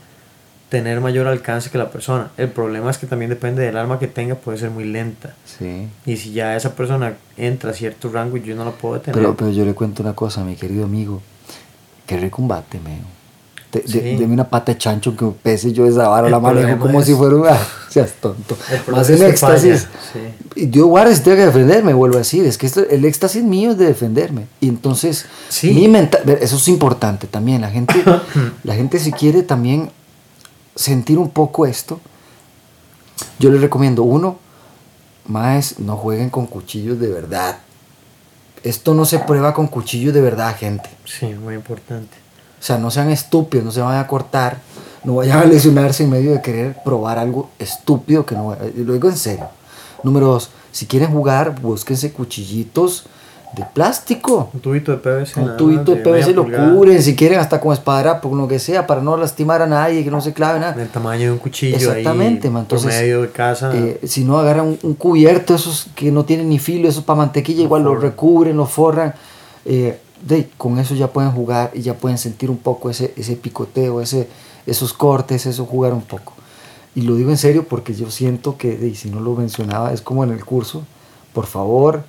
tener 0.69 0.99
mayor 1.01 1.27
alcance 1.27 1.69
que 1.69 1.77
la 1.77 1.89
persona. 1.91 2.31
El 2.35 2.49
problema 2.49 2.89
es 2.89 2.97
que 2.97 3.05
también 3.07 3.29
depende 3.29 3.61
del 3.63 3.77
arma 3.77 3.99
que 3.99 4.07
tenga, 4.07 4.35
puede 4.35 4.57
ser 4.57 4.71
muy 4.71 4.85
lenta. 4.85 5.33
Sí. 5.45 5.87
Y 6.05 6.17
si 6.17 6.31
ya 6.31 6.55
esa 6.55 6.73
persona 6.75 7.13
entra 7.37 7.69
a 7.71 7.73
cierto 7.73 8.09
rango, 8.11 8.37
yo 8.37 8.55
no 8.55 8.65
la 8.65 8.71
puedo 8.71 8.95
detener. 8.95 9.15
Pero, 9.19 9.35
pero 9.35 9.51
yo 9.51 9.65
le 9.65 9.73
cuento 9.75 10.01
una 10.01 10.13
cosa, 10.13 10.43
mi 10.43 10.55
querido 10.55 10.83
amigo. 10.85 11.21
Qué 12.07 12.17
rico 12.17 12.41
un 12.41 12.47
bate, 12.47 12.79
meo. 12.79 13.22
De, 13.73 13.87
Sí. 13.87 14.23
una 14.23 14.47
pata 14.49 14.71
de 14.73 14.77
chancho 14.77 15.15
que 15.17 15.25
me 15.25 15.31
pese 15.31 15.73
yo 15.73 15.87
esa 15.87 16.07
vara, 16.07 16.27
El 16.27 16.31
la 16.31 16.39
manejo 16.39 16.79
como 16.79 16.99
es- 17.01 17.07
si 17.07 17.15
fuera 17.15 17.35
un... 17.35 17.47
ah, 17.49 17.57
seas 17.89 18.13
tonto. 18.21 18.55
El 18.87 18.93
Más 18.93 19.07
que 19.07 19.13
éxtasis. 19.27 19.87
falla, 20.13 20.35
Y 20.55 20.65
Dios 20.67 20.85
guarde 20.87 21.15
si 21.15 21.21
tengo 21.21 21.37
que 21.37 21.45
defenderme, 21.47 21.93
vuelvo 21.93 22.15
a 22.15 22.19
decir. 22.19 22.45
Es 22.45 22.57
que 22.57 22.67
esto- 22.67 22.87
el 22.87 23.03
éxtasis 23.05 23.43
mío 23.43 23.71
es 23.71 23.77
de 23.77 23.85
defenderme. 23.87 24.47
Y 24.59 24.67
entonces, 24.69 25.25
Sí. 25.49 25.71
mi 25.73 25.87
menta- 25.87 26.19
eso 26.39 26.55
es 26.57 26.67
importante 26.67 27.25
también. 27.27 27.61
La 27.61 27.71
gente, 27.71 27.95
la 28.63 28.75
gente 28.75 28.99
si 28.99 29.11
quiere 29.11 29.41
también 29.43 29.89
sentir 30.75 31.17
un 31.17 31.29
poco 31.31 31.65
esto, 31.65 31.99
yo 33.39 33.49
les 33.51 33.61
recomiendo, 33.61 34.03
uno, 34.03 34.37
más 35.25 35.79
no 35.79 35.95
jueguen 35.97 36.29
con 36.29 36.45
cuchillos 36.47 36.99
de 36.99 37.07
verdad. 37.09 37.57
Esto 38.63 38.93
no 38.93 39.05
se 39.05 39.19
prueba 39.19 39.53
con 39.53 39.67
cuchillos 39.67 40.13
de 40.13 40.21
verdad, 40.21 40.55
gente. 40.57 40.89
Sí, 41.05 41.27
muy 41.27 41.55
importante. 41.55 42.15
O 42.63 42.65
sea, 42.65 42.77
no 42.77 42.89
sean 42.91 43.09
estúpidos, 43.09 43.65
no 43.65 43.71
se 43.73 43.81
vayan 43.81 43.99
a 43.99 44.07
cortar, 44.07 44.55
no 45.03 45.15
vayan 45.15 45.39
a 45.39 45.43
lesionarse 45.43 46.05
en 46.05 46.09
medio 46.11 46.31
de 46.31 46.41
querer 46.41 46.77
probar 46.85 47.19
algo 47.19 47.49
estúpido 47.59 48.25
que 48.25 48.35
no... 48.35 48.53
eh, 48.53 48.71
Lo 48.77 48.93
digo 48.93 49.09
en 49.09 49.17
serio. 49.17 49.47
Número 50.01 50.27
dos, 50.27 50.49
si 50.71 50.85
quieren 50.85 51.11
jugar, 51.11 51.59
búsquense 51.59 52.13
cuchillitos 52.13 53.05
de 53.57 53.65
plástico. 53.73 54.49
Un 54.53 54.61
tubito 54.61 54.93
de 54.93 54.97
PVC. 54.99 55.41
Un 55.41 55.57
tubito 55.57 55.93
de 55.93 55.97
PVC 55.97 56.33
lo 56.33 56.43
pulgada, 56.43 56.73
cubren, 56.73 57.03
si 57.03 57.17
quieren 57.17 57.37
hasta 57.39 57.59
con 57.59 57.73
espadra, 57.73 58.21
por 58.21 58.31
lo 58.31 58.47
que 58.47 58.59
sea, 58.59 58.87
para 58.87 59.01
no 59.01 59.17
lastimar 59.17 59.61
a 59.61 59.67
nadie, 59.67 60.01
que 60.05 60.09
no 60.09 60.21
se 60.21 60.31
clave 60.31 60.57
nada. 60.61 60.71
Del 60.71 60.87
tamaño 60.87 61.25
de 61.25 61.31
un 61.33 61.39
cuchillo 61.39 61.75
Exactamente, 61.75 62.47
ahí 62.47 62.53
man, 62.53 62.63
por 62.65 62.77
entonces, 62.79 63.01
medio 63.01 63.23
de 63.23 63.29
casa. 63.29 63.71
Eh, 63.75 63.99
si 64.07 64.23
no, 64.23 64.39
agarran 64.39 64.67
un, 64.67 64.79
un 64.83 64.93
cubierto, 64.93 65.53
esos 65.53 65.87
que 65.95 66.13
no 66.13 66.23
tienen 66.23 66.47
ni 66.47 66.59
filo, 66.59 66.87
esos 66.87 67.03
para 67.03 67.17
mantequilla, 67.17 67.59
Lo 67.59 67.65
igual 67.65 67.83
lo 67.83 67.89
forran. 67.89 68.01
recubren, 68.09 68.55
lo 68.57 68.65
forran. 68.65 69.13
Eh, 69.65 69.99
de, 70.25 70.49
con 70.57 70.79
eso 70.79 70.95
ya 70.95 71.07
pueden 71.07 71.31
jugar 71.31 71.71
y 71.73 71.81
ya 71.81 71.95
pueden 71.95 72.17
sentir 72.17 72.49
un 72.49 72.57
poco 72.57 72.89
ese, 72.89 73.13
ese 73.17 73.35
picoteo, 73.35 74.01
ese, 74.01 74.27
esos 74.65 74.93
cortes, 74.93 75.45
eso 75.45 75.65
jugar 75.65 75.93
un 75.93 76.01
poco. 76.03 76.33
Y 76.95 77.01
lo 77.01 77.15
digo 77.15 77.29
en 77.31 77.37
serio 77.37 77.65
porque 77.67 77.93
yo 77.93 78.09
siento 78.11 78.57
que, 78.57 78.77
de, 78.77 78.87
y 78.89 78.95
si 78.95 79.09
no 79.09 79.19
lo 79.19 79.33
mencionaba, 79.35 79.91
es 79.93 80.01
como 80.01 80.23
en 80.23 80.31
el 80.31 80.45
curso, 80.45 80.83
por 81.33 81.45
favor, 81.47 82.03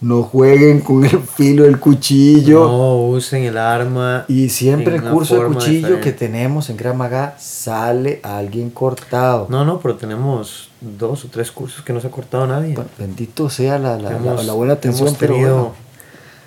no 0.00 0.22
jueguen 0.22 0.80
con 0.80 1.04
el 1.04 1.18
filo 1.18 1.64
del 1.64 1.80
cuchillo. 1.80 2.68
no 2.68 2.96
usen 3.08 3.42
el 3.44 3.58
arma. 3.58 4.24
Y 4.28 4.48
siempre 4.50 4.94
el 4.96 5.02
curso 5.02 5.34
de 5.42 5.46
cuchillo 5.48 6.00
que 6.00 6.12
tenemos 6.12 6.70
en 6.70 6.76
Gran 6.76 6.96
sale 7.38 8.20
alguien 8.22 8.70
cortado. 8.70 9.46
No, 9.48 9.64
no, 9.64 9.80
pero 9.80 9.96
tenemos 9.96 10.68
dos 10.80 11.24
o 11.24 11.28
tres 11.28 11.50
cursos 11.50 11.82
que 11.82 11.92
no 11.92 12.00
se 12.00 12.06
ha 12.06 12.10
cortado 12.10 12.46
nadie. 12.46 12.74
Bueno, 12.74 12.90
bendito 12.98 13.50
sea 13.50 13.78
la, 13.78 13.96
la, 13.96 14.10
la- 14.12 14.16
Hemos- 14.18 14.44
la 14.46 14.52
buena 14.52 14.74
atención, 14.74 15.08
hemos 15.08 15.18
pero 15.18 15.34
tenido- 15.34 15.54
bueno. 15.56 15.87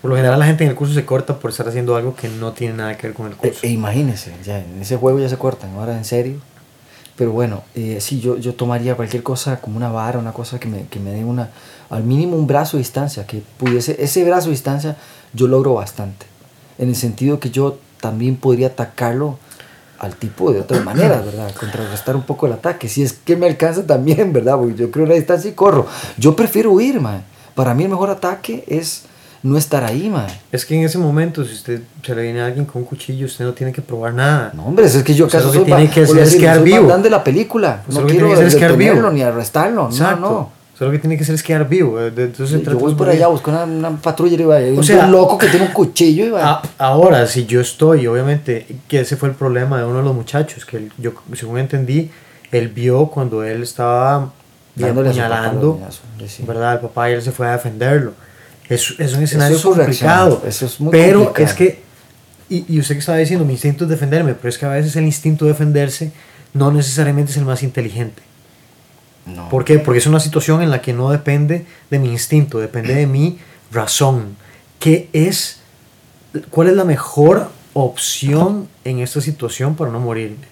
Por 0.02 0.10
lo 0.10 0.16
general 0.16 0.39
la 0.39 0.45
gente 0.45 0.64
en 0.64 0.72
el 0.72 0.76
curso 0.76 0.93
se 0.93 1.06
corta 1.06 1.38
por 1.38 1.52
estar 1.52 1.68
haciendo 1.68 1.95
algo 1.95 2.16
que 2.16 2.28
no 2.28 2.54
tiene 2.54 2.74
nada 2.76 2.97
que 2.97 3.08
ver 3.08 3.16
con 3.16 3.28
el 3.28 3.34
E, 3.34 3.36
curso. 3.36 3.60
e 3.62 3.70
imagínense, 3.70 4.34
ya 4.43 4.60
en 4.60 4.82
ese 4.82 4.97
juego 4.97 5.20
ya 5.20 5.30
se 5.30 5.38
cortan, 5.38 5.76
ahora 5.76 5.95
en 5.95 6.06
serio. 6.06 6.39
Pero 7.16 7.34
bueno, 7.34 7.64
eh, 7.76 7.99
sí, 8.02 8.20
yo, 8.20 8.38
yo 8.38 8.56
tomaría 8.56 8.95
cualquier 8.95 9.22
cosa 9.22 9.62
como 9.62 9.78
una 9.78 9.91
vara, 9.91 10.18
una 10.18 10.34
cosa 10.34 10.60
que 10.60 10.68
me, 10.68 10.88
que 10.88 10.99
me 10.99 11.12
dé 11.12 11.24
una, 11.24 11.49
al 11.89 12.04
mínimo 12.04 12.36
un 12.36 12.47
brazo 12.47 12.78
de 12.78 12.80
distancia, 12.80 13.28
que 13.28 13.43
pudiese, 13.58 13.95
ese 13.99 14.24
brazo 14.24 14.47
de 14.47 14.52
distancia 14.52 14.97
yo 15.34 15.47
logro 15.47 15.76
bastante. 15.76 16.26
En 16.80 16.89
el 16.89 16.95
sentido 16.95 17.39
que 17.39 17.52
yo 17.52 17.78
también 17.99 18.38
podría 18.38 18.68
atacarlo 18.68 19.38
al 19.99 20.16
tipo 20.16 20.52
de 20.52 20.62
otras 20.62 20.84
maneras, 20.84 21.24
¿verdad? 21.26 21.54
Contrarrestar 21.54 22.16
un 22.16 22.24
poco 22.24 22.47
el 22.47 22.54
ataque. 22.54 22.89
Si 22.89 23.04
es 23.04 23.14
que 23.14 23.36
me 23.36 23.45
alcanza 23.45 23.86
también, 23.86 24.34
¿verdad? 24.34 24.58
Porque 24.58 24.76
yo 24.76 24.89
creo 24.89 25.06
una 25.06 25.14
distancia 25.14 25.52
y 25.52 25.54
corro. 25.54 25.86
Yo 26.18 26.36
prefiero 26.36 26.72
huir, 26.72 26.99
man. 26.99 27.24
Para 27.54 27.76
mí 27.76 27.84
el 27.84 27.89
mejor 27.89 28.10
ataque 28.10 28.64
es 28.68 29.04
no 29.44 29.58
estar 29.58 29.84
ahí, 29.84 30.10
man. 30.10 30.28
Es 30.52 30.66
que 30.66 30.76
en 30.76 30.84
ese 30.86 30.98
momento, 30.98 31.44
si 31.44 31.54
usted 31.54 31.82
se 32.06 32.16
le 32.16 32.22
viene 32.24 32.42
a 32.42 32.46
alguien 32.48 32.66
con 32.66 32.82
un 32.84 32.88
cuchillo, 32.88 33.26
usted 33.26 33.46
no 33.46 33.54
tiene 33.54 33.74
que 33.74 33.82
probar 33.82 34.14
nada. 34.14 34.52
No, 34.54 34.66
hombre, 34.66 34.86
es 34.86 35.02
que 35.04 35.14
yo 35.14 35.26
acaso 35.26 35.48
lo 35.48 35.52
que 35.54 35.66
tiene 35.66 35.89
que 35.89 36.02
hacer 36.04 36.20
es 36.20 36.36
quedar 36.36 36.62
vivo. 36.64 36.96
De 36.98 37.10
la 37.10 37.24
película. 37.24 37.84
No 37.88 38.06
que 38.06 38.14
quiero 38.14 38.28
que 38.28 38.34
es 38.46 38.54
detenerlo 38.54 38.96
vivo. 38.96 39.12
ni 39.12 39.22
arrestarlo. 39.22 39.88
Exacto. 39.88 40.22
No, 40.22 40.30
no. 40.32 40.62
Usted 40.74 40.86
lo 40.88 40.92
que 40.94 41.00
tiene 41.00 41.16
que 41.18 41.24
hacer 41.24 41.36
es 41.36 41.44
quedar 41.44 41.68
vivo. 41.70 42.00
eh, 42.00 42.08
Entonces 42.16 42.64
Yo 42.64 42.78
voy 42.80 42.96
por 42.96 43.08
allá, 43.10 43.28
busco 43.28 43.52
una, 43.52 43.64
una 43.66 43.92
patrulla 43.98 44.36
y 44.36 44.44
va, 44.44 44.58
O 44.58 44.78
un 44.80 44.84
sea, 44.84 45.06
loco 45.08 45.38
que 45.38 45.48
tiene 45.48 45.68
un 45.68 45.72
cuchillo 45.74 46.26
y 46.26 46.30
va. 46.32 46.44
A- 46.54 46.62
ahora, 46.80 47.28
si 47.28 47.46
yo 47.46 47.62
estoy, 47.62 48.08
obviamente, 48.08 48.66
que 48.88 49.02
ese 49.02 49.16
fue 49.16 49.30
el 49.30 49.36
problema 49.36 49.78
de 49.80 49.86
uno 49.86 49.98
de 50.00 50.04
los 50.04 50.16
muchachos, 50.16 50.66
que 50.66 50.78
él- 50.78 50.92
yo, 50.98 51.12
según 51.34 51.60
entendí, 51.60 52.10
él 52.52 52.70
vio 52.70 53.08
cuando 53.08 53.44
él 53.44 53.62
estaba 53.64 54.32
apuñalando. 54.82 55.80
¿verdad? 56.48 56.74
El 56.74 56.80
papá 56.80 57.10
y 57.10 57.14
él 57.14 57.22
se 57.22 57.32
fue 57.32 57.48
a 57.48 57.52
defenderlo. 57.54 58.14
Es, 58.74 58.95
es 58.97 59.13
un 59.13 59.24
escenario 59.24 59.55
es 59.57 59.61
su 59.61 59.74
reacción, 59.74 60.09
complicado. 60.09 60.43
eso 60.47 60.65
es 60.65 60.80
muy 60.80 60.91
pero 60.91 61.26
complicado. 61.26 61.49
es 61.49 61.53
que, 61.55 61.82
y, 62.49 62.76
y 62.76 62.80
usted 62.80 62.95
que 62.95 62.99
estaba 62.99 63.17
diciendo, 63.17 63.45
mi 63.45 63.53
instinto 63.53 63.84
es 63.84 63.89
defenderme, 63.89 64.34
pero 64.34 64.49
es 64.49 64.57
que 64.57 64.65
a 64.65 64.69
veces 64.69 64.95
el 64.95 65.05
instinto 65.05 65.45
de 65.45 65.51
defenderse 65.51 66.11
no 66.53 66.72
necesariamente 66.72 67.32
es 67.32 67.38
el 67.38 67.45
más 67.45 67.63
inteligente. 67.63 68.22
no. 69.26 69.49
¿Por 69.49 69.63
qué? 69.65 69.80
Porque 69.80 69.99
es 69.99 70.07
una 70.07 70.19
situación 70.19 70.61
en 70.61 70.69
la 70.69 70.82
que 70.82 70.93
no 70.93 71.09
depende 71.11 71.65
de 71.89 71.99
mi 71.99 72.09
instinto, 72.11 72.59
depende 72.59 72.93
de 72.95 73.07
mi 73.07 73.39
razón. 73.72 74.36
¿Qué 74.80 75.09
es, 75.13 75.59
cuál 76.49 76.69
es 76.69 76.76
la 76.76 76.84
mejor 76.86 77.49
opción 77.74 78.67
en 78.84 78.99
esta 78.99 79.22
situación 79.22 79.76
para 79.76 79.91
no 79.91 79.99
morirme? 79.99 80.49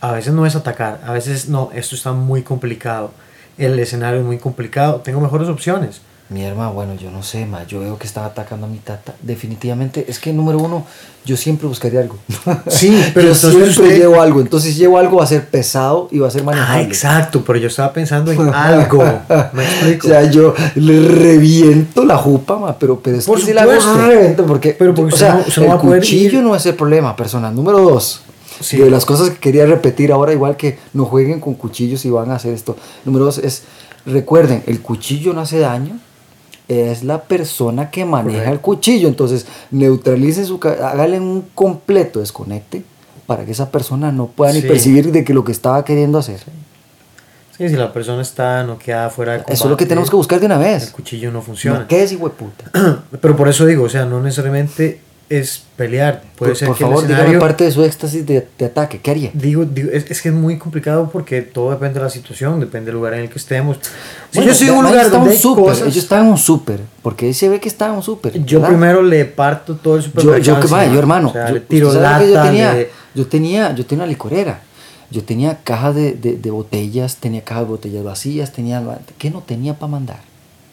A 0.00 0.12
veces 0.12 0.32
no 0.32 0.46
es 0.46 0.54
atacar, 0.54 1.00
a 1.04 1.12
veces 1.12 1.48
no, 1.48 1.70
esto 1.74 1.96
está 1.96 2.12
muy 2.12 2.42
complicado, 2.42 3.12
el 3.56 3.78
escenario 3.78 4.20
es 4.20 4.26
muy 4.26 4.38
complicado, 4.38 5.00
tengo 5.00 5.20
mejores 5.20 5.48
opciones. 5.48 6.02
Mi 6.30 6.42
hermano, 6.44 6.74
bueno, 6.74 6.94
yo 6.94 7.10
no 7.10 7.22
sé, 7.22 7.46
ma, 7.46 7.64
yo 7.66 7.80
veo 7.80 7.96
que 7.98 8.06
estaba 8.06 8.26
atacando 8.26 8.66
a 8.66 8.68
mi 8.68 8.76
tata. 8.78 9.14
Definitivamente, 9.22 10.04
es 10.08 10.18
que 10.18 10.30
número 10.30 10.58
uno, 10.58 10.84
yo 11.24 11.38
siempre 11.38 11.66
buscaría 11.66 12.00
algo. 12.00 12.16
Sí, 12.68 13.02
pero 13.14 13.28
yo 13.28 13.34
siempre 13.34 13.70
usted- 13.70 13.96
llevo 13.98 14.20
algo. 14.20 14.40
Entonces, 14.42 14.74
si 14.74 14.78
llevo 14.78 14.98
algo, 14.98 15.16
va 15.16 15.24
a 15.24 15.26
ser 15.26 15.46
pesado 15.48 16.08
y 16.10 16.18
va 16.18 16.28
a 16.28 16.30
ser 16.30 16.44
manejable. 16.44 16.82
Ah, 16.84 16.86
exacto, 16.86 17.42
pero 17.46 17.58
yo 17.58 17.68
estaba 17.68 17.94
pensando 17.94 18.30
en 18.30 18.40
algo, 18.54 19.02
me 19.54 19.64
explico. 19.64 20.06
O 20.06 20.10
sea, 20.10 20.30
yo 20.30 20.54
le 20.74 21.08
reviento 21.08 22.04
la 22.04 22.18
jupa, 22.18 22.58
ma, 22.58 22.78
pero, 22.78 23.00
pero 23.00 23.16
es 23.16 23.24
Por 23.24 23.38
que 23.38 23.46
si 23.46 23.52
la 23.54 23.64
reviento 23.64 24.44
porque, 24.44 24.76
Pero 24.78 24.94
porque 24.94 25.14
o 25.14 25.16
sea, 25.16 25.42
no- 25.56 25.72
el 25.72 25.78
cuchillo 25.78 26.40
ir- 26.40 26.42
no 26.42 26.54
es 26.54 26.66
el 26.66 26.74
problema, 26.74 27.16
persona. 27.16 27.50
Número 27.50 27.80
dos, 27.80 28.20
Sí. 28.60 28.76
de 28.76 28.90
las 28.90 29.06
cosas 29.06 29.30
que 29.30 29.38
quería 29.38 29.64
repetir 29.64 30.12
ahora, 30.12 30.34
igual 30.34 30.56
que 30.58 30.78
no 30.92 31.06
jueguen 31.06 31.40
con 31.40 31.54
cuchillos 31.54 32.04
y 32.04 32.10
van 32.10 32.30
a 32.32 32.34
hacer 32.34 32.52
esto. 32.52 32.76
Número 33.06 33.24
dos 33.24 33.38
es, 33.38 33.62
recuerden, 34.04 34.62
el 34.66 34.80
cuchillo 34.82 35.32
no 35.32 35.40
hace 35.40 35.58
daño, 35.60 35.98
es 36.68 37.02
la 37.02 37.22
persona 37.22 37.90
que 37.90 38.04
maneja 38.04 38.50
el 38.50 38.60
cuchillo. 38.60 39.08
Entonces, 39.08 39.46
neutralicen 39.70 40.46
su, 40.46 40.60
háganle 40.62 41.18
un 41.18 41.46
completo 41.54 42.20
desconecte 42.20 42.84
para 43.26 43.44
que 43.44 43.52
esa 43.52 43.70
persona 43.70 44.12
no 44.12 44.26
pueda 44.26 44.52
ni 44.52 44.62
percibir 44.62 45.10
de 45.10 45.24
que 45.24 45.34
lo 45.34 45.44
que 45.44 45.52
estaba 45.52 45.84
queriendo 45.84 46.18
hacer. 46.18 46.40
Sí, 47.56 47.68
si 47.68 47.74
la 47.74 47.92
persona 47.92 48.22
está 48.22 48.62
noqueada 48.62 49.10
fuera 49.10 49.32
de 49.32 49.38
Eso 49.38 49.52
es 49.52 49.58
lo 49.58 49.64
que 49.64 49.68
combate, 49.68 49.86
tenemos 49.86 50.10
que 50.10 50.16
buscar 50.16 50.38
de 50.38 50.46
una 50.46 50.54
El 50.56 50.60
vez. 50.60 50.90
cuchillo 50.90 51.32
no 51.32 51.42
funciona. 51.42 51.86
¿Qué 51.88 52.04
es, 52.04 52.12
hijo 52.12 52.28
de 52.28 52.34
puta? 52.34 52.70
Pero 53.20 53.36
por 53.36 53.48
eso 53.48 53.66
digo, 53.66 53.84
o 53.84 53.88
sea, 53.88 54.04
no 54.04 54.22
necesariamente 54.22 55.00
es 55.30 55.62
pelear. 55.76 56.22
Puede 56.36 56.52
Por, 56.52 56.58
ser 56.58 56.68
por 56.68 56.76
que 56.78 56.84
favor, 56.84 57.06
dígame 57.06 57.38
parte 57.38 57.64
de 57.64 57.70
su 57.70 57.84
éxtasis 57.84 58.24
de, 58.26 58.46
de 58.58 58.64
ataque. 58.64 59.00
¿Qué 59.00 59.10
haría? 59.10 59.30
Digo, 59.34 59.64
digo, 59.64 59.90
es, 59.92 60.10
es 60.10 60.22
que 60.22 60.30
es 60.30 60.34
muy 60.34 60.56
complicado 60.58 61.10
porque 61.12 61.42
todo 61.42 61.70
depende 61.70 61.98
de 61.98 62.04
la 62.04 62.10
situación, 62.10 62.58
depende 62.60 62.86
del 62.86 62.94
lugar 62.94 63.14
en 63.14 63.20
el 63.20 63.28
que 63.28 63.38
estemos. 63.38 63.76
Si 64.30 64.38
Bueno, 64.38 64.52
yo 64.52 64.66
en 64.72 64.78
un 64.78 64.84
lugar 64.86 65.10
donde 65.10 65.36
súper, 65.36 65.64
cosas, 65.64 65.82
ellos 65.82 65.96
estaban 65.98 66.26
en 66.26 66.32
un 66.32 66.38
súper, 66.38 66.80
porque 67.02 67.26
ahí 67.26 67.34
se 67.34 67.48
ve 67.48 67.60
que 67.60 67.68
estaban 67.68 67.92
en 67.94 67.98
un 67.98 68.02
súper. 68.04 68.42
yo 68.44 68.58
¿verdad? 68.60 68.68
primero 68.74 69.02
le 69.02 69.24
parto 69.26 69.76
todo 69.76 69.96
el 69.96 70.02
yo, 70.02 70.08
supermercado. 70.08 70.60
yo, 70.62 70.88
que 70.90 70.98
hermano, 70.98 71.28
O 71.28 71.32
sea, 71.32 71.48
yo, 71.48 71.54
le 71.54 71.60
tiro 71.60 71.92
yo 71.92 72.00
lata, 72.00 72.42
tenía, 72.44 72.72
le- 72.74 72.90
yo 73.14 73.26
tenía, 73.26 73.74
yo 73.74 73.84
tenía 73.84 74.04
una 74.04 74.10
licorera, 74.12 74.60
yo 75.10 75.24
tenía 75.24 75.58
cajas 75.62 75.94
de, 75.94 76.12
de, 76.12 76.36
de 76.36 76.50
botellas, 76.50 77.16
tenía 77.16 77.42
cajas 77.42 77.64
de 77.64 77.68
botellas 77.70 78.04
vacías, 78.04 78.52
tenía, 78.52 78.82
¿qué 79.18 79.30
no 79.30 79.40
tenía 79.42 79.74
para 79.74 79.90
mandar? 79.92 80.20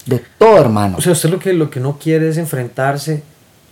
De 0.05 0.21
todo, 0.37 0.57
hermano. 0.59 0.97
O 0.97 1.01
sea, 1.01 1.13
usted 1.13 1.29
lo 1.29 1.39
que, 1.39 1.51
lo 1.53 1.69
que 1.69 1.79
no 1.79 1.97
quiere 1.97 2.29
es 2.29 2.37
enfrentarse 2.37 3.23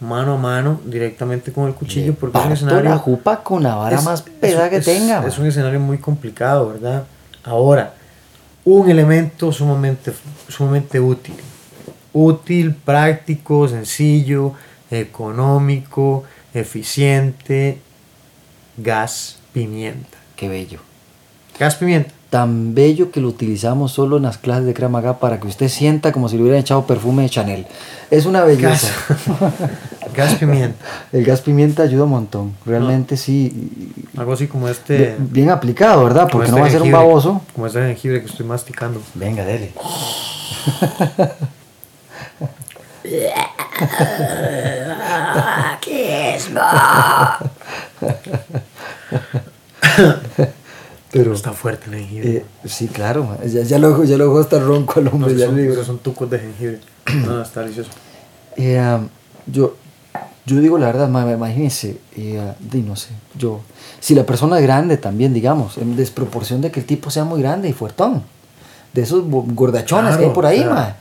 mano 0.04 0.34
a 0.34 0.38
mano 0.38 0.80
directamente 0.86 1.52
con 1.52 1.68
el 1.68 1.74
cuchillo 1.74 2.14
porque 2.14 2.38
es 2.38 2.46
un 2.46 2.52
escenario... 2.52 2.90
la 2.92 2.98
jupa 2.98 3.44
con 3.44 3.64
la 3.64 3.76
vara 3.76 3.98
es- 3.98 4.04
más 4.04 4.20
es- 4.26 4.30
pesada 4.40 4.70
que 4.70 4.78
es- 4.78 4.86
tenga. 4.86 5.26
Es 5.26 5.38
un 5.40 5.48
escenario 5.48 5.80
muy 5.80 5.98
complicado, 5.98 6.68
¿verdad? 6.70 7.04
Ahora, 7.44 7.94
un 8.66 8.90
elemento 8.90 9.52
sumamente, 9.52 10.14
sumamente 10.48 11.00
útil. 11.00 11.36
Útil, 12.14 12.76
práctico, 12.76 13.68
sencillo, 13.68 14.54
económico, 14.92 16.24
eficiente. 16.54 17.80
Gas 18.78 19.38
pimienta. 19.54 20.18
Qué 20.36 20.48
bello. 20.50 20.80
Gas 21.60 21.76
pimienta. 21.76 22.12
Tan 22.34 22.74
bello 22.74 23.12
que 23.12 23.22
lo 23.22 23.28
utilizamos 23.28 23.92
solo 23.92 24.18
en 24.18 24.24
las 24.24 24.40
clases 24.40 24.66
de 24.66 24.74
Kramaga 24.74 25.20
para 25.20 25.40
que 25.40 25.46
usted 25.46 25.68
sienta 25.70 26.12
como 26.12 26.28
si 26.28 26.36
le 26.36 26.42
hubieran 26.42 26.62
echado 26.62 26.88
perfume 26.88 27.22
de 27.22 27.30
Chanel. 27.30 27.68
Es 28.10 28.26
una 28.26 28.44
belleza. 28.44 28.92
Gas 30.16 30.34
pimienta. 30.40 30.84
El 31.12 31.26
gas 31.26 31.42
pimienta 31.42 31.84
ayuda 31.84 32.06
un 32.06 32.10
montón. 32.10 32.56
Realmente 32.66 33.18
sí. 33.18 33.70
Algo 34.18 34.34
así 34.34 34.48
como 34.48 34.68
este... 34.68 34.98
Bien, 34.98 35.16
bien 35.20 35.50
aplicado, 35.52 36.04
¿verdad? 36.06 36.28
Porque 36.28 36.46
este 36.48 36.56
no 36.56 36.64
va 36.64 36.68
a 36.68 36.72
ser 36.72 36.82
un 36.82 36.92
baboso. 36.92 37.44
Como 37.54 37.68
este 37.68 37.82
jengibre 37.82 38.22
que 38.22 38.26
estoy 38.26 38.48
masticando. 38.48 39.00
Venga, 39.14 39.46
dele. 39.46 39.72
Pero, 51.14 51.32
Está 51.34 51.54
fuerte 51.54 51.86
el 51.92 51.96
jengibre. 52.00 52.30
eh, 52.38 52.46
sí, 52.66 52.88
claro. 52.88 53.38
Ya, 53.46 53.62
ya 53.62 53.78
lo, 53.80 54.04
ya 54.04 54.18
lo 54.18 54.36
hasta 54.40 54.60
ronco 54.60 54.96
al 55.00 55.06
No, 55.06 55.12
hombre. 55.12 55.28
esos 55.30 55.40
ya 55.40 55.46
son, 55.46 55.56
le 55.56 55.62
digo. 55.62 55.74
esos 55.74 55.86
son 55.88 56.00
tucos 56.00 56.30
de 56.30 56.40
jengibre. 56.40 56.80
No, 57.26 57.42
está 57.42 57.62
delicioso. 57.62 57.92
Eh, 58.58 58.98
yo, 59.46 59.76
yo 60.46 60.60
digo 60.60 60.78
la 60.80 60.88
verdad, 60.88 61.08
ma- 61.10 61.32
imagínense, 61.32 61.98
eh, 62.18 62.40
uh, 62.42 62.54
di, 62.60 62.82
no 62.82 62.96
sé, 62.96 63.10
yo, 63.38 63.62
si 64.00 64.16
la 64.16 64.26
persona 64.26 64.58
es 64.58 64.64
grande 64.64 64.98
también, 64.98 65.34
digamos, 65.34 65.78
en 65.78 65.96
desproporción 65.96 66.62
de 66.62 66.72
que 66.72 66.80
el 66.80 66.86
tipo 66.88 67.10
sea 67.12 67.24
muy 67.26 67.42
grande 67.42 67.70
y 67.70 67.74
fuertón, 67.74 68.24
de 68.94 69.02
esos 69.04 69.24
gordachones 69.28 70.12
que 70.18 70.24
hay 70.24 70.32
Claro, 70.32 70.34
por 70.34 70.46
ahí, 70.48 70.58
claro. 70.62 70.74
ma. 70.76 70.96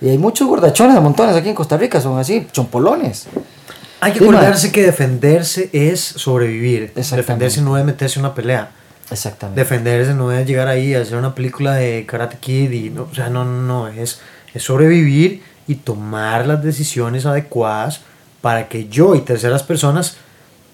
Y 0.00 0.08
hay 0.08 0.18
muchos 0.18 0.48
gordachones 0.48 0.96
a 0.96 1.00
montones 1.00 1.36
aquí 1.36 1.50
en 1.50 1.54
Costa 1.54 1.76
Rica, 1.76 2.00
son 2.00 2.18
así, 2.18 2.46
chompolones. 2.52 3.26
Hay 4.00 4.12
que 4.12 4.18
Sí, 4.20 4.24
ma. 4.24 4.30
acordarse 4.38 4.72
que 4.72 4.82
defenderse 4.82 5.68
es 5.74 6.00
sobrevivir. 6.00 6.92
Defenderse 6.94 7.60
no 7.60 7.76
es 7.76 7.84
meterse 7.84 8.18
en 8.18 8.24
una 8.24 8.34
pelea. 8.34 8.70
Exactamente. 9.10 9.60
Defenderse 9.60 10.14
no 10.14 10.30
es 10.32 10.46
llegar 10.46 10.68
ahí 10.68 10.94
a 10.94 11.02
hacer 11.02 11.18
una 11.18 11.34
película 11.34 11.74
de 11.74 12.06
Karate 12.06 12.36
Kid 12.38 12.70
y 12.70 12.90
no, 12.90 13.08
o 13.10 13.14
sea, 13.14 13.28
no, 13.28 13.44
no, 13.44 13.62
no, 13.62 13.88
es, 13.88 14.20
es 14.54 14.62
sobrevivir 14.62 15.42
y 15.66 15.76
tomar 15.76 16.46
las 16.46 16.62
decisiones 16.62 17.26
adecuadas 17.26 18.02
para 18.40 18.68
que 18.68 18.88
yo 18.88 19.14
y 19.14 19.20
terceras 19.20 19.62
personas 19.62 20.16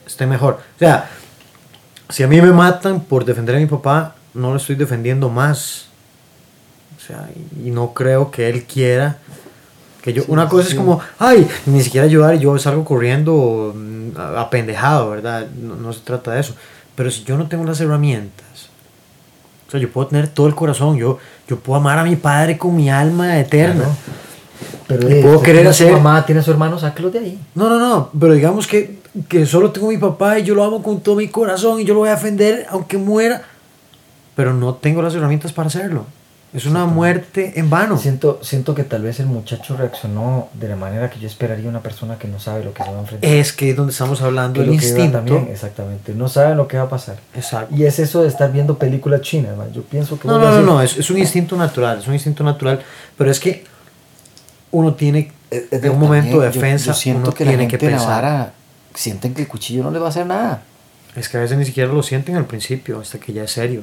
estén 0.07 0.29
mejor. 0.29 0.61
O 0.77 0.79
sea, 0.79 1.11
si 2.09 2.23
a 2.23 2.29
mí 2.29 2.41
me 2.41 2.53
matan 2.53 3.01
por 3.01 3.25
defender 3.25 3.57
a 3.57 3.59
mi 3.59 3.67
papá, 3.67 4.15
no 4.35 4.51
lo 4.51 4.57
estoy 4.57 4.77
defendiendo 4.77 5.29
más. 5.29 5.87
O 6.97 7.01
sea, 7.01 7.29
y, 7.63 7.71
no 7.71 7.93
creo 7.93 8.31
que 8.31 8.49
él 8.49 8.65
quiera 8.65 9.19
que 10.03 10.13
yo... 10.13 10.25
una 10.29 10.49
cosa 10.49 10.69
es 10.69 10.75
como, 10.75 11.01
ay, 11.19 11.49
ni 11.67 11.83
siquiera 11.83 12.07
ayudar 12.07 12.35
y 12.35 12.41
yo 12.41 12.57
salgo 12.59 12.85
corriendo 12.85 13.75
mm, 13.77 14.19
apendejado, 14.37 15.11
¿verdad? 15.11 15.47
No, 15.51 15.77
no 15.77 15.93
se 15.93 16.01
trata 16.01 16.33
de 16.33 16.41
eso. 16.41 16.55
Pero 16.97 17.11
si 17.11 17.23
yo 17.25 17.37
no 17.39 17.47
tengo 17.47 17.65
las 17.65 17.81
herramientas, 17.81 18.69
o 19.69 19.71
sea, 19.71 19.79
yo 19.81 19.91
puedo 19.93 20.09
tener 20.09 20.29
todo 20.29 20.47
el 20.49 20.55
corazón, 20.55 20.97
yo, 20.97 21.19
yo 21.49 21.59
puedo 21.59 21.79
amar 21.79 21.99
a 21.99 22.05
mi 22.05 22.17
padre 22.17 22.57
con 22.59 22.75
mi 22.75 22.91
alma 22.91 23.39
eterna. 23.39 23.85
Claro. 23.85 23.95
Pero 24.89 25.09
eh, 25.09 25.21
puedo 25.23 25.43
querer 25.43 25.67
a 25.67 25.73
su 25.73 25.85
hacer- 25.85 25.93
mamá, 25.93 26.25
tiene 26.25 26.41
a 26.41 26.45
su 26.45 26.51
hermano, 26.51 26.79
sáquelos 26.79 27.13
de 27.13 27.19
ahí. 27.19 27.39
No, 27.55 27.69
no, 27.69 27.79
no, 27.79 28.11
pero 28.19 28.33
digamos 28.33 28.67
que, 28.67 29.01
que 29.29 29.45
solo 29.45 29.71
tengo 29.73 29.89
a 29.89 29.91
mi 29.91 29.99
papá 29.99 30.39
y 30.39 30.45
yo 30.45 30.55
lo 30.55 30.65
amo 30.65 30.83
con 30.83 31.01
todo 31.01 31.17
mi 31.17 31.29
corazón 31.29 31.81
y 31.81 31.85
yo 31.85 31.93
lo 31.95 32.01
voy 32.01 32.09
a 32.09 32.15
defender 32.15 32.67
aunque 32.71 32.97
muera, 32.97 33.43
pero 34.37 34.55
no 34.55 34.75
tengo 34.75 35.03
las 35.03 35.15
herramientas 35.15 35.53
para 35.53 35.67
hacerlo. 35.69 36.07
Es 36.55 36.65
una 36.65 36.87
muerte 36.87 37.53
en 37.57 37.69
vano. 37.69 37.99
Siento, 37.99 38.39
siento 38.43 38.75
que 38.75 38.83
tal 38.85 39.03
vez 39.03 39.21
el 39.21 39.27
muchacho 39.27 39.77
reaccionó 39.77 40.49
de 40.55 40.69
la 40.69 40.77
manera 40.77 41.11
que 41.11 41.19
yo 41.21 41.27
esperaría 41.27 41.69
una 41.69 41.81
persona 41.83 42.19
que 42.19 42.29
no 42.29 42.41
sabe 42.41 42.65
lo 42.65 42.73
que 42.73 42.83
se 42.83 42.91
va 42.91 42.97
a 42.97 43.01
enfrentar. 43.01 43.31
Es 43.31 43.53
que 43.53 43.71
es 43.71 43.77
donde 43.77 43.93
estamos 43.93 44.23
hablando 44.23 44.61
del 44.61 44.73
instinto. 44.73 45.13
también, 45.19 45.49
exactamente. 45.51 46.15
No 46.15 46.29
sabe 46.29 46.55
lo 46.55 46.67
que 46.67 46.79
va 46.79 46.85
a 46.85 46.89
pasar. 46.89 47.17
Exacto. 47.35 47.75
Y 47.75 47.85
es 47.85 47.99
eso 47.99 48.23
de 48.23 48.29
estar 48.29 48.51
viendo 48.53 48.79
películas 48.79 49.21
chinas, 49.21 49.55
man. 49.57 49.71
Yo 49.73 49.83
pienso 49.83 50.19
que... 50.19 50.29
No, 50.29 50.39
no, 50.39 50.51
no, 50.51 50.63
no, 50.63 50.81
es, 50.81 50.97
es 50.97 51.11
un 51.11 51.19
instinto 51.19 51.57
natural, 51.57 51.99
es 51.99 52.07
un 52.07 52.15
instinto 52.15 52.43
natural, 52.43 52.81
pero 53.19 53.31
es 53.31 53.39
que 53.39 53.65
uno 54.71 54.95
tiene, 54.95 55.33
es 55.51 55.65
en 55.73 55.77
un 55.77 55.81
de- 55.81 55.91
momento 55.91 56.41
de 56.41 56.47
yo- 56.49 56.53
defensa, 56.53 56.87
yo 56.87 56.95
siento 56.95 57.23
uno 57.31 57.35
que 57.35 57.45
tiene 57.45 57.65
que 57.67 57.73
gente 57.73 57.87
pensar. 57.89 58.09
Navarra 58.23 58.53
sienten 58.95 59.35
que 59.35 59.43
el 59.43 59.49
cuchillo 59.49 59.83
no 59.83 59.91
le 59.91 59.99
va 59.99 60.07
a 60.07 60.09
hacer 60.09 60.25
nada. 60.25 60.63
Es 61.17 61.29
que 61.29 61.37
a 61.37 61.41
veces 61.41 61.59
ni 61.59 61.65
siquiera 61.67 61.93
lo 61.93 62.03
sienten 62.03 62.37
al 62.37 62.47
principio, 62.47 63.01
hasta 63.01 63.19
que 63.19 63.33
ya 63.35 63.45
es 63.45 63.51
serio. 63.53 63.83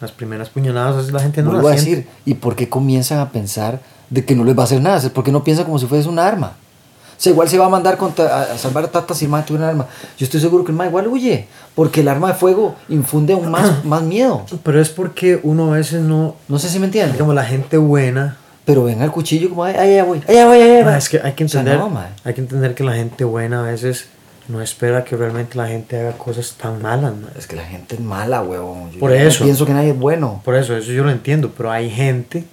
Las 0.00 0.12
primeras 0.12 0.50
puñaladas, 0.50 0.94
a 0.94 0.98
veces 0.98 1.12
la 1.12 1.20
gente 1.20 1.42
no 1.42 1.50
a 1.52 1.62
las 1.62 1.80
siente. 1.80 1.90
decir, 2.02 2.08
¿y 2.24 2.34
por 2.34 2.54
qué 2.54 2.68
comienzan 2.68 3.18
a 3.20 3.30
pensar 3.30 3.80
de 4.10 4.24
que 4.24 4.34
no 4.34 4.44
les 4.44 4.56
va 4.56 4.62
a 4.62 4.64
hacer 4.64 4.80
nada? 4.80 4.98
Es 4.98 5.08
porque 5.08 5.32
no 5.32 5.42
piensa 5.42 5.64
como 5.64 5.78
si 5.78 5.86
fuese 5.86 6.08
un 6.08 6.18
arma. 6.18 6.48
O 6.48 7.18
sea, 7.18 7.32
igual 7.32 7.48
se 7.48 7.56
va 7.56 7.64
a 7.64 7.68
mandar 7.70 7.96
contra, 7.96 8.26
a, 8.26 8.42
a 8.54 8.58
salvar 8.58 8.84
a 8.84 8.88
tatas 8.88 9.16
si 9.16 9.24
el 9.24 9.30
tuviera 9.30 9.64
un 9.64 9.70
arma. 9.70 9.86
Yo 10.18 10.24
estoy 10.24 10.38
seguro 10.38 10.64
que 10.64 10.70
el 10.72 10.76
mae 10.76 10.88
igual 10.88 11.06
huye, 11.08 11.46
porque 11.74 12.02
el 12.02 12.08
arma 12.08 12.28
de 12.28 12.34
fuego 12.34 12.74
infunde 12.90 13.32
aún 13.32 13.50
más, 13.50 13.84
más 13.84 14.02
miedo. 14.02 14.44
Pero 14.62 14.80
es 14.80 14.90
porque 14.90 15.40
uno 15.42 15.72
a 15.72 15.76
veces 15.78 16.02
no, 16.02 16.36
No 16.48 16.58
sé 16.58 16.68
si 16.68 16.78
me 16.78 16.84
entienden. 16.86 17.12
digamos, 17.12 17.34
la 17.34 17.44
gente 17.44 17.78
buena 17.78 18.36
Pero 18.66 18.84
ven 18.84 19.00
al 19.00 19.12
cuchillo 19.12 19.48
como, 19.48 19.64
ay, 19.64 19.76
ay, 19.78 19.94
ay, 19.94 20.02
voy, 20.02 20.22
ay, 20.28 20.36
ay, 20.36 20.44
voy, 20.44 20.58
ay, 20.58 20.70
ay. 20.72 20.82
Ah, 20.86 20.98
es 20.98 21.08
que 21.08 21.18
hay 21.22 21.32
que 21.32 21.44
O 21.44 21.48
sea, 21.48 21.60
entender, 21.60 21.80
no, 21.80 21.98
hay 22.24 22.34
que 22.34 22.40
entender 22.42 22.74
que 22.74 22.84
la 22.84 22.92
gente 22.92 23.24
buena 23.24 23.60
a 23.60 23.62
veces 23.62 24.08
no 24.48 24.60
espera 24.62 25.04
que 25.04 25.16
realmente 25.16 25.56
la 25.56 25.66
gente 25.68 25.98
haga 25.98 26.12
cosas 26.18 26.54
tan 26.60 26.80
malas. 26.82 27.14
mae. 27.16 27.30
Es 27.38 27.46
que 27.46 27.56
la 27.56 27.64
gente 27.64 27.96
es 27.96 28.00
mala, 28.00 28.42
huevón. 28.42 28.92
Yo 28.92 29.00
Por 29.00 29.10
no 29.10 29.16
eso. 29.16 29.44
pienso 29.44 29.66
que 29.66 29.72
nadie 29.72 29.90
es 29.90 29.98
bueno. 29.98 30.40
Por 30.44 30.54
eso, 30.54 30.76
eso 30.76 30.92
yo 30.92 31.02
lo 31.04 31.10
entiendo, 31.10 31.52
pero 31.56 31.70
hay 31.72 31.90
gente 31.90 32.44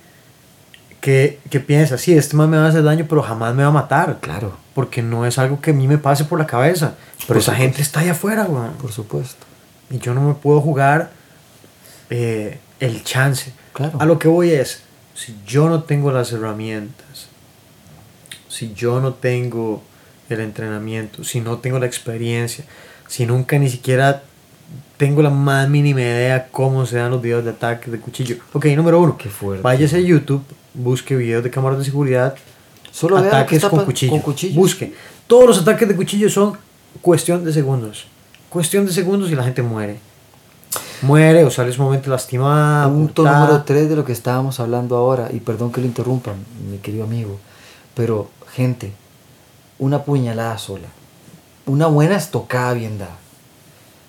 que, 1.01 1.39
que 1.49 1.59
piensa, 1.59 1.97
sí, 1.97 2.13
este 2.13 2.35
man 2.35 2.49
me 2.49 2.57
va 2.57 2.65
a 2.65 2.69
hacer 2.69 2.83
daño, 2.83 3.05
pero 3.07 3.21
jamás 3.21 3.53
me 3.53 3.63
va 3.63 3.69
a 3.69 3.73
matar. 3.73 4.19
Claro, 4.21 4.57
Porque 4.73 5.01
no 5.03 5.25
es 5.25 5.37
algo 5.37 5.61
que 5.61 5.71
a 5.71 5.73
mí 5.73 5.87
me 5.87 5.97
pase 5.97 6.25
por 6.25 6.39
la 6.39 6.47
cabeza. 6.47 6.95
Pero 6.95 7.27
Por 7.27 7.37
esa 7.37 7.45
supuesto. 7.51 7.61
gente 7.61 7.81
está 7.81 7.99
allá 7.99 8.11
afuera, 8.13 8.43
weón. 8.45 8.73
por 8.81 8.91
supuesto. 8.91 9.45
Y 9.89 9.99
yo 9.99 10.13
no 10.13 10.21
me 10.21 10.33
puedo 10.33 10.61
jugar 10.61 11.11
eh, 12.09 12.59
el 12.79 13.03
chance. 13.03 13.53
Claro. 13.73 13.97
A 13.99 14.05
lo 14.05 14.17
que 14.17 14.27
voy 14.27 14.51
es, 14.51 14.81
si 15.13 15.35
yo 15.45 15.69
no 15.69 15.83
tengo 15.83 16.11
las 16.11 16.31
herramientas, 16.31 17.27
si 18.47 18.73
yo 18.73 18.99
no 18.99 19.13
tengo 19.13 19.83
el 20.33 20.41
entrenamiento, 20.41 21.23
si 21.23 21.39
no 21.41 21.57
tengo 21.57 21.79
la 21.79 21.85
experiencia, 21.85 22.65
si 23.07 23.25
nunca 23.25 23.57
ni 23.57 23.69
siquiera 23.69 24.23
tengo 24.97 25.21
la 25.21 25.29
más 25.29 25.69
mínima 25.69 26.01
idea 26.01 26.47
cómo 26.51 26.85
se 26.85 26.97
dan 26.97 27.11
los 27.11 27.21
videos 27.21 27.43
de 27.43 27.51
ataque 27.51 27.91
de 27.91 27.99
cuchillo. 27.99 28.37
Ok, 28.53 28.65
número 28.67 28.99
uno, 29.01 29.17
Qué 29.17 29.29
fuerte. 29.29 29.61
váyase 29.61 29.97
a 29.97 29.99
YouTube, 29.99 30.43
busque 30.73 31.15
videos 31.15 31.43
de 31.43 31.49
cámaras 31.49 31.79
de 31.79 31.85
seguridad, 31.85 32.35
Solo 32.91 33.17
ataques 33.17 33.63
con 33.65 33.85
cuchillo. 33.85 34.11
con 34.11 34.21
cuchillos. 34.21 34.55
Busque. 34.55 34.93
Todos 35.25 35.47
los 35.47 35.57
ataques 35.61 35.87
de 35.87 35.95
cuchillo 35.95 36.29
son 36.29 36.57
cuestión 37.01 37.43
de 37.43 37.51
segundos. 37.51 38.05
Cuestión 38.49 38.85
de 38.85 38.91
segundos 38.91 39.31
y 39.31 39.35
la 39.35 39.43
gente 39.43 39.63
muere. 39.63 39.97
Muere 41.01 41.43
o 41.43 41.49
sale 41.49 41.71
sumamente 41.71 42.09
lastimada. 42.09 42.87
Punto 42.87 43.23
número 43.23 43.63
3 43.63 43.89
de 43.89 43.95
lo 43.95 44.05
que 44.05 44.11
estábamos 44.11 44.59
hablando 44.59 44.95
ahora, 44.95 45.29
y 45.33 45.39
perdón 45.39 45.71
que 45.71 45.81
lo 45.81 45.87
interrumpa, 45.87 46.33
mi 46.69 46.77
querido 46.77 47.03
amigo, 47.03 47.39
pero 47.95 48.29
gente, 48.53 48.93
una 49.83 50.03
puñalada 50.03 50.57
sola, 50.57 50.87
una 51.65 51.87
buena 51.87 52.15
estocada 52.15 52.73
bien 52.73 52.97
dada. 52.97 53.17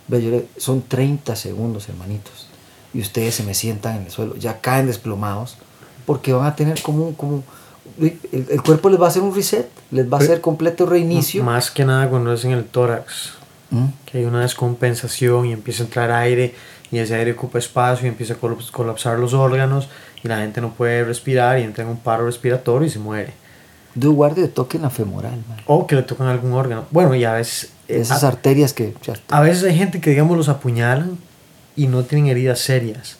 Le- 0.08 0.46
son 0.56 0.82
30 0.82 1.34
segundos, 1.36 1.88
hermanitos, 1.88 2.48
y 2.92 3.00
ustedes 3.00 3.34
se 3.34 3.42
me 3.42 3.54
sientan 3.54 3.96
en 3.96 4.02
el 4.04 4.10
suelo, 4.10 4.36
ya 4.36 4.60
caen 4.60 4.86
desplomados, 4.86 5.56
porque 6.06 6.32
van 6.32 6.46
a 6.46 6.54
tener 6.56 6.80
como 6.82 7.04
un... 7.06 7.14
Como, 7.14 7.42
el, 8.00 8.18
el 8.50 8.62
cuerpo 8.62 8.88
les 8.88 9.00
va 9.00 9.06
a 9.06 9.08
hacer 9.08 9.22
un 9.22 9.34
reset, 9.34 9.68
les 9.90 10.10
va 10.10 10.18
a 10.18 10.20
hacer 10.20 10.40
completo 10.40 10.86
reinicio. 10.86 11.42
Más 11.44 11.70
que 11.70 11.84
nada 11.84 12.08
cuando 12.08 12.32
es 12.32 12.44
en 12.44 12.52
el 12.52 12.64
tórax. 12.64 13.32
¿Mm? 13.70 13.86
que 14.04 14.18
hay 14.18 14.24
una 14.26 14.42
descompensación 14.42 15.46
y 15.46 15.52
empieza 15.52 15.82
a 15.82 15.86
entrar 15.86 16.10
aire 16.12 16.54
y 16.92 16.98
ese 16.98 17.14
aire 17.16 17.32
ocupa 17.32 17.58
espacio 17.58 18.06
y 18.06 18.08
empieza 18.10 18.34
a 18.34 18.36
colaps- 18.40 18.70
colapsar 18.70 19.18
los 19.18 19.32
órganos 19.34 19.88
y 20.22 20.28
la 20.28 20.36
gente 20.38 20.60
no 20.60 20.74
puede 20.74 21.02
respirar 21.02 21.58
y 21.58 21.62
entra 21.62 21.82
en 21.82 21.90
un 21.90 21.96
paro 21.96 22.26
respiratorio 22.26 22.86
y 22.86 22.90
se 22.90 22.98
muere. 23.00 23.32
De 23.94 24.08
guardia 24.08 24.42
de 24.42 24.48
toque 24.48 24.76
en 24.76 24.82
la 24.82 24.90
femoral, 24.90 25.42
man. 25.48 25.58
O 25.66 25.86
que 25.86 25.94
le 25.94 26.02
tocan 26.02 26.26
algún 26.26 26.52
órgano. 26.52 26.84
Bueno, 26.90 27.14
y 27.14 27.24
a 27.24 27.32
veces... 27.32 27.70
Esas 27.86 28.24
a, 28.24 28.28
arterias 28.28 28.72
que 28.72 28.94
ya 29.02 29.12
a 29.28 29.40
veces 29.42 29.64
hay 29.64 29.76
gente 29.76 30.00
que, 30.00 30.10
digamos, 30.10 30.36
los 30.38 30.48
apuñalan 30.48 31.18
y 31.76 31.86
no 31.86 32.02
tienen 32.04 32.28
heridas 32.28 32.60
serias. 32.60 33.18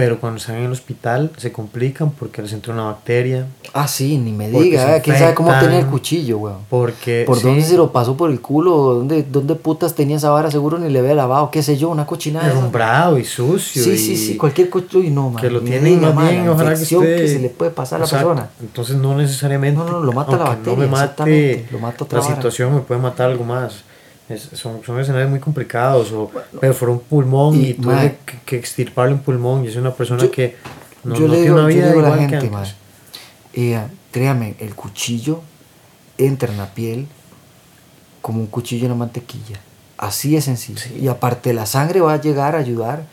Pero 0.00 0.18
cuando 0.18 0.38
están 0.38 0.56
en 0.56 0.64
el 0.64 0.72
hospital 0.72 1.30
se 1.36 1.52
complican 1.52 2.10
porque 2.10 2.42
les 2.42 2.52
entra 2.52 2.72
una 2.72 2.84
bacteria, 2.84 3.46
Ah, 3.72 3.86
sí, 3.86 4.18
ni 4.18 4.32
me 4.32 4.48
diga. 4.48 4.96
eh, 4.96 5.00
¿Quién 5.02 5.16
sabe 5.18 5.34
cómo 5.34 5.52
tenía 5.60 5.78
el 5.80 5.86
cuchillo, 5.86 6.38
weón? 6.38 6.58
porque... 6.68 7.24
¿Por 7.26 7.36
sí, 7.38 7.46
dónde 7.46 7.62
se 7.62 7.76
lo 7.76 7.92
pasó 7.92 8.16
por 8.16 8.30
el 8.30 8.40
culo? 8.40 8.94
¿Dónde, 8.94 9.22
¿Dónde 9.22 9.54
putas 9.54 9.94
tenía 9.94 10.16
esa 10.16 10.30
vara? 10.30 10.50
Seguro 10.50 10.78
ni 10.78 10.88
le 10.90 10.98
había 10.98 11.14
lavado, 11.14 11.50
qué 11.50 11.62
sé 11.62 11.76
yo, 11.76 11.90
una 11.90 12.06
cochinada. 12.06 12.48
Herrumbrado 12.48 13.18
y 13.18 13.24
sucio. 13.24 13.82
Sí, 13.84 13.90
y- 13.90 13.98
sí, 13.98 14.16
sí, 14.16 14.36
cualquier 14.36 14.70
cuchillo 14.70 15.04
y 15.04 15.10
no, 15.10 15.30
man. 15.30 15.40
que 15.42 15.50
lo 15.50 15.60
tienen 15.60 16.00
más 16.00 16.16
bien, 16.30 16.48
ojalá 16.48 16.74
que 16.74 16.82
usted... 16.82 17.16
que 17.18 17.28
se 17.28 17.38
le 17.38 17.48
puede 17.50 17.70
pasar 17.70 17.96
a 17.96 18.00
la 18.00 18.04
Exacto. 18.06 18.28
persona. 18.28 18.50
Entonces 18.60 18.96
no 18.96 19.14
necesariamente... 19.16 19.78
No, 19.78 19.88
no, 19.88 20.00
lo 20.00 20.12
mata 20.12 20.32
la 20.36 20.44
bacteria, 20.44 20.72
no 20.72 20.76
me 20.80 20.86
mate, 20.88 21.02
exactamente, 21.04 21.68
lo 21.70 21.78
mata 21.78 22.04
otra 22.04 22.18
la 22.18 22.24
vara. 22.24 22.36
situación 22.36 22.74
me 22.74 22.80
puede 22.80 23.00
matar 23.00 23.30
algo 23.30 23.44
más. 23.44 23.84
Es- 24.30 24.48
son, 24.54 24.82
son 24.84 24.98
escenarios 25.00 25.28
muy 25.30 25.40
complicados. 25.40 26.10
O 26.12 26.30
perforó 26.60 26.92
un 26.92 27.00
pulmón 27.00 27.56
y, 27.56 27.68
y, 27.70 27.74
tuve 27.74 27.94
mae, 27.94 28.18
que, 28.24 28.38
que 28.46 28.56
extirparle 28.56 29.14
un 29.14 29.20
pulmón. 29.20 29.64
Y 29.64 29.68
es 29.68 29.76
una 29.76 29.92
persona 29.92 30.22
yo- 30.22 30.30
que 30.30 30.56
no, 31.04 31.14
yo 31.16 31.22
no 31.22 31.26
le 31.28 31.32
tiene 31.34 31.42
digo, 31.42 31.54
una 31.56 31.62
yo 31.62 31.68
vida 31.76 31.86
digo 31.92 31.98
a 32.06 32.08
la 32.10 32.14
que 32.14 32.20
gente, 32.38 32.56
antes. 32.56 32.74
eh, 33.54 33.80
créame, 34.12 34.54
el 34.60 34.74
cuchillo 34.74 35.42
entra 36.16 36.50
en 36.50 36.58
la 36.58 36.72
piel 36.72 37.06
como 38.22 38.40
un 38.40 38.46
cuchillo 38.46 38.84
en 38.84 38.90
la 38.90 38.96
mantequilla. 38.96 39.58
Así 39.98 40.36
es 40.36 40.44
sencillo. 40.44 40.82
Y 40.98 41.08
aparte 41.08 41.52
la 41.52 41.66
sangre 41.66 42.00
va 42.00 42.14
a 42.14 42.20
llegar 42.20 42.54
a 42.54 42.58
ayudar 42.58 43.04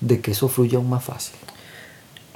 de 0.00 0.20
que 0.20 0.32
eso 0.32 0.48
fluya 0.48 0.78
aún 0.78 0.88
más 0.90 1.02
fácil. 1.04 1.34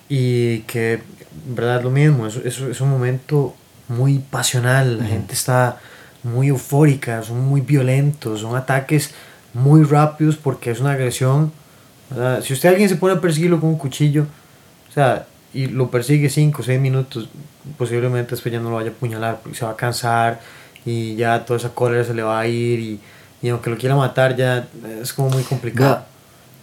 Y 0.09 0.61
que, 0.61 1.03
verdad, 1.47 1.83
lo 1.83 1.91
mismo. 1.91 2.27
Es, 2.27 2.37
es, 2.37 2.59
es 2.61 2.81
un 2.81 2.91
momento 2.91 3.55
muy 3.89 4.19
pasional. 4.19 4.99
La 4.99 5.05
gente 5.07 5.35
está 5.35 5.79
muy 6.23 6.49
eufórica, 6.49 7.23
son 7.23 7.41
muy 7.41 7.61
violentos, 7.61 8.41
son 8.41 8.57
ataques 8.57 9.13
muy 9.55 9.83
rápidos 9.85 10.37
porque 10.37 10.71
es 10.71 10.81
una 10.81 10.93
agresión. 10.93 11.53
¿verdad? 12.11 12.43
Si 12.43 12.53
usted 12.53 12.69
alguien 12.69 12.89
se 12.89 12.97
pone 12.97 13.15
a 13.15 13.21
perseguirlo 13.21 13.61
con 13.61 13.71
un 13.71 13.79
cuchillo, 13.79 14.27
o 14.89 14.93
sea, 14.93 15.27
y 15.53 15.67
lo 15.67 15.91
persigue 15.91 16.29
5 16.29 16.63
o 16.63 16.65
6 16.65 16.81
minutos, 16.81 17.29
posiblemente 17.77 18.33
después 18.33 18.53
ya 18.53 18.61
no 18.61 18.71
lo 18.71 18.77
vaya 18.77 18.91
a 18.91 18.93
apuñalar 18.93 19.41
porque 19.43 19.59
se 19.59 19.65
va 19.65 19.73
a 19.73 19.77
cansar 19.77 20.41
y 20.85 21.17
ya 21.17 21.45
toda 21.45 21.59
esa 21.59 21.71
cólera 21.71 22.05
se 22.05 22.15
le 22.15 22.23
va 22.23 22.41
a 22.41 22.47
ir 22.47 22.79
y, 22.81 23.01
y 23.43 23.49
aunque 23.49 23.71
lo 23.71 23.77
quiera 23.77 23.97
matar 23.97 24.37
ya 24.37 24.69
es 25.01 25.13
como 25.13 25.31
muy 25.31 25.43
complicado. 25.43 26.05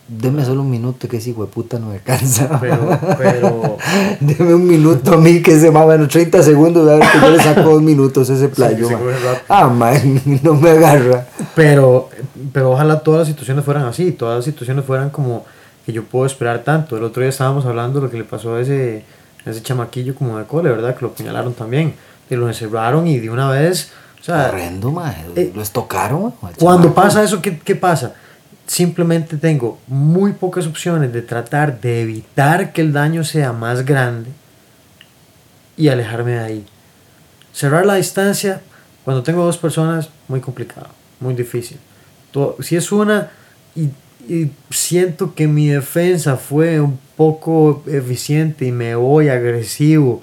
Deme 0.10 0.45
solo 0.45 0.62
un 0.62 0.70
minuto 0.72 1.08
que 1.10 1.18
ese 1.18 1.32
hijo 1.32 1.45
de 1.45 1.51
puta 1.51 1.80
no 1.80 1.88
me 1.88 1.99
cansa. 1.99 2.60
Pero, 2.62 2.97
pero 3.18 3.78
Deme 4.22 4.53
un 4.55 4.66
minuto 4.66 5.14
a 5.14 5.18
mí 5.18 5.41
que 5.41 5.60
se 5.60 5.70
va, 5.70 5.84
bueno, 5.84 6.08
30 6.08 6.41
segundos, 6.43 6.88
a 6.89 6.95
ver 6.95 7.08
que 7.12 7.20
yo 7.20 7.30
le 7.30 7.43
saco 7.43 7.62
dos 7.72 7.82
minutos 7.82 8.30
ese 8.30 8.47
playo. 8.47 8.88
sí, 8.88 8.93
man. 8.93 9.03
ah, 9.49 9.68
man, 9.68 10.22
no 10.43 10.53
me 10.55 10.70
agarra. 10.70 11.28
Pero, 11.55 12.10
pero 12.53 12.72
ojalá 12.72 12.99
todas 12.99 13.20
las 13.20 13.28
situaciones 13.28 13.66
fueran 13.66 13.84
así, 13.84 14.12
todas 14.14 14.38
las 14.38 14.45
situaciones 14.45 14.86
fueran 14.86 15.10
como 15.10 15.45
que 15.86 15.91
yo 15.91 16.03
puedo 16.05 16.26
esperar 16.26 16.60
tanto. 16.64 16.95
El 16.95 17.03
otro 17.03 17.22
día 17.22 17.30
estábamos 17.30 17.66
hablando 17.66 17.99
de 17.99 18.05
lo 18.05 18.12
que 18.12 18.18
le 18.18 18.24
pasó 18.24 18.55
a 18.55 18.62
ese, 18.62 19.03
a 19.45 19.49
ese 19.49 19.62
chamaquillo 19.62 20.16
como 20.16 20.38
de 20.38 20.45
cole, 20.45 20.70
¿verdad? 20.70 20.95
Que 20.95 21.01
lo 21.01 21.08
apuñalaron 21.12 21.53
también. 21.53 21.93
Y 22.30 22.36
lo 22.36 22.47
encerraron 22.47 23.08
y 23.08 23.20
de 23.20 23.30
una 23.30 23.49
vez, 23.49 23.91
o 24.22 24.24
sea, 24.24 24.47
Horrendo, 24.49 24.91
man. 24.91 25.14
eh, 25.36 25.51
Lo 25.55 25.62
estocaron, 25.62 26.24
man, 26.24 26.34
al 26.43 26.55
cuando 26.55 26.93
pasa 26.93 27.24
eso, 27.24 27.41
¿qué, 27.41 27.58
¿qué 27.60 27.76
pasa? 27.76 28.14
Simplemente 28.68 29.38
tengo 29.38 29.80
muy 29.88 30.34
pocas 30.34 30.68
opciones 30.68 31.13
de 31.13 31.22
tratar 31.22 31.80
de 31.80 32.01
evitar 32.01 32.74
que 32.74 32.82
el 32.82 32.91
daño 32.91 33.24
sea 33.24 33.53
más 33.53 33.86
grande 33.86 34.30
y 35.78 35.88
alejarme 35.88 36.32
de 36.32 36.39
ahí. 36.39 36.65
Cerrar 37.53 37.86
la 37.86 37.95
distancia 37.95 38.61
cuando 39.05 39.24
tengo 39.24 39.45
dos 39.45 39.57
personas, 39.57 40.09
muy 40.28 40.41
complicado, 40.41 40.89
muy 41.22 41.34
difícil. 41.34 41.78
To- 42.32 42.57
Si 42.59 42.76
es 42.76 42.91
una 42.91 43.30
y, 43.74 43.89
y 44.28 44.51
siento 44.70 45.34
que 45.34 45.47
mi 45.47 45.68
defensa 45.68 46.36
fue 46.36 46.82
un 46.82 46.99
poco 47.15 47.84
eficiente 47.88 48.65
y 48.65 48.72
me 48.74 48.95
voy 48.95 49.30
agresivo, 49.30 50.22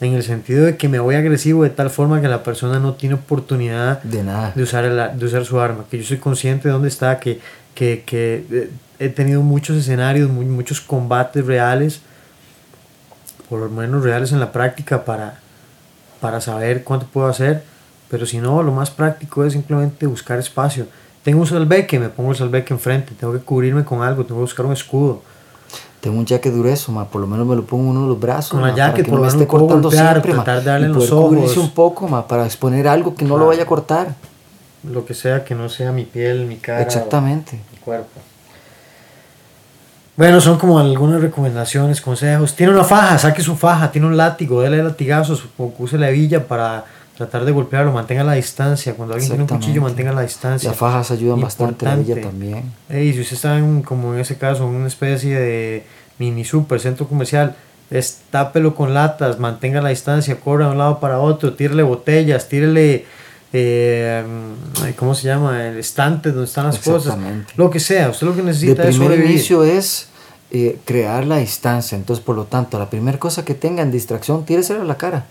en 0.00 0.14
el 0.14 0.22
sentido 0.22 0.64
de 0.64 0.76
que 0.78 0.88
me 0.88 0.98
voy 0.98 1.14
agresivo 1.14 1.62
de 1.62 1.68
tal 1.70 1.90
forma 1.90 2.22
que 2.22 2.28
la 2.28 2.42
persona 2.42 2.78
no 2.78 2.94
tiene 2.94 3.16
oportunidad 3.16 4.02
De 4.02 4.24
nada. 4.24 4.52
de 4.56 4.62
usar, 4.62 4.84
el, 4.86 5.18
de 5.18 5.26
usar 5.26 5.44
su 5.44 5.60
arma, 5.60 5.84
que 5.90 5.98
yo 5.98 6.04
soy 6.04 6.16
consciente 6.16 6.68
de 6.68 6.72
dónde 6.72 6.88
está, 6.88 7.20
que, 7.20 7.38
que, 7.74 8.02
que 8.06 8.44
eh, 8.50 8.70
he 8.98 9.08
tenido 9.08 9.42
muchos 9.42 9.76
escenarios, 9.76 10.28
mu- 10.30 10.42
muchos 10.42 10.80
combates 10.80 11.44
reales, 11.46 12.00
por 13.48 13.60
lo 13.60 13.68
menos 13.68 14.02
reales 14.04 14.32
en 14.32 14.40
la 14.40 14.52
práctica 14.52 15.04
para, 15.04 15.38
para 16.20 16.40
saber 16.40 16.84
cuánto 16.84 17.06
puedo 17.06 17.26
hacer, 17.26 17.62
pero 18.10 18.26
si 18.26 18.38
no, 18.38 18.62
lo 18.62 18.72
más 18.72 18.90
práctico 18.90 19.44
es 19.44 19.52
simplemente 19.52 20.06
buscar 20.06 20.38
espacio. 20.38 20.86
Tengo 21.22 21.40
un 21.40 21.46
salveque, 21.46 21.98
me 21.98 22.08
pongo 22.08 22.30
el 22.30 22.36
salveque 22.36 22.72
enfrente, 22.72 23.12
tengo 23.18 23.32
que 23.32 23.40
cubrirme 23.40 23.84
con 23.84 24.02
algo, 24.02 24.24
tengo 24.24 24.36
que 24.40 24.42
buscar 24.44 24.66
un 24.66 24.72
escudo. 24.72 25.22
Tengo 26.00 26.18
un 26.18 26.24
jacket 26.24 26.54
grueso, 26.54 26.92
ma, 26.92 27.04
por 27.08 27.20
lo 27.20 27.26
menos 27.26 27.46
me 27.46 27.54
lo 27.54 27.64
pongo 27.66 27.90
uno 27.90 28.02
de 28.02 28.08
los 28.08 28.18
brazos. 28.18 28.52
Con 28.52 28.62
la 28.62 28.68
ma, 28.68 28.74
para 28.74 28.86
jacket 28.88 29.04
que 29.04 29.10
por 29.10 29.20
no 29.20 29.26
lo 29.26 29.30
me 29.30 29.36
esté 29.36 29.46
cortando 29.46 29.82
golpear, 29.90 30.12
siempre, 30.14 30.32
ma, 30.34 30.44
tratar 30.44 30.62
de 30.64 30.70
darle 30.70 30.86
y 30.86 30.90
en 30.90 30.94
los 30.96 31.10
cubrirse 31.10 31.44
ojos. 31.44 31.56
un 31.58 31.70
poco, 31.72 32.08
ma, 32.08 32.26
para 32.26 32.46
exponer 32.46 32.88
algo 32.88 33.14
que 33.14 33.24
no 33.24 33.30
lo 33.30 33.34
Claro. 33.36 33.48
vaya 33.48 33.62
a 33.64 33.66
cortar. 33.66 34.14
Lo 34.84 35.04
que 35.04 35.14
sea 35.14 35.44
que 35.44 35.54
no 35.54 35.68
sea 35.68 35.92
mi 35.92 36.04
piel, 36.04 36.46
mi 36.46 36.56
cara. 36.56 36.82
Exactamente. 36.82 37.52
mi 37.72 37.78
cuerpo. 37.78 38.20
Bueno, 40.16 40.40
son 40.40 40.58
como 40.58 40.78
algunas 40.78 41.20
recomendaciones, 41.20 42.00
consejos. 42.00 42.54
Tiene 42.54 42.72
una 42.72 42.84
faja, 42.84 43.18
saque 43.18 43.42
su 43.42 43.56
faja, 43.56 43.90
tiene 43.90 44.06
un 44.06 44.16
látigo, 44.16 44.60
déle 44.60 44.82
latigazos, 44.82 45.44
use 45.56 45.96
la 45.96 46.10
hebilla 46.10 46.46
para 46.46 46.84
tratar 47.16 47.44
de 47.44 47.52
golpearlo, 47.52 47.92
mantenga 47.92 48.24
la 48.24 48.34
distancia. 48.34 48.94
Cuando 48.94 49.14
alguien 49.14 49.30
tiene 49.30 49.44
un 49.44 49.48
cuchillo, 49.48 49.82
mantenga 49.82 50.12
la 50.12 50.22
distancia. 50.22 50.70
Las 50.70 50.78
fajas 50.78 51.10
ayudan 51.10 51.40
bastante, 51.40 51.84
la 51.84 51.92
Importante. 51.92 52.14
villa 52.20 52.28
también. 52.30 52.72
Ey, 52.88 53.12
si 53.12 53.20
usted 53.20 53.36
está 53.36 53.58
en, 53.58 53.82
como 53.82 54.14
en 54.14 54.20
ese 54.20 54.36
caso, 54.36 54.64
en 54.68 54.74
una 54.74 54.88
especie 54.88 55.38
de 55.38 55.84
mini 56.18 56.44
super 56.44 56.80
centro 56.80 57.06
comercial, 57.08 57.56
destápelo 57.90 58.74
con 58.74 58.94
latas, 58.94 59.38
mantenga 59.38 59.80
la 59.80 59.88
distancia, 59.90 60.38
corra 60.40 60.66
de 60.66 60.72
un 60.72 60.78
lado 60.78 61.00
para 61.00 61.18
otro, 61.18 61.54
tírele 61.54 61.82
botellas, 61.82 62.48
tírele, 62.48 63.04
eh, 63.52 64.24
¿cómo 64.96 65.14
se 65.14 65.26
llama? 65.28 65.66
El 65.66 65.78
estante 65.78 66.30
donde 66.30 66.44
están 66.46 66.66
las 66.66 66.78
cosas. 66.78 67.16
Lo 67.56 67.70
que 67.70 67.80
sea, 67.80 68.10
usted 68.10 68.26
lo 68.26 68.32
que 68.34 68.42
De 68.42 68.48
necesita 68.48 68.82
es 68.84 68.88
primer 68.90 69.08
sobrevivir. 69.08 69.30
inicio 69.32 69.64
es 69.64 70.08
eh, 70.50 70.78
crear 70.84 71.26
la 71.26 71.38
distancia. 71.38 71.96
Entonces, 71.96 72.24
por 72.24 72.36
lo 72.36 72.44
tanto, 72.44 72.78
la 72.78 72.90
primera 72.90 73.18
cosa 73.18 73.44
que 73.44 73.54
tenga 73.54 73.82
en 73.82 73.90
distracción, 73.90 74.44
tíresela 74.44 74.82
a 74.82 74.84
la 74.84 74.96
cara. 74.96 75.26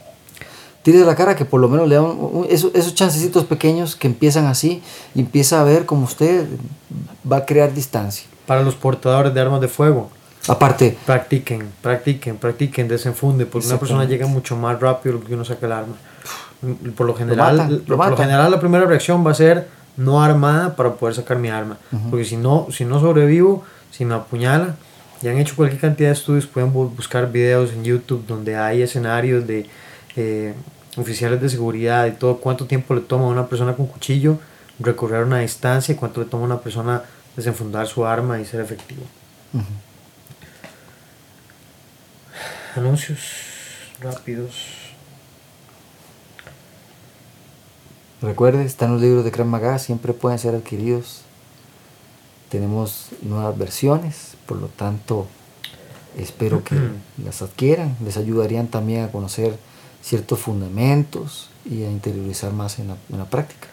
Tírese 0.83 1.03
a 1.03 1.07
la 1.07 1.15
cara 1.15 1.35
que 1.35 1.43
por 1.43 1.59
lo 1.59 1.67
menos 1.67 1.89
le 1.89 1.95
da 1.95 2.01
un- 2.01 2.17
un- 2.19 2.47
esos, 2.49 2.73
esos 2.73 2.95
chancecitos 2.95 3.43
pequeños 3.43 3.95
que 3.97 4.07
empiezan 4.07 4.45
así 4.47 4.81
y 5.13 5.19
empieza 5.19 5.59
a 5.59 5.63
ver 5.65 5.85
como 5.85 6.05
usted 6.05 6.45
va 7.29 7.37
a 7.37 7.45
crear 7.45 7.73
distancia. 7.73 8.25
Para 8.45 8.63
los 8.63 8.75
portadores 8.75 9.33
de 9.33 9.41
armas 9.41 9.59
de 9.59 9.67
fuego, 9.67 10.09
Aparte, 10.49 10.97
practiquen, 11.05 11.69
practiquen, 11.81 12.37
practiquen, 12.37 12.87
desenfunde, 12.87 13.45
porque 13.45 13.67
una 13.67 13.75
persona 13.79 14.03
llega 14.05 14.27
mucho 14.27 14.55
más 14.55 14.79
rápido 14.79 15.19
que 15.23 15.33
uno 15.33 15.45
saca 15.45 15.65
el 15.65 15.71
arma. 15.71 15.95
Por 16.95 17.07
lo 17.07 17.13
general, 17.15 17.57
matan, 17.57 17.83
lo 17.87 17.97
por 17.97 18.09
lo 18.11 18.17
general 18.17 18.51
la 18.51 18.59
primera 18.59 18.85
reacción 18.85 19.25
va 19.25 19.31
a 19.31 19.35
ser 19.35 19.67
no 19.95 20.21
armada 20.23 20.75
para 20.75 20.93
poder 20.93 21.15
sacar 21.15 21.37
mi 21.37 21.49
arma, 21.49 21.77
porque 22.09 22.25
si 22.25 22.35
no, 22.37 22.67
si 22.71 22.83
no 22.85 22.99
sobrevivo, 22.99 23.63
si 23.91 24.05
me 24.05 24.15
apuñala, 24.15 24.75
ya 25.21 25.31
han 25.31 25.37
hecho 25.37 25.55
cualquier 25.55 25.79
cantidad 25.81 26.09
de 26.09 26.13
estudios, 26.13 26.47
pueden 26.47 26.73
bu- 26.73 26.93
buscar 26.95 27.31
videos 27.31 27.71
en 27.73 27.83
YouTube 27.83 28.25
donde 28.25 28.55
hay 28.55 28.81
escenarios 28.81 29.45
de 29.47 29.67
eh, 30.15 30.53
oficiales 30.97 31.39
de 31.41 31.49
seguridad 31.49 32.07
y 32.07 32.11
todo, 32.11 32.37
cuánto 32.37 32.65
tiempo 32.65 32.93
le 32.93 33.01
toma 33.01 33.25
a 33.25 33.27
una 33.27 33.47
persona 33.47 33.73
con 33.75 33.87
cuchillo 33.87 34.37
recorrer 34.79 35.23
una 35.25 35.39
distancia, 35.39 35.93
y 35.93 35.97
cuánto 35.97 36.21
le 36.21 36.27
toma 36.27 36.43
a 36.43 36.45
una 36.47 36.59
persona 36.59 37.01
desenfundar 37.35 37.85
su 37.87 38.05
arma 38.05 38.39
y 38.39 38.45
ser 38.45 38.61
efectivo. 38.61 39.01
Anuncios 42.75 43.19
rápidos. 43.99 44.53
recuerde, 48.21 48.63
están 48.65 48.91
los 48.91 49.01
libros 49.01 49.23
de 49.23 49.31
Krav 49.31 49.47
Maga, 49.47 49.79
siempre 49.79 50.13
pueden 50.13 50.37
ser 50.37 50.53
adquiridos. 50.53 51.21
Tenemos 52.49 53.07
nuevas 53.21 53.57
versiones, 53.57 54.35
por 54.45 54.57
lo 54.57 54.67
tanto, 54.67 55.27
espero 56.17 56.63
que 56.63 56.75
las 57.23 57.41
adquieran. 57.41 57.95
Les 58.03 58.17
ayudarían 58.17 58.67
también 58.67 59.03
a 59.03 59.11
conocer 59.11 59.57
ciertos 60.03 60.39
fundamentos 60.39 61.49
y 61.65 61.83
a 61.83 61.89
interiorizar 61.89 62.53
más 62.53 62.77
en 62.77 62.89
la, 62.89 62.97
en 63.09 63.17
la 63.17 63.25
práctica. 63.25 63.67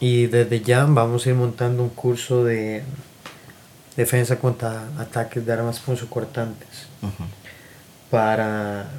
Y 0.00 0.26
desde 0.26 0.60
ya 0.60 0.84
vamos 0.84 1.24
a 1.24 1.30
ir 1.30 1.34
montando 1.34 1.82
un 1.82 1.90
curso 1.90 2.44
de 2.44 2.82
defensa 3.96 4.38
contra 4.38 4.88
ataques 4.98 5.44
de 5.46 5.52
armas 5.52 5.78
punzocortantes 5.80 6.88
para 8.12 8.90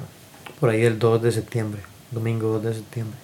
por 0.58 0.70
ahí 0.70 0.82
el 0.82 0.98
2 0.98 1.22
de 1.22 1.30
septiembre, 1.30 1.80
domingo 2.10 2.48
2 2.54 2.64
de 2.64 2.74
septiembre. 2.74 3.16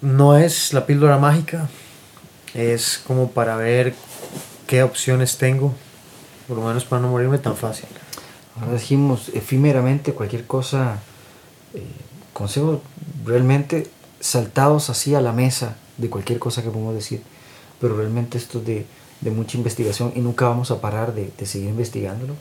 no 0.00 0.36
es 0.36 0.72
la 0.72 0.86
píldora 0.86 1.18
mágica, 1.18 1.68
es 2.52 3.00
como 3.06 3.30
para 3.30 3.54
ver 3.54 3.94
qué 4.66 4.82
opciones 4.82 5.38
tengo, 5.38 5.72
por 6.48 6.56
lo 6.56 6.66
menos 6.66 6.84
para 6.84 7.00
no 7.00 7.08
morirme 7.08 7.38
tan 7.38 7.56
fácil. 7.56 7.86
Ahora 8.60 8.72
dijimos 8.72 9.30
efímeramente 9.32 10.14
cualquier 10.14 10.48
cosa, 10.48 10.98
eh, 11.74 11.86
consejos 12.32 12.80
realmente 13.24 13.88
saltados 14.18 14.90
así 14.90 15.14
a 15.14 15.20
la 15.20 15.32
mesa 15.32 15.76
de 15.96 16.10
cualquier 16.10 16.40
cosa 16.40 16.64
que 16.64 16.70
podemos 16.70 16.94
decir, 16.96 17.22
pero 17.80 17.96
realmente 17.96 18.36
esto 18.36 18.58
es 18.58 18.66
de, 18.66 18.86
de 19.20 19.30
mucha 19.30 19.56
investigación 19.56 20.12
y 20.16 20.20
nunca 20.20 20.48
vamos 20.48 20.72
a 20.72 20.80
parar 20.80 21.14
de, 21.14 21.30
de 21.38 21.46
seguir 21.46 21.68
investigándolo, 21.68 22.34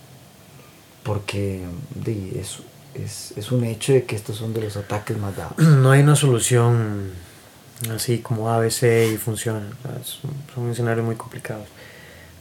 porque 1.04 1.66
de, 1.96 2.40
es, 2.40 2.60
es, 2.96 3.34
es 3.38 3.52
un 3.52 3.64
hecho 3.64 3.94
de 3.94 4.04
que 4.06 4.16
estos 4.16 4.38
son 4.38 4.54
de 4.54 4.62
los 4.62 4.78
ataques 4.78 5.18
más 5.18 5.36
dados. 5.36 5.58
No 5.58 5.92
hay 5.92 6.02
una 6.02 6.16
solución 6.16 7.12
así 7.94 8.20
como 8.20 8.50
ABC 8.50 9.12
y 9.14 9.18
funciona. 9.18 9.62
Son, 10.04 10.32
son 10.54 10.70
escenarios 10.72 11.06
muy 11.06 11.16
complicados. 11.16 11.68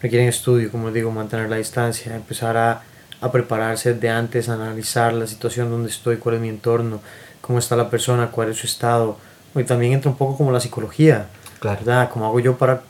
Requieren 0.01 0.29
estudio, 0.29 0.71
como 0.71 0.91
digo, 0.91 1.11
mantener 1.11 1.49
la 1.49 1.57
distancia, 1.57 2.15
empezar 2.15 2.57
a, 2.57 2.83
a 3.21 3.31
prepararse 3.33 3.95
de 3.95 4.09
antes, 4.09 4.49
analizar 4.49 5.13
la 5.13 5.27
situación 5.27 5.71
donde 5.71 5.91
estoy, 5.91 6.17
cuál 6.17 6.37
es 6.37 6.41
mi 6.41 6.49
entorno, 6.49 7.01
cómo 7.41 7.59
está 7.61 7.77
la 7.77 7.89
persona, 7.89 8.29
cuál 8.33 8.51
es 8.51 8.57
su 8.59 8.67
estado. 8.67 9.17
Y 9.55 9.65
también 9.65 9.93
entra 9.93 10.11
un 10.11 10.17
poco 10.17 10.37
como 10.37 10.51
la 10.51 10.61
psicología, 10.61 11.27
Claro. 11.61 11.79
¿verdad? 11.79 12.11
¿Cómo 12.13 12.27
hago 12.27 12.41
yo 12.41 12.57
para 12.57 12.83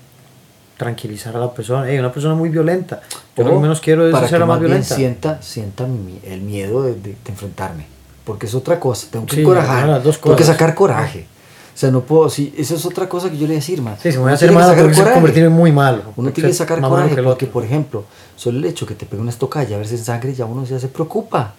tranquilizar 0.79 1.37
a 1.37 1.39
la 1.41 1.53
persona? 1.53 1.87
Hey, 1.89 1.99
una 1.99 2.12
persona 2.12 2.35
muy 2.35 2.49
violenta. 2.49 3.03
Yo 3.37 3.45
lo 3.45 3.61
menos 3.61 3.80
quiero 3.80 4.07
es 4.07 4.12
para 4.12 4.28
que 4.28 4.39
más 4.45 4.61
bien 4.61 4.85
sienta, 4.85 5.41
sienta 5.43 5.87
el 6.24 6.41
miedo 6.43 6.83
de, 6.83 6.95
de- 6.95 7.01
de 7.11 7.16
enfrentarme. 7.28 7.87
Porque 8.24 8.47
es 8.47 8.55
otra 8.55 8.78
cosa, 8.78 9.09
tengo 9.11 9.26
que 9.26 9.35
Sí, 9.37 9.41
encorajar, 9.41 9.89
las 9.89 10.05
dos 10.05 10.20
tengo 10.20 10.37
que 10.37 10.45
sacar 10.45 10.74
coraje. 10.74 11.26
O 11.74 11.78
sea, 11.83 11.91
no 11.91 12.03
puedo, 12.03 12.28
sí, 12.28 12.53
esa 12.57 12.74
es 12.74 12.85
otra 12.85 13.09
cosa 13.09 13.30
que 13.30 13.37
yo 13.37 13.43
le 13.43 13.47
voy 13.49 13.55
a 13.57 13.59
decir, 13.61 13.80
man. 13.80 13.97
Sí, 14.01 14.12
si 14.12 14.18
me 14.18 14.24
voy 14.24 14.33
a 14.33 14.35
hacer 14.35 14.53
malo, 14.53 14.66
sacar 14.68 14.93
coraje. 14.93 15.14
convertirme 15.14 15.47
en 15.49 15.55
muy 15.55 15.72
malo. 15.72 16.03
Uno 16.16 16.30
tiene 16.30 16.51
que 16.51 16.55
sacar 16.55 16.80
coraje 16.80 17.22
porque, 17.22 17.47
por 17.47 17.64
ejemplo, 17.64 18.05
solo 18.37 18.59
el 18.59 18.64
hecho 18.66 18.85
que 18.87 18.95
te 18.95 19.07
pegue 19.07 19.22
una 19.22 19.30
estocada 19.30 19.66
y 19.68 19.72
a 19.72 19.78
verse 19.78 19.97
en 19.97 20.05
sangre, 20.05 20.35
ya 20.35 20.45
uno 20.45 20.64
ya 20.64 20.78
se 20.78 20.89
preocupa. 20.89 21.55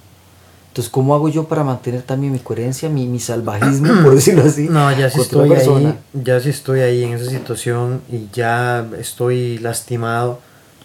Entonces, 0.69 0.91
¿cómo 0.91 1.13
hago 1.15 1.30
yo 1.30 1.43
para 1.45 1.63
mantener 1.63 2.01
también 2.03 2.32
mi 2.34 2.39
coherencia, 2.39 2.89
mi, 2.89 3.07
mi 3.07 3.19
salvajismo, 3.19 3.91
por 4.03 4.15
decirlo 4.15 4.43
así? 4.45 4.67
No, 4.69 4.91
ya 4.95 5.09
si 5.09 5.19
estoy 5.21 5.51
ahí, 5.53 5.99
ya 6.13 6.39
si 6.39 6.49
estoy 6.49 6.80
ahí 6.82 7.03
en 7.03 7.13
esa 7.13 7.30
situación 7.30 8.01
y 8.11 8.28
ya 8.34 8.86
estoy 8.99 9.57
lastimado, 9.59 10.39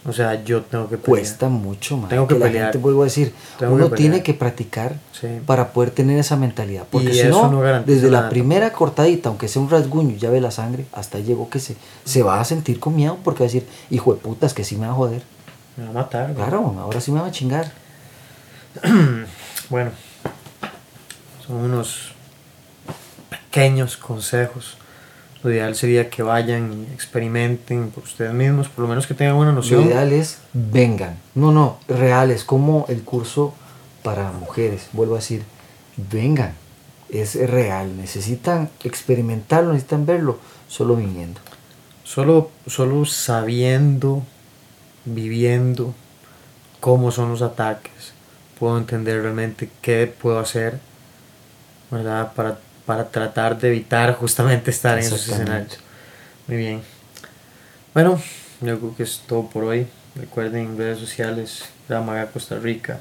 o 0.08 0.12
sea, 0.12 0.42
yo 0.44 0.62
tengo 0.62 0.84
que 0.88 0.96
pelear. 0.96 1.06
Cuesta 1.20 1.48
mucho 1.48 1.96
más. 1.96 2.08
Tengo 2.08 2.26
que 2.26 2.38
la 2.38 2.46
pelear. 2.46 2.64
gente, 2.66 2.78
vuelvo 2.78 3.02
a 3.02 3.04
decir, 3.04 3.34
Tengo 3.58 3.74
uno 3.74 3.90
que 3.90 3.96
tiene 3.96 4.22
que 4.22 4.34
practicar 4.34 4.96
Sí. 5.12 5.26
para 5.46 5.72
poder 5.72 5.90
tener 5.90 6.18
esa 6.18 6.36
mentalidad. 6.36 6.84
Porque 6.90 7.10
Y 7.10 7.12
si 7.14 7.20
eso 7.20 7.50
no, 7.50 7.62
no 7.62 7.82
desde 7.82 8.10
la 8.10 8.28
primera 8.28 8.72
cortadita, 8.72 9.28
aunque 9.28 9.48
sea 9.48 9.60
un 9.60 9.68
rasguño 9.68 10.16
ya 10.16 10.30
ve 10.30 10.40
la 10.40 10.50
sangre, 10.50 10.86
hasta 10.92 11.18
llegó 11.18 11.50
que 11.50 11.58
se, 11.60 11.76
se 12.04 12.22
va 12.22 12.40
a 12.40 12.44
sentir 12.44 12.78
con 12.80 12.94
miedo 12.96 13.18
porque 13.22 13.40
va 13.40 13.44
a 13.44 13.52
decir, 13.52 13.66
hijo 13.90 14.14
de 14.14 14.20
putas, 14.20 14.54
que 14.54 14.64
sí 14.64 14.76
me 14.76 14.86
va 14.86 14.92
a 14.92 14.96
joder. 14.96 15.22
Me 15.76 15.84
va 15.84 15.90
a 15.90 15.92
matar. 15.92 16.32
Claro, 16.34 16.74
ahora 16.80 17.00
sí 17.00 17.12
me 17.12 17.20
va 17.20 17.26
a 17.26 17.30
chingar. 17.30 17.70
Bueno, 19.70 19.90
son 21.46 21.56
unos 21.56 22.12
pequeños 23.28 23.98
consejos. 23.98 24.77
Lo 25.42 25.50
ideal 25.50 25.74
sería 25.76 26.10
que 26.10 26.22
vayan 26.22 26.72
y 26.72 26.92
experimenten 26.92 27.90
por 27.90 28.04
ustedes 28.04 28.32
mismos, 28.32 28.68
por 28.68 28.82
lo 28.82 28.88
menos 28.88 29.06
que 29.06 29.14
tengan 29.14 29.36
una 29.36 29.50
Lo 29.50 29.56
noción. 29.56 29.84
ideal 29.84 30.12
es 30.12 30.38
vengan. 30.52 31.16
No, 31.34 31.52
no, 31.52 31.78
real, 31.86 32.30
es 32.30 32.42
como 32.44 32.86
el 32.88 33.02
curso 33.02 33.54
para 34.02 34.32
mujeres. 34.32 34.88
Vuelvo 34.92 35.14
a 35.14 35.18
decir, 35.18 35.42
vengan. 35.96 36.54
Es 37.08 37.36
real. 37.36 37.96
Necesitan 37.96 38.68
experimentarlo, 38.82 39.72
necesitan 39.72 40.06
verlo, 40.06 40.38
solo 40.66 40.96
viniendo. 40.96 41.40
Solo, 42.04 42.50
solo 42.66 43.04
sabiendo, 43.04 44.22
viviendo 45.04 45.94
cómo 46.80 47.10
son 47.10 47.30
los 47.30 47.42
ataques, 47.42 48.12
puedo 48.58 48.78
entender 48.78 49.22
realmente 49.22 49.70
qué 49.82 50.06
puedo 50.06 50.38
hacer, 50.38 50.80
¿verdad? 51.90 52.32
Para, 52.34 52.58
para 52.88 53.04
tratar 53.10 53.60
de 53.60 53.68
evitar 53.68 54.14
justamente 54.14 54.70
estar 54.70 54.96
en 54.96 55.04
esos 55.04 55.28
escenarios. 55.28 55.78
Muy 56.46 56.56
bien. 56.56 56.80
Bueno, 57.92 58.18
yo 58.62 58.78
creo 58.78 58.96
que 58.96 59.02
es 59.02 59.20
todo 59.26 59.50
por 59.50 59.64
hoy. 59.64 59.86
Recuerden 60.16 60.78
redes 60.78 60.98
sociales, 60.98 61.64
Gramaga 61.86 62.28
Costa 62.28 62.58
Rica. 62.58 62.98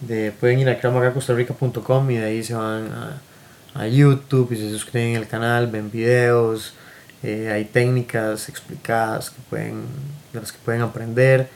De, 0.00 0.30
pueden 0.30 0.60
ir 0.60 0.68
a 0.68 0.74
gramagacostarrica.com 0.74 2.08
y 2.12 2.18
de 2.18 2.24
ahí 2.24 2.44
se 2.44 2.54
van 2.54 2.92
a, 2.92 3.20
a 3.74 3.88
YouTube 3.88 4.52
y 4.52 4.56
se 4.56 4.70
suscriben 4.70 5.16
al 5.16 5.26
canal, 5.26 5.66
ven 5.66 5.90
videos, 5.90 6.74
eh, 7.24 7.50
hay 7.52 7.64
técnicas 7.64 8.48
explicadas 8.48 9.30
que 9.30 9.40
pueden, 9.50 9.82
de 10.32 10.40
las 10.40 10.52
que 10.52 10.58
pueden 10.64 10.82
aprender. 10.82 11.48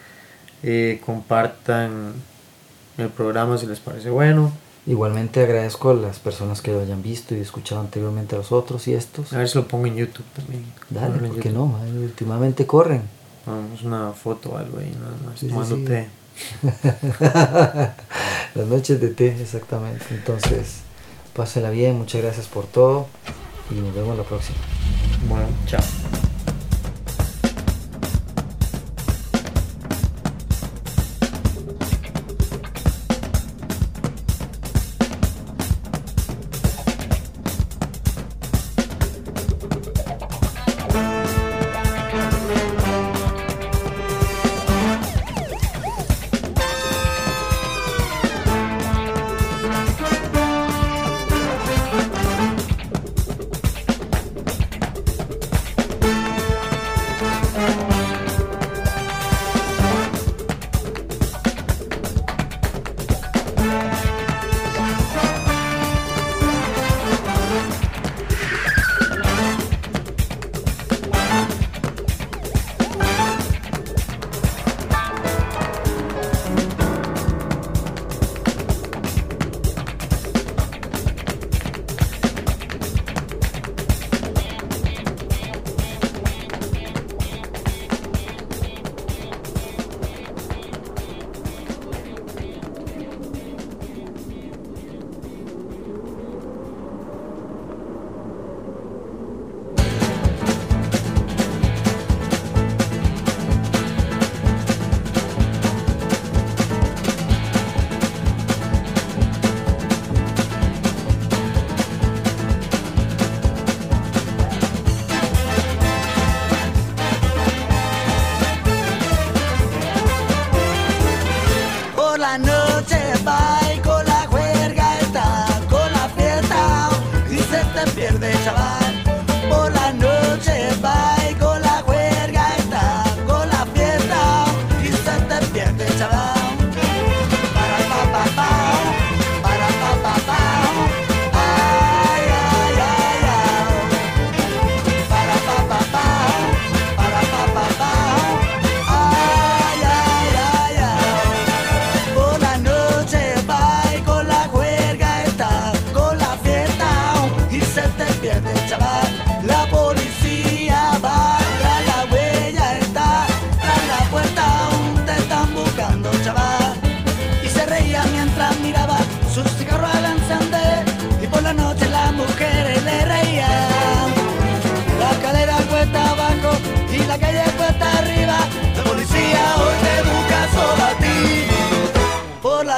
eh, 0.65 1.01
compartan 1.07 2.15
el 2.99 3.09
programa 3.11 3.59
si 3.59 3.67
les 3.67 3.79
parece 3.79 4.11
bueno. 4.11 4.53
Igualmente 4.85 5.41
agradezco 5.41 5.91
a 5.91 5.95
las 5.95 6.19
personas 6.19 6.61
que 6.61 6.73
lo 6.73 6.81
hayan 6.81 7.03
visto 7.03 7.37
y 7.37 7.41
escuchado 7.41 7.81
anteriormente 7.81 8.35
a 8.35 8.39
los 8.39 8.51
otros 8.51 8.89
y 8.89 8.95
estos. 8.95 9.33
A 9.33 9.39
ver 9.39 9.49
si 9.49 9.57
lo 9.59 9.69
pongo 9.69 9.87
en 9.87 9.95
YouTube 9.97 10.27
también. 10.35 10.65
Dale, 10.91 11.13
Ponlo 11.13 11.27
en 11.27 11.33
¿por 11.33 11.41
qué 11.43 11.49
YouTube. 11.51 11.59
no? 11.61 11.67
man? 11.79 11.99
Últimamente 11.99 12.67
corren. 12.67 13.03
Vamos 13.47 13.83
una 13.83 14.13
foto 14.13 14.51
o 14.51 14.57
algo 14.57 14.79
ahí, 14.79 14.93
nada 14.99 15.15
más, 15.25 15.39
sí, 15.39 15.49
tomando 15.49 15.77
sí. 15.77 15.85
té. 15.85 16.09
Las 18.55 18.67
noches 18.67 19.01
de 19.01 19.09
té, 19.09 19.37
exactamente. 19.41 20.05
Entonces, 20.11 20.81
pásela 21.35 21.71
bien, 21.71 21.97
muchas 21.97 22.23
gracias 22.23 22.47
por 22.47 22.67
todo 22.67 23.07
y 23.71 23.75
nos 23.75 23.95
vemos 23.95 24.17
la 24.17 24.25
próxima. 24.25 24.59
Bueno, 25.29 25.47
chao. 25.67 26.32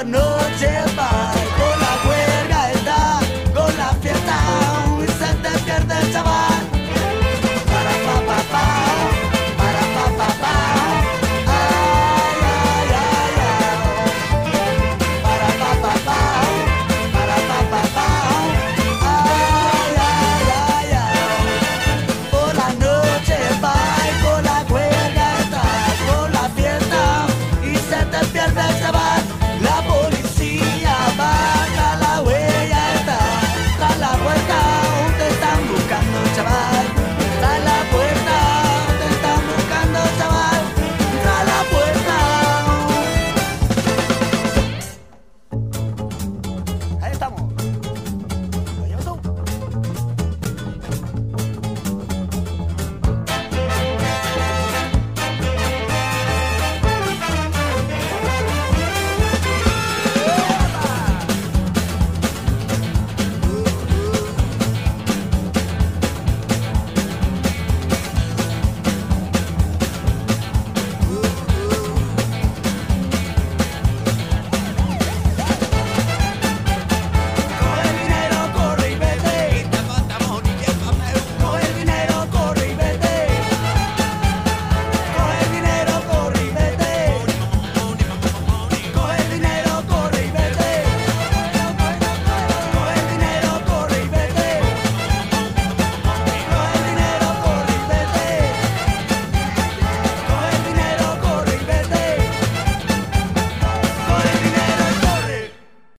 Noche 0.04 0.84
va, 0.94 1.43